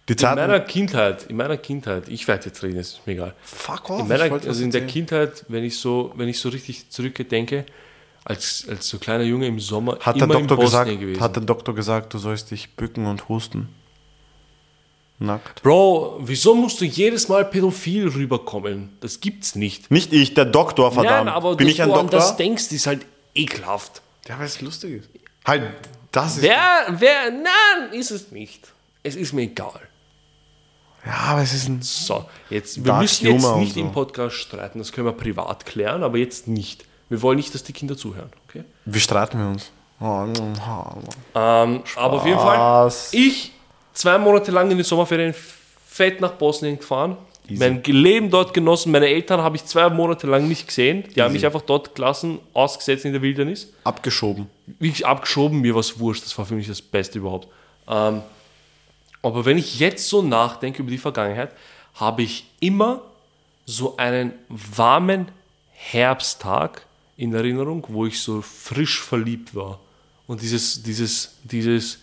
die 0.08 0.14
in 0.14 0.20
meiner 0.20 0.48
Zeiten. 0.54 0.66
Kindheit, 0.68 1.26
in 1.28 1.36
meiner 1.36 1.56
Kindheit, 1.58 2.08
ich 2.08 2.26
werde 2.26 2.46
jetzt 2.46 2.62
reden, 2.64 2.78
ist 2.78 3.00
mir 3.06 3.12
egal. 3.12 3.34
Fuck 3.42 3.90
off, 3.90 4.00
In 4.00 4.08
meiner, 4.08 4.32
also 4.32 4.64
in 4.64 4.70
der. 4.72 4.86
Kindheit, 4.86 5.44
wenn 5.48 5.62
ich 5.62 5.78
so, 5.78 6.12
wenn 6.16 6.28
ich 6.28 6.40
so 6.40 6.48
richtig 6.48 6.90
zurückdenke, 6.90 7.66
als, 8.28 8.66
als 8.68 8.88
so 8.88 8.98
kleiner 8.98 9.24
Junge 9.24 9.46
im 9.46 9.58
Sommer 9.58 9.98
Hat 10.00 10.16
der, 10.16 10.24
immer 10.24 10.34
Doktor 10.34 10.58
in 10.58 10.64
Bosnien 10.64 10.84
gesagt, 10.84 11.00
gewesen. 11.00 11.20
hat 11.20 11.36
der 11.36 11.42
Doktor 11.42 11.74
gesagt, 11.74 12.14
du 12.14 12.18
sollst 12.18 12.50
dich 12.50 12.76
bücken 12.76 13.06
und 13.06 13.28
husten? 13.28 13.68
Nackt. 15.18 15.62
Bro, 15.62 16.20
wieso 16.20 16.54
musst 16.54 16.80
du 16.80 16.84
jedes 16.84 17.28
Mal 17.28 17.44
pädophil 17.44 18.06
rüberkommen? 18.08 18.96
Das 19.00 19.20
gibt's 19.20 19.56
nicht. 19.56 19.90
Nicht 19.90 20.12
ich, 20.12 20.34
der 20.34 20.44
Doktor, 20.44 20.92
verdammt. 20.92 21.26
Nein, 21.26 21.34
aber 21.34 21.56
bin 21.56 21.66
dass 21.66 21.74
ich 21.74 21.82
ein 21.82 21.88
du 21.88 21.94
an 21.94 22.00
Doktor? 22.02 22.20
das 22.20 22.36
denkst, 22.36 22.70
ist 22.70 22.86
halt 22.86 23.04
ekelhaft. 23.34 24.00
ja, 24.28 24.38
weil 24.38 24.46
es 24.46 24.60
lustig 24.60 25.02
ist. 25.02 25.10
Halt, 25.44 25.62
das 26.12 26.36
ist. 26.36 26.42
Wer, 26.42 26.86
wer, 26.90 27.30
nein, 27.32 27.92
ist 27.92 28.10
es 28.12 28.30
nicht. 28.30 28.72
Es 29.02 29.16
ist 29.16 29.32
mir 29.32 29.42
egal. 29.42 29.80
Ja, 31.04 31.14
aber 31.30 31.42
es 31.42 31.54
ist 31.54 31.68
ein. 31.68 31.82
So, 31.82 32.26
jetzt, 32.50 32.76
wir 32.76 32.84
Dark 32.84 33.02
müssen 33.02 33.26
jetzt 33.26 33.44
Humor 33.44 33.60
nicht 33.60 33.74
so. 33.74 33.80
im 33.80 33.90
Podcast 33.90 34.36
streiten, 34.36 34.78
das 34.78 34.92
können 34.92 35.06
wir 35.06 35.12
privat 35.12 35.66
klären, 35.66 36.02
aber 36.02 36.18
jetzt 36.18 36.46
nicht. 36.46 36.84
Wir 37.08 37.22
wollen 37.22 37.36
nicht, 37.36 37.54
dass 37.54 37.62
die 37.64 37.72
Kinder 37.72 37.96
zuhören, 37.96 38.30
okay? 38.48 38.64
Wie 38.84 39.00
streiten 39.00 39.38
wir 39.38 39.48
uns? 39.48 39.70
Ähm, 41.34 41.82
aber 41.96 42.14
auf 42.14 42.26
jeden 42.26 42.38
Fall, 42.38 42.92
ich 43.12 43.52
zwei 43.92 44.18
Monate 44.18 44.50
lang 44.50 44.70
in 44.70 44.76
den 44.76 44.84
Sommerferien 44.84 45.34
fett 45.86 46.20
nach 46.20 46.32
Bosnien 46.32 46.78
gefahren. 46.78 47.16
Mein 47.50 47.82
Leben 47.82 48.30
dort 48.30 48.52
genossen. 48.52 48.92
Meine 48.92 49.06
Eltern 49.08 49.40
habe 49.40 49.56
ich 49.56 49.64
zwei 49.64 49.88
Monate 49.88 50.26
lang 50.26 50.46
nicht 50.46 50.66
gesehen. 50.66 51.04
Die 51.16 51.22
haben 51.22 51.32
mich 51.32 51.46
einfach 51.46 51.62
dort 51.62 51.94
gelassen, 51.94 52.38
ausgesetzt 52.52 53.06
in 53.06 53.12
der 53.12 53.22
Wildernis. 53.22 53.72
abgeschoben. 53.84 54.50
Wirklich 54.66 55.06
abgeschoben, 55.06 55.60
mir 55.60 55.72
war 55.72 55.80
es 55.80 55.98
wurscht. 55.98 56.24
Das 56.26 56.36
war 56.36 56.44
für 56.44 56.54
mich 56.54 56.68
das 56.68 56.82
Beste 56.82 57.18
überhaupt. 57.18 57.48
Ähm, 57.88 58.20
Aber 59.22 59.46
wenn 59.46 59.56
ich 59.56 59.78
jetzt 59.80 60.08
so 60.08 60.20
nachdenke 60.20 60.82
über 60.82 60.90
die 60.90 60.98
Vergangenheit, 60.98 61.52
habe 61.94 62.22
ich 62.22 62.44
immer 62.60 63.00
so 63.64 63.96
einen 63.96 64.34
warmen 64.48 65.28
Herbsttag 65.72 66.82
in 67.18 67.34
Erinnerung, 67.34 67.84
wo 67.88 68.06
ich 68.06 68.20
so 68.20 68.40
frisch 68.40 69.02
verliebt 69.02 69.54
war. 69.54 69.80
Und 70.26 70.40
dieses, 70.40 70.82
dieses, 70.82 71.36
dieses, 71.42 71.98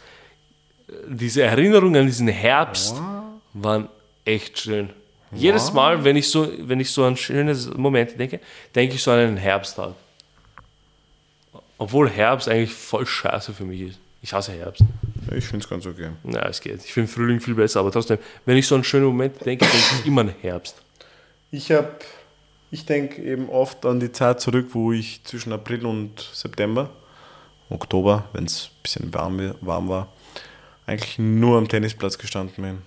diese 1.08 1.42
Erinnerung 1.42 1.96
an 1.96 2.06
diesen 2.06 2.28
Herbst 2.28 2.96
waren 3.54 3.90
echt 4.26 4.60
schön. 4.60 4.90
Jedes 5.32 5.74
Mal, 5.74 6.04
wenn 6.04 6.16
ich 6.16 6.30
so, 6.30 6.48
wenn 6.60 6.80
ich 6.80 6.92
so 6.92 7.04
an 7.06 7.18
schöne 7.18 7.56
Momente 7.76 8.16
denke, 8.16 8.40
denke 8.74 8.96
ich 8.96 9.04
so 9.04 9.12
an 9.12 9.20
einen 9.20 9.38
Herbsttag. 9.38 9.94
Obwohl 11.78 12.10
Herbst 12.10 12.48
eigentlich 12.48 12.74
voll 12.74 13.06
scheiße 13.06 13.54
für 13.54 13.66
mich 13.66 13.82
ist. 13.82 14.00
Ich 14.22 14.34
hasse 14.34 14.54
Herbst. 14.54 14.84
Ich 15.36 15.46
finde 15.46 15.64
es 15.64 15.70
ganz 15.70 15.86
okay. 15.86 16.10
Ja, 16.24 16.48
es 16.48 16.62
geht. 16.62 16.84
Ich 16.84 16.94
finde 16.94 17.12
Frühling 17.12 17.40
viel 17.40 17.56
besser, 17.56 17.80
aber 17.80 17.92
trotzdem, 17.92 18.18
wenn 18.46 18.58
ich 18.58 18.68
so 18.68 18.76
an 18.76 18.84
schöne 18.84 19.06
Momente 19.06 19.44
denke, 19.44 19.66
denke 19.66 19.88
ich 20.00 20.06
immer 20.06 20.22
an 20.22 20.34
Herbst. 20.42 20.76
Ich 21.52 21.72
habe, 21.72 22.00
ich 22.72 22.86
denke 22.86 23.22
eben 23.22 23.50
oft 23.50 23.86
an 23.86 24.00
die 24.00 24.12
Zeit 24.12 24.42
zurück, 24.42 24.70
wo 24.72 24.92
ich 24.92 25.24
zwischen 25.24 25.54
April 25.54 25.86
und 25.86 26.20
September, 26.34 26.90
Oktober, 27.70 28.26
wenn 28.34 28.46
es 28.46 28.66
ein 28.66 28.82
bisschen 28.84 29.14
warm, 29.14 29.56
warm 29.62 29.90
war, 29.90 30.08
eigentlich 30.86 31.18
nur 31.18 31.58
am 31.58 31.68
Tennisplatz 31.68 32.18
gestanden 32.18 32.64
bin. 32.64 32.82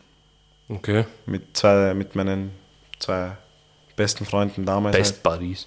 Okay. 0.68 1.04
Mit, 1.26 1.56
zwei, 1.56 1.94
mit 1.94 2.14
meinen 2.14 2.50
zwei 2.98 3.36
besten 3.96 4.24
Freunden 4.24 4.64
damals. 4.64 4.94
halt. 4.94 5.04
Best 5.04 5.22
Buddies. 5.22 5.66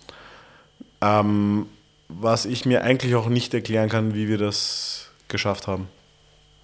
Ähm, 1.01 1.65
was 2.07 2.45
ich 2.45 2.65
mir 2.65 2.83
eigentlich 2.83 3.15
auch 3.15 3.27
nicht 3.27 3.53
erklären 3.53 3.89
kann, 3.89 4.13
wie 4.13 4.27
wir 4.27 4.37
das 4.37 5.09
geschafft 5.27 5.67
haben. 5.67 5.87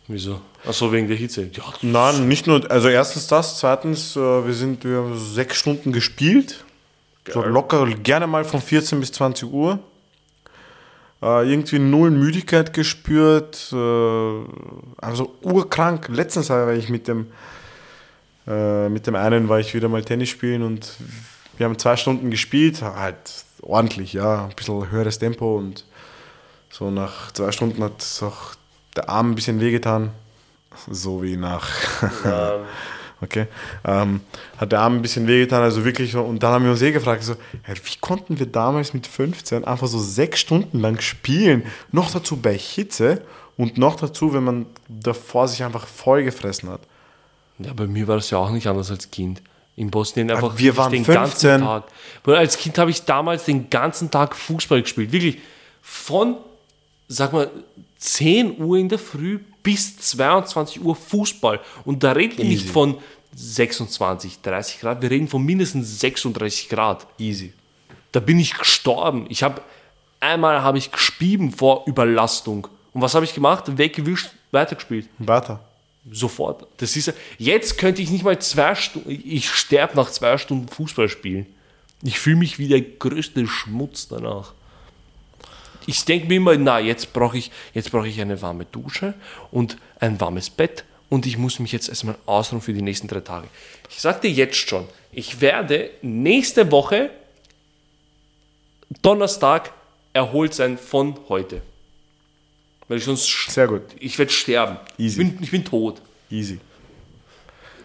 Wieso? 0.08 0.40
Achso, 0.66 0.92
wegen 0.92 1.08
der 1.08 1.18
Hitze. 1.18 1.50
Ja, 1.52 1.64
Nein, 1.82 2.28
nicht 2.28 2.48
nur, 2.48 2.70
also 2.72 2.88
erstens 2.88 3.28
das, 3.28 3.60
zweitens, 3.60 4.16
äh, 4.16 4.20
wir 4.20 4.54
sind, 4.54 4.86
wir 4.86 4.98
haben 4.98 5.18
sechs 5.18 5.58
Stunden 5.58 5.92
gespielt. 5.92 6.64
So 7.34 7.42
locker, 7.42 7.86
gerne 7.88 8.28
mal 8.28 8.44
von 8.44 8.62
14 8.62 9.00
bis 9.00 9.12
20 9.12 9.52
Uhr. 9.52 9.80
Äh, 11.22 11.50
irgendwie 11.50 11.80
null 11.80 12.12
Müdigkeit 12.12 12.74
gespürt, 12.74 13.72
äh, 13.74 14.42
also 14.98 15.36
urkrank. 15.42 16.10
Letztens 16.10 16.50
war 16.50 16.72
ich 16.74 16.90
mit 16.90 17.08
dem, 17.08 17.28
äh, 18.48 18.88
mit 18.88 19.08
dem 19.08 19.16
einen 19.16 19.50
war 19.50 19.60
ich 19.60 19.74
wieder 19.74 19.90
mal 19.90 20.04
Tennis 20.04 20.30
spielen 20.30 20.62
und 20.62 20.96
wir 21.58 21.66
haben 21.66 21.80
zwei 21.80 21.96
Stunden 21.96 22.30
gespielt, 22.30 22.84
halt 22.84 23.18
ordentlich, 23.64 24.14
ja, 24.14 24.46
ein 24.46 24.56
bisschen 24.56 24.92
höheres 24.92 25.18
Tempo 25.18 25.58
und 25.58 25.86
so 26.70 26.92
nach 26.92 27.32
zwei 27.32 27.52
Stunden 27.52 27.84
hat 27.84 28.06
auch 28.22 28.54
der 28.96 29.10
Arm 29.10 29.32
ein 29.32 29.36
bisschen 29.36 29.60
wehgetan, 29.60 30.12
so 30.90 31.24
wie 31.24 31.36
nach 31.36 31.68
Okay. 33.22 33.48
Ähm, 33.84 34.22
hat 34.58 34.72
der 34.72 34.80
Arm 34.82 34.98
ein 34.98 35.02
bisschen 35.02 35.26
wehgetan, 35.28 35.64
also 35.64 35.84
wirklich. 35.84 36.12
so- 36.12 36.22
Und 36.22 36.44
dann 36.44 36.52
haben 36.54 36.64
wir 36.66 36.72
uns 36.72 36.82
eh 36.84 36.92
gefragt, 36.92 37.24
so, 37.24 37.34
ja, 37.68 37.74
wie 37.76 37.98
konnten 38.00 38.38
wir 38.38 38.46
damals 38.46 38.94
mit 38.94 39.08
15 39.08 39.66
einfach 39.66 39.88
so 39.88 39.98
sechs 40.00 40.40
Stunden 40.40 40.80
lang 40.80 41.00
spielen? 41.02 41.64
Noch 41.92 42.12
dazu 42.12 42.38
bei 42.38 42.56
Hitze 42.56 43.24
und 43.58 43.78
noch 43.80 43.96
dazu, 43.96 44.34
wenn 44.34 44.44
man 44.44 44.66
davor 44.88 45.48
sich 45.48 45.64
einfach 45.64 45.88
vollgefressen 45.88 46.70
hat. 46.70 46.82
Ja, 47.60 47.74
bei 47.74 47.88
mir 47.88 48.08
war 48.08 48.18
das 48.18 48.30
ja 48.30 48.38
auch 48.38 48.52
nicht 48.52 48.68
anders 48.68 48.92
als 48.92 49.10
Kind. 49.10 49.42
In 49.76 49.90
Bosnien 49.90 50.30
einfach 50.30 50.58
wir 50.58 50.78
waren 50.78 50.92
den 50.92 51.04
15. 51.06 51.14
ganzen 51.14 51.62
Tag. 51.62 51.84
Weil 52.24 52.36
als 52.36 52.58
Kind 52.58 52.78
habe 52.78 52.92
ich 52.92 53.04
damals 53.06 53.46
den 53.46 53.70
ganzen 53.72 54.12
Tag 54.12 54.36
Fußball 54.36 54.82
gespielt. 54.84 55.12
Wirklich 55.12 55.40
von, 55.82 56.36
sag 57.08 57.34
mal, 57.34 57.50
10 57.98 58.60
Uhr 58.62 58.78
in 58.78 58.90
der 58.90 59.00
Früh 59.00 59.40
bis 59.68 59.98
22 59.98 60.82
Uhr 60.82 60.96
Fußball. 60.96 61.60
Und 61.84 62.02
da 62.02 62.14
reden 62.14 62.38
wir 62.38 62.46
nicht 62.46 62.70
von 62.70 63.00
26, 63.36 64.40
30 64.40 64.80
Grad, 64.80 65.02
wir 65.02 65.12
reden 65.12 65.28
von 65.28 65.44
mindestens 65.44 66.00
36 66.00 66.70
Grad. 66.70 67.06
Easy. 67.20 67.52
Da 68.14 68.22
bin 68.22 68.40
ich 68.40 68.58
gestorben. 68.58 69.26
Ich 69.28 69.44
habe 69.44 69.62
einmal 70.22 70.62
habe 70.62 70.78
ich 70.78 70.94
gespieben 70.94 71.52
vor 71.52 71.84
Überlastung. 71.86 72.70
Und 72.94 73.02
was 73.02 73.14
habe 73.14 73.26
ich 73.26 73.34
gemacht? 73.34 73.78
Weggewischt, 73.78 74.30
weitergespielt. 74.52 75.10
Weiter. 75.20 75.60
Sofort. 76.10 76.66
Das 76.78 76.96
ist 76.96 77.14
jetzt 77.38 77.78
könnte 77.78 78.02
ich 78.02 78.10
nicht 78.10 78.24
mal 78.24 78.40
zwei 78.40 78.74
Stunden, 78.74 79.10
ich 79.10 79.50
sterbe 79.50 79.98
nach 79.98 80.10
zwei 80.12 80.38
Stunden 80.38 80.70
Fußball 80.70 81.10
spielen. 81.10 81.46
Ich 82.04 82.20
fühle 82.20 82.38
mich 82.38 82.58
wie 82.58 82.70
der 82.70 82.80
größte 82.80 83.46
Schmutz 83.48 84.08
danach. 84.08 84.54
Ich 85.88 86.06
denke 86.06 86.28
mir 86.28 86.36
immer, 86.36 86.56
na, 86.58 86.80
jetzt 86.80 87.14
brauche 87.14 87.38
ich, 87.38 87.50
jetzt 87.74 87.92
brauche 87.92 88.08
ich 88.08 88.22
eine 88.22 88.40
warme 88.42 88.66
Dusche 88.66 89.16
und 89.52 89.78
ein 90.00 90.20
warmes 90.22 90.50
Bett 90.50 90.84
und 91.10 91.26
ich 91.26 91.38
muss 91.38 91.60
mich 91.60 91.72
jetzt 91.72 91.90
erstmal 91.90 92.18
ausruhen 92.26 92.62
für 92.62 92.74
die 92.74 92.82
nächsten 92.82 93.08
drei 93.08 93.22
Tage. 93.22 93.48
Ich 93.90 94.02
sage 94.02 94.20
dir 94.22 94.32
jetzt 94.32 94.58
schon, 94.58 94.86
ich 95.12 95.42
werde 95.42 95.90
nächste 96.02 96.72
Woche 96.72 97.10
Donnerstag 99.02 99.72
erholt 100.14 100.54
sein 100.54 100.78
von 100.78 101.18
heute. 101.30 101.62
Weil 102.88 102.98
ich 102.98 103.06
sonst, 103.06 103.50
Sehr 103.50 103.68
gut. 103.68 103.82
ich 104.00 104.18
werde 104.18 104.32
sterben. 104.32 104.78
Ich 104.98 105.06
Easy. 105.06 105.18
bin, 105.24 105.38
ich 105.42 105.52
bin 105.52 105.66
tot. 105.66 106.02
Easy. 106.30 106.60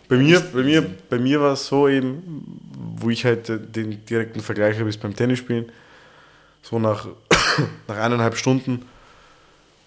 Bei 0.08 0.16
mir, 0.16 0.40
bei 0.40 0.62
mir, 0.62 0.90
bei 1.08 1.18
mir 1.18 1.40
war 1.40 1.52
es 1.54 1.66
so 1.66 1.88
eben, 1.88 2.60
wo 2.96 3.10
ich 3.10 3.24
halt 3.24 3.48
den 3.48 4.04
direkten 4.04 4.40
Vergleich 4.40 4.78
habe, 4.78 4.88
ist 4.88 5.00
beim 5.00 5.16
Tennisspielen. 5.16 5.72
So 6.62 6.78
nach, 6.78 7.08
nach 7.88 7.96
eineinhalb 7.96 8.36
Stunden 8.36 8.86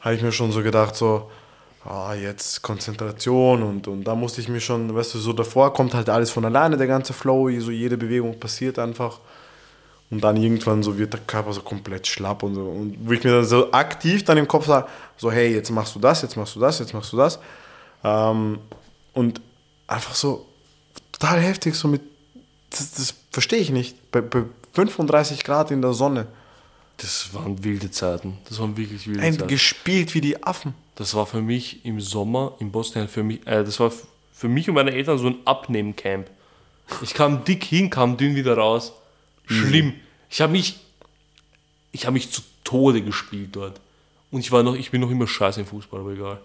habe 0.01 0.15
ich 0.15 0.21
mir 0.21 0.31
schon 0.31 0.51
so 0.51 0.61
gedacht, 0.61 0.95
so, 0.95 1.31
ah, 1.83 2.13
jetzt 2.13 2.61
Konzentration 2.61 3.63
und, 3.63 3.87
und 3.87 4.03
da 4.03 4.15
musste 4.15 4.41
ich 4.41 4.47
mir 4.47 4.59
schon, 4.59 4.93
weißt 4.93 5.15
du, 5.15 5.19
so 5.19 5.33
davor 5.33 5.73
kommt 5.73 5.93
halt 5.93 6.09
alles 6.09 6.31
von 6.31 6.45
alleine, 6.45 6.77
der 6.77 6.87
ganze 6.87 7.13
Flow, 7.13 7.49
so 7.59 7.71
jede 7.71 7.97
Bewegung 7.97 8.39
passiert 8.39 8.79
einfach. 8.79 9.19
Und 10.11 10.23
dann 10.23 10.37
irgendwann 10.37 10.83
so 10.83 10.97
wird 10.97 11.13
der 11.13 11.21
Körper 11.21 11.51
so 11.51 11.61
komplett 11.61 12.05
schlapp 12.05 12.43
und 12.43 12.53
so. 12.53 12.61
Und 12.61 12.95
wo 13.01 13.11
ich 13.11 13.23
mir 13.23 13.31
dann 13.31 13.45
so 13.45 13.71
aktiv 13.71 14.23
dann 14.23 14.37
im 14.37 14.47
Kopf 14.47 14.67
sage, 14.67 14.87
so 15.17 15.31
hey, 15.31 15.53
jetzt 15.53 15.71
machst 15.71 15.95
du 15.95 15.99
das, 15.99 16.21
jetzt 16.21 16.37
machst 16.37 16.55
du 16.55 16.59
das, 16.59 16.77
jetzt 16.79 16.93
machst 16.93 17.11
du 17.11 17.17
das. 17.17 17.39
Ähm, 18.03 18.59
und 19.13 19.41
einfach 19.87 20.13
so 20.13 20.45
total 21.11 21.39
heftig, 21.39 21.75
so 21.75 21.87
mit, 21.87 22.01
das, 22.69 22.93
das 22.93 23.15
verstehe 23.31 23.59
ich 23.59 23.71
nicht. 23.71 24.11
Bei, 24.11 24.21
bei 24.21 24.43
35 24.73 25.43
Grad 25.43 25.71
in 25.71 25.81
der 25.81 25.93
Sonne. 25.93 26.27
Das 26.97 27.33
waren 27.33 27.63
wilde 27.63 27.91
Zeiten. 27.91 28.37
Das 28.47 28.59
waren 28.59 28.77
wirklich 28.77 29.07
wilde 29.07 29.21
Ein, 29.21 29.33
Zeiten. 29.33 29.47
gespielt 29.47 30.13
wie 30.13 30.21
die 30.21 30.43
Affen. 30.43 30.73
Das 30.95 31.13
war 31.13 31.25
für 31.25 31.41
mich 31.41 31.85
im 31.85 31.99
Sommer 31.99 32.53
in 32.59 32.71
Bosnien 32.71 33.07
für 33.07 33.23
mich, 33.23 33.45
äh, 33.45 33.63
das 33.63 33.79
war 33.79 33.91
für 34.31 34.47
mich 34.47 34.69
und 34.69 34.75
meine 34.75 34.91
Eltern 34.91 35.17
so 35.17 35.27
ein 35.27 35.37
Abnehmcamp. 35.45 36.29
Ich 37.01 37.13
kam 37.13 37.43
dick 37.43 37.63
hin, 37.63 37.89
kam 37.89 38.15
dünn 38.17 38.35
wieder 38.35 38.57
raus. 38.57 38.93
Schlimm. 39.45 39.93
Ich 40.29 40.41
habe 40.41 40.51
mich, 40.51 40.79
ich 41.91 42.05
habe 42.05 42.13
mich 42.13 42.31
zu 42.31 42.41
Tode 42.63 43.01
gespielt 43.01 43.55
dort. 43.55 43.79
Und 44.31 44.39
ich 44.39 44.51
war 44.51 44.63
noch, 44.63 44.75
ich 44.75 44.91
bin 44.91 45.01
noch 45.01 45.09
immer 45.09 45.27
scheiße 45.27 45.61
im 45.61 45.65
Fußball, 45.65 46.01
aber 46.01 46.11
egal. 46.11 46.39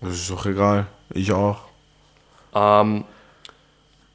Das 0.00 0.14
ist 0.14 0.30
doch 0.30 0.46
egal. 0.46 0.86
Ich 1.10 1.32
auch. 1.32 1.60
Ähm, 2.54 3.04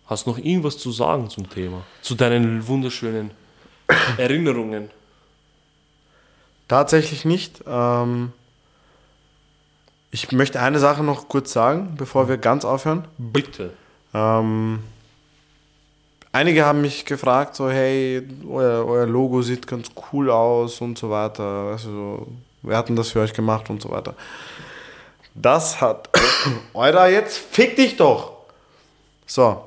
hast 0.08 0.26
du 0.26 0.32
noch 0.32 0.38
irgendwas 0.38 0.78
zu 0.78 0.92
sagen 0.92 1.30
zum 1.30 1.50
Thema? 1.50 1.84
Zu 2.02 2.16
deinen 2.16 2.68
wunderschönen 2.68 3.32
Erinnerungen? 4.18 4.90
Tatsächlich 6.72 7.26
nicht. 7.26 7.66
Ähm, 7.68 8.32
ich 10.10 10.32
möchte 10.32 10.62
eine 10.62 10.80
Sache 10.80 11.04
noch 11.04 11.28
kurz 11.28 11.52
sagen, 11.52 11.96
bevor 11.98 12.30
wir 12.30 12.38
ganz 12.38 12.64
aufhören. 12.64 13.04
Bitte. 13.18 13.74
Ähm, 14.14 14.80
einige 16.32 16.64
haben 16.64 16.80
mich 16.80 17.04
gefragt, 17.04 17.58
so, 17.58 17.70
hey, 17.70 18.26
euer, 18.48 18.86
euer 18.86 19.06
Logo 19.06 19.42
sieht 19.42 19.68
ganz 19.68 19.90
cool 20.14 20.30
aus 20.30 20.80
und 20.80 20.98
so 20.98 21.10
weiter. 21.10 21.44
Also, 21.44 21.90
so, 21.92 22.28
wir 22.62 22.78
hatten 22.78 22.96
das 22.96 23.10
für 23.10 23.20
euch 23.20 23.34
gemacht 23.34 23.70
und 23.70 23.82
so 23.82 23.92
weiter. 23.92 24.16
Das 25.36 25.82
hat. 25.82 26.08
Alter, 26.74 27.10
jetzt 27.10 27.38
fick 27.38 27.76
dich 27.76 27.98
doch! 27.98 28.32
So. 29.26 29.62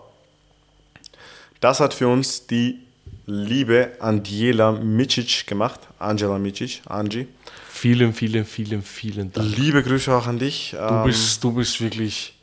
Das 1.60 1.80
hat 1.80 1.92
für 1.92 2.08
uns 2.08 2.46
die 2.46 2.83
liebe 3.26 3.92
Angela 4.00 4.72
Micic 4.72 5.46
gemacht. 5.46 5.80
Angela 5.98 6.38
Micic, 6.38 6.82
Angie. 6.86 7.26
Vielen, 7.68 8.12
vielen, 8.14 8.44
vielen, 8.44 8.82
vielen 8.82 9.32
Dank. 9.32 9.56
Liebe 9.56 9.82
Grüße 9.82 10.14
auch 10.14 10.26
an 10.26 10.38
dich. 10.38 10.74
Ähm, 10.78 10.88
Du 10.88 11.04
bist, 11.04 11.42
du 11.44 11.52
bist 11.52 11.80
wirklich 11.80 12.34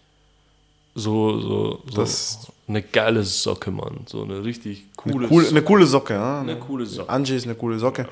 so, 0.96 1.40
so, 1.40 1.84
so 1.88 1.96
Das- 2.02 2.52
eine 2.68 2.82
geile 2.82 3.24
Socke, 3.24 3.72
Mann. 3.72 4.02
So 4.08 4.24
eine 4.24 4.44
richtig 4.44 4.84
coole, 4.96 5.20
Eine 5.20 5.28
coole, 5.28 5.46
Socke. 5.46 5.56
eine 5.58 5.66
coole 5.66 5.86
Socke. 5.86 6.14
Ja? 6.14 6.42
Eine 6.42 6.56
coole 6.60 6.86
Socke. 6.86 7.10
Angie 7.10 7.36
ist 7.36 7.46
eine 7.46 7.56
coole 7.56 7.80
Socke. 7.80 8.08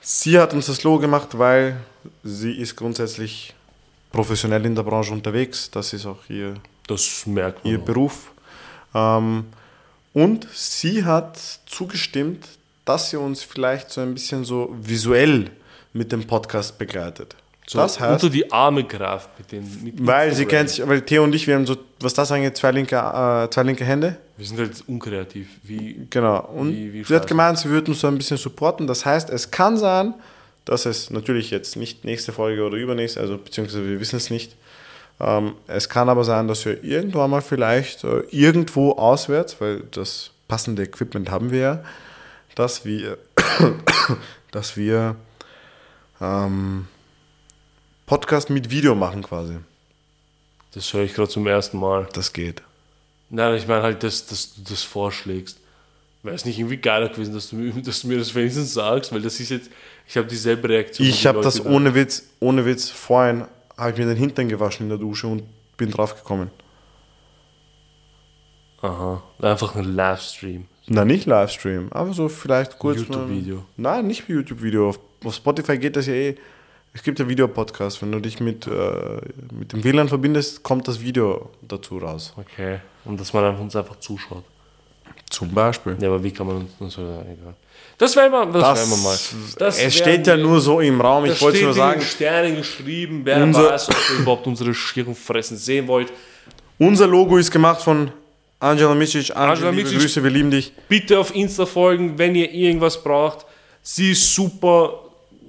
Sie 0.00 0.38
hat 0.38 0.52
uns 0.54 0.66
das 0.66 0.82
Logo 0.82 0.98
gemacht, 1.00 1.28
weil 1.38 1.76
sie 2.24 2.52
ist 2.52 2.74
grundsätzlich 2.76 3.54
professionell 4.10 4.64
in 4.66 4.74
der 4.74 4.82
Branche 4.82 5.12
unterwegs. 5.12 5.70
Das 5.70 5.92
ist 5.92 6.06
auch 6.06 6.18
ihr, 6.28 6.54
Das 6.86 7.26
merkt 7.26 7.64
man. 7.64 7.72
ihr 7.72 7.80
auch. 7.80 7.84
Beruf. 7.84 8.32
Ähm, 8.94 9.44
und 10.12 10.46
sie 10.52 11.04
hat 11.04 11.38
zugestimmt, 11.66 12.46
dass 12.84 13.10
sie 13.10 13.16
uns 13.16 13.42
vielleicht 13.42 13.90
so 13.90 14.00
ein 14.00 14.14
bisschen 14.14 14.44
so 14.44 14.74
visuell 14.80 15.50
mit 15.92 16.10
dem 16.12 16.26
Podcast 16.26 16.78
begleitet. 16.78 17.36
So 17.66 17.78
das 17.78 18.00
heißt, 18.00 18.24
unter 18.24 18.28
die 18.32 18.50
Arme 18.50 18.82
greift 18.84 19.30
mit 19.38 19.52
den 19.52 19.84
mit 19.84 20.04
weil 20.06 20.34
sie 20.34 20.46
kennt 20.46 20.68
sich, 20.70 20.86
weil 20.86 21.00
Theo 21.02 21.22
und 21.22 21.34
ich, 21.34 21.46
wir 21.46 21.54
haben 21.54 21.64
so, 21.64 21.76
was 22.00 22.12
das 22.12 22.32
angeht, 22.32 22.56
zwei 22.56 22.72
linke, 22.72 22.96
äh, 22.96 23.48
zwei 23.50 23.62
linke 23.62 23.84
Hände. 23.84 24.16
Wir 24.36 24.46
sind 24.46 24.58
halt 24.58 24.82
unkreativ. 24.88 25.48
Wie, 25.62 26.06
Genau. 26.10 26.40
Und 26.54 26.72
Wie- 26.72 26.92
wie 26.92 27.04
sie 27.04 27.14
hat 27.14 27.26
gemeint, 27.28 27.58
sie 27.58 27.68
würde 27.68 27.92
uns 27.92 28.00
so 28.00 28.08
ein 28.08 28.18
bisschen 28.18 28.36
supporten. 28.36 28.86
Das 28.88 29.06
heißt, 29.06 29.30
es 29.30 29.50
kann 29.50 29.76
sein, 29.76 30.14
dass 30.64 30.86
es 30.86 31.10
natürlich 31.10 31.50
jetzt 31.50 31.76
nicht 31.76 32.04
nächste 32.04 32.32
Folge 32.32 32.64
oder 32.64 32.76
übernächste, 32.76 33.20
also 33.20 33.38
beziehungsweise 33.38 33.88
wir 33.88 34.00
wissen 34.00 34.16
es 34.16 34.28
nicht. 34.30 34.56
Ähm, 35.20 35.54
es 35.66 35.88
kann 35.88 36.08
aber 36.08 36.24
sein, 36.24 36.48
dass 36.48 36.64
wir 36.64 36.82
irgendwann 36.82 37.30
mal 37.30 37.42
vielleicht 37.42 38.04
äh, 38.04 38.20
irgendwo 38.30 38.92
auswärts, 38.92 39.60
weil 39.60 39.80
das 39.90 40.30
passende 40.48 40.82
Equipment 40.82 41.30
haben 41.30 41.50
wir 41.50 41.60
ja, 41.60 41.84
dass 42.54 42.84
wir, 42.84 43.18
dass 44.50 44.76
wir 44.76 45.16
ähm, 46.20 46.86
Podcast 48.06 48.50
mit 48.50 48.70
Video 48.70 48.94
machen 48.94 49.22
quasi. 49.22 49.56
das 50.74 50.92
höre 50.92 51.04
ich 51.04 51.14
gerade 51.14 51.30
zum 51.30 51.46
ersten 51.46 51.78
Mal. 51.78 52.08
Das 52.12 52.32
geht. 52.32 52.62
Nein, 53.30 53.54
ich 53.56 53.66
meine 53.66 53.82
halt, 53.82 54.02
dass, 54.02 54.26
dass 54.26 54.54
du 54.54 54.60
das 54.68 54.82
vorschlägst. 54.82 55.58
Wäre 56.22 56.36
es 56.36 56.44
nicht 56.44 56.58
irgendwie 56.58 56.76
geiler 56.76 57.08
gewesen, 57.08 57.34
dass 57.34 57.48
du, 57.48 57.56
mir, 57.56 57.72
dass 57.82 58.02
du 58.02 58.08
mir 58.08 58.18
das 58.18 58.34
wenigstens 58.34 58.74
sagst, 58.74 59.12
weil 59.12 59.22
das 59.22 59.40
ist 59.40 59.48
jetzt, 59.48 59.70
ich 60.06 60.16
habe 60.16 60.26
dieselbe 60.26 60.68
Reaktion. 60.68 61.08
Ich 61.08 61.24
wie 61.24 61.28
habe 61.28 61.40
das 61.40 61.62
da. 61.62 61.70
ohne 61.70 61.94
Witz, 61.94 62.24
ohne 62.40 62.64
Witz, 62.66 62.90
vorhin 62.90 63.44
habe 63.76 63.90
ich 63.92 63.98
mir 63.98 64.06
den 64.06 64.16
Hintern 64.16 64.48
gewaschen 64.48 64.84
in 64.84 64.88
der 64.90 64.98
Dusche 64.98 65.26
und 65.26 65.44
bin 65.76 65.90
drauf 65.90 66.14
gekommen. 66.14 66.50
Aha, 68.80 69.22
einfach 69.40 69.76
ein 69.76 69.94
Livestream. 69.94 70.66
Na, 70.86 71.04
nicht 71.04 71.26
Livestream, 71.26 71.88
aber 71.92 72.12
so 72.12 72.28
vielleicht 72.28 72.78
kurz. 72.78 72.98
YouTube-Video. 72.98 73.64
Nein, 73.76 74.08
nicht 74.08 74.28
YouTube-Video. 74.28 74.88
Auf, 74.88 74.98
auf 75.24 75.34
Spotify 75.34 75.78
geht 75.78 75.96
das 75.96 76.06
ja 76.06 76.14
eh. 76.14 76.34
Es 76.94 77.02
gibt 77.02 77.18
ja 77.20 77.28
Videopodcasts. 77.28 78.02
Wenn 78.02 78.12
du 78.12 78.20
dich 78.20 78.40
mit, 78.40 78.66
äh, 78.66 79.20
mit 79.52 79.72
dem 79.72 79.82
WLAN 79.82 80.08
verbindest, 80.08 80.62
kommt 80.62 80.88
das 80.88 81.00
Video 81.00 81.50
dazu 81.62 81.98
raus. 81.98 82.34
Okay. 82.36 82.80
Und 83.04 83.18
dass 83.18 83.32
man 83.32 83.56
uns 83.56 83.74
einfach 83.76 83.98
zuschaut. 83.98 84.44
Zum 85.30 85.54
Beispiel. 85.54 85.96
Ja, 86.00 86.08
aber 86.08 86.22
wie 86.22 86.32
kann 86.32 86.46
man 86.46 86.56
uns, 86.56 86.72
uns 86.78 86.98
egal. 86.98 87.54
Das 87.98 88.16
werden 88.16 88.32
wir, 88.32 88.46
das, 88.60 88.78
werden 88.78 88.90
wir 88.90 88.96
mal. 89.08 89.18
Das 89.58 89.78
es 89.78 89.94
steht 89.94 90.26
ja 90.26 90.36
wir- 90.36 90.42
nur 90.44 90.60
so 90.60 90.80
im 90.80 91.00
Raum. 91.00 91.24
Das 91.26 91.36
Ich 91.36 91.42
wollte 91.42 91.62
nur 91.62 91.72
sagen, 91.74 92.00
den 92.00 92.06
Sternen 92.06 92.56
geschrieben. 92.56 93.20
Wer 93.24 93.42
Unser- 93.42 93.70
weiß, 93.70 93.88
ob 93.90 93.96
ihr 94.10 94.18
überhaupt 94.20 94.46
unsere 94.46 94.74
schieren 94.74 95.14
Fressen 95.14 95.56
sehen 95.56 95.86
wollt. 95.86 96.12
unser 96.78 97.06
Logo 97.06 97.36
ist 97.36 97.50
gemacht 97.50 97.80
von 97.82 98.10
Angela 98.58 98.94
Micic. 98.94 99.30
Angela, 99.30 99.52
Angela 99.52 99.72
Micic. 99.72 99.98
Grüße, 100.00 100.22
wir 100.24 100.30
lieben 100.30 100.50
dich. 100.50 100.72
Bitte 100.88 101.18
auf 101.18 101.34
Insta 101.34 101.64
folgen, 101.66 102.18
wenn 102.18 102.34
ihr 102.34 102.50
irgendwas 102.52 103.02
braucht. 103.02 103.46
Sie 103.82 104.12
ist 104.12 104.34
super. 104.34 104.98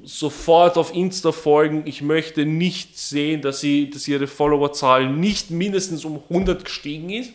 Sofort 0.05 0.77
auf 0.77 0.93
Insta 0.93 1.31
folgen. 1.31 1.83
Ich 1.85 2.01
möchte 2.01 2.45
nicht 2.45 2.99
sehen, 2.99 3.41
dass, 3.41 3.61
sie, 3.61 3.89
dass 3.89 4.05
ihre 4.07 4.27
Followerzahl 4.27 5.07
nicht 5.09 5.49
mindestens 5.49 6.03
um 6.03 6.21
100 6.29 6.65
gestiegen 6.65 7.09
ist, 7.09 7.31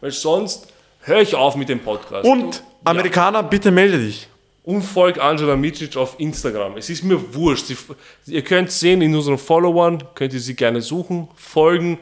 weil 0.00 0.10
sonst 0.10 0.66
höre 1.08 1.20
ich 1.20 1.34
auf 1.34 1.56
mit 1.56 1.68
dem 1.68 1.80
Podcast. 1.80 2.24
Und 2.24 2.62
Amerikaner, 2.84 3.42
bitte 3.42 3.70
melde 3.70 3.98
dich. 3.98 4.28
und 4.64 4.82
folgt 4.82 5.18
Angela 5.18 5.56
Micic 5.56 5.96
auf 5.96 6.14
Instagram. 6.20 6.76
Es 6.76 6.90
ist 6.90 7.02
mir 7.02 7.34
wurscht. 7.34 7.66
Sie, 7.66 7.76
ihr 8.26 8.42
könnt 8.42 8.70
sehen 8.70 9.00
in 9.02 9.14
unseren 9.14 9.38
Followern, 9.38 10.02
könnt 10.14 10.32
ihr 10.34 10.40
sie 10.40 10.54
gerne 10.54 10.80
suchen, 10.82 11.28
folgen, 11.36 11.98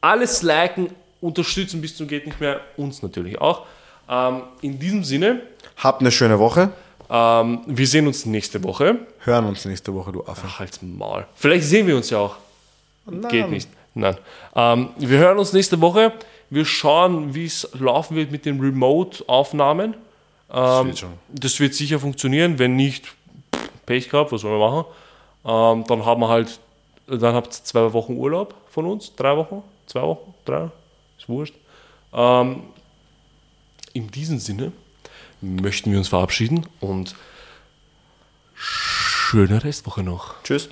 alles 0.00 0.42
liken, 0.42 0.90
unterstützen 1.20 1.80
bis 1.80 1.96
zum 1.96 2.08
geht 2.08 2.26
nicht 2.26 2.40
mehr, 2.40 2.60
uns 2.76 3.02
natürlich 3.02 3.38
auch. 3.40 3.66
Ähm, 4.08 4.42
in 4.62 4.78
diesem 4.78 5.04
Sinne, 5.04 5.42
Habt 5.76 6.00
eine 6.00 6.10
schöne 6.10 6.38
Woche. 6.38 6.70
ähm, 7.10 7.60
wir 7.66 7.86
sehen 7.86 8.06
uns 8.06 8.24
nächste 8.24 8.62
Woche. 8.64 8.98
Hören 9.20 9.44
uns 9.46 9.64
nächste 9.64 9.92
Woche, 9.92 10.12
du 10.12 10.24
Affe. 10.24 10.46
Ach, 10.46 10.58
halt's 10.60 10.80
Maul. 10.80 11.26
Vielleicht 11.34 11.64
sehen 11.64 11.86
wir 11.86 11.96
uns 11.96 12.08
ja 12.10 12.18
auch. 12.18 12.36
Nein. 13.04 13.30
Geht 13.30 13.50
nicht. 13.50 13.68
Nein. 13.94 14.16
Ähm, 14.54 14.88
wir 14.98 15.18
hören 15.18 15.38
uns 15.38 15.52
nächste 15.52 15.80
Woche. 15.80 16.12
Wir 16.50 16.64
schauen, 16.64 17.34
wie 17.34 17.44
es 17.46 17.68
laufen 17.74 18.16
wird 18.16 18.30
mit 18.30 18.44
den 18.44 18.60
Remote-Aufnahmen. 18.60 19.94
Das 20.48 20.80
Ähm, 20.80 20.86
wird 20.88 20.98
schon. 20.98 21.12
das 21.28 21.58
wird 21.60 21.74
sicher 21.74 21.98
funktionieren. 21.98 22.58
Wenn 22.58 22.76
nicht, 22.76 23.04
Pech 23.84 24.08
gehabt, 24.08 24.32
was 24.32 24.40
sollen 24.42 24.58
wir 24.58 24.70
machen? 24.70 24.84
Ähm, 25.44 25.84
dann 25.88 26.04
haben 26.04 26.20
wir 26.20 26.28
halt, 26.28 26.58
dann 27.06 27.34
habt 27.34 27.48
ihr 27.48 27.64
zwei 27.64 27.92
Wochen 27.92 28.14
Urlaub 28.16 28.54
von 28.70 28.86
uns, 28.86 29.14
drei 29.16 29.36
Wochen, 29.36 29.62
zwei 29.86 30.02
Wochen, 30.02 30.34
drei, 30.44 30.70
ist 31.18 31.28
wurscht. 31.28 31.54
Ähm, 32.12 32.62
in 33.92 34.10
diesem 34.10 34.38
Sinne 34.38 34.72
möchten 35.40 35.90
wir 35.90 35.98
uns 35.98 36.08
verabschieden 36.08 36.66
und 36.80 37.14
schöne 38.54 39.62
Restwoche 39.64 40.02
noch. 40.02 40.34
Tschüss. 40.42 40.68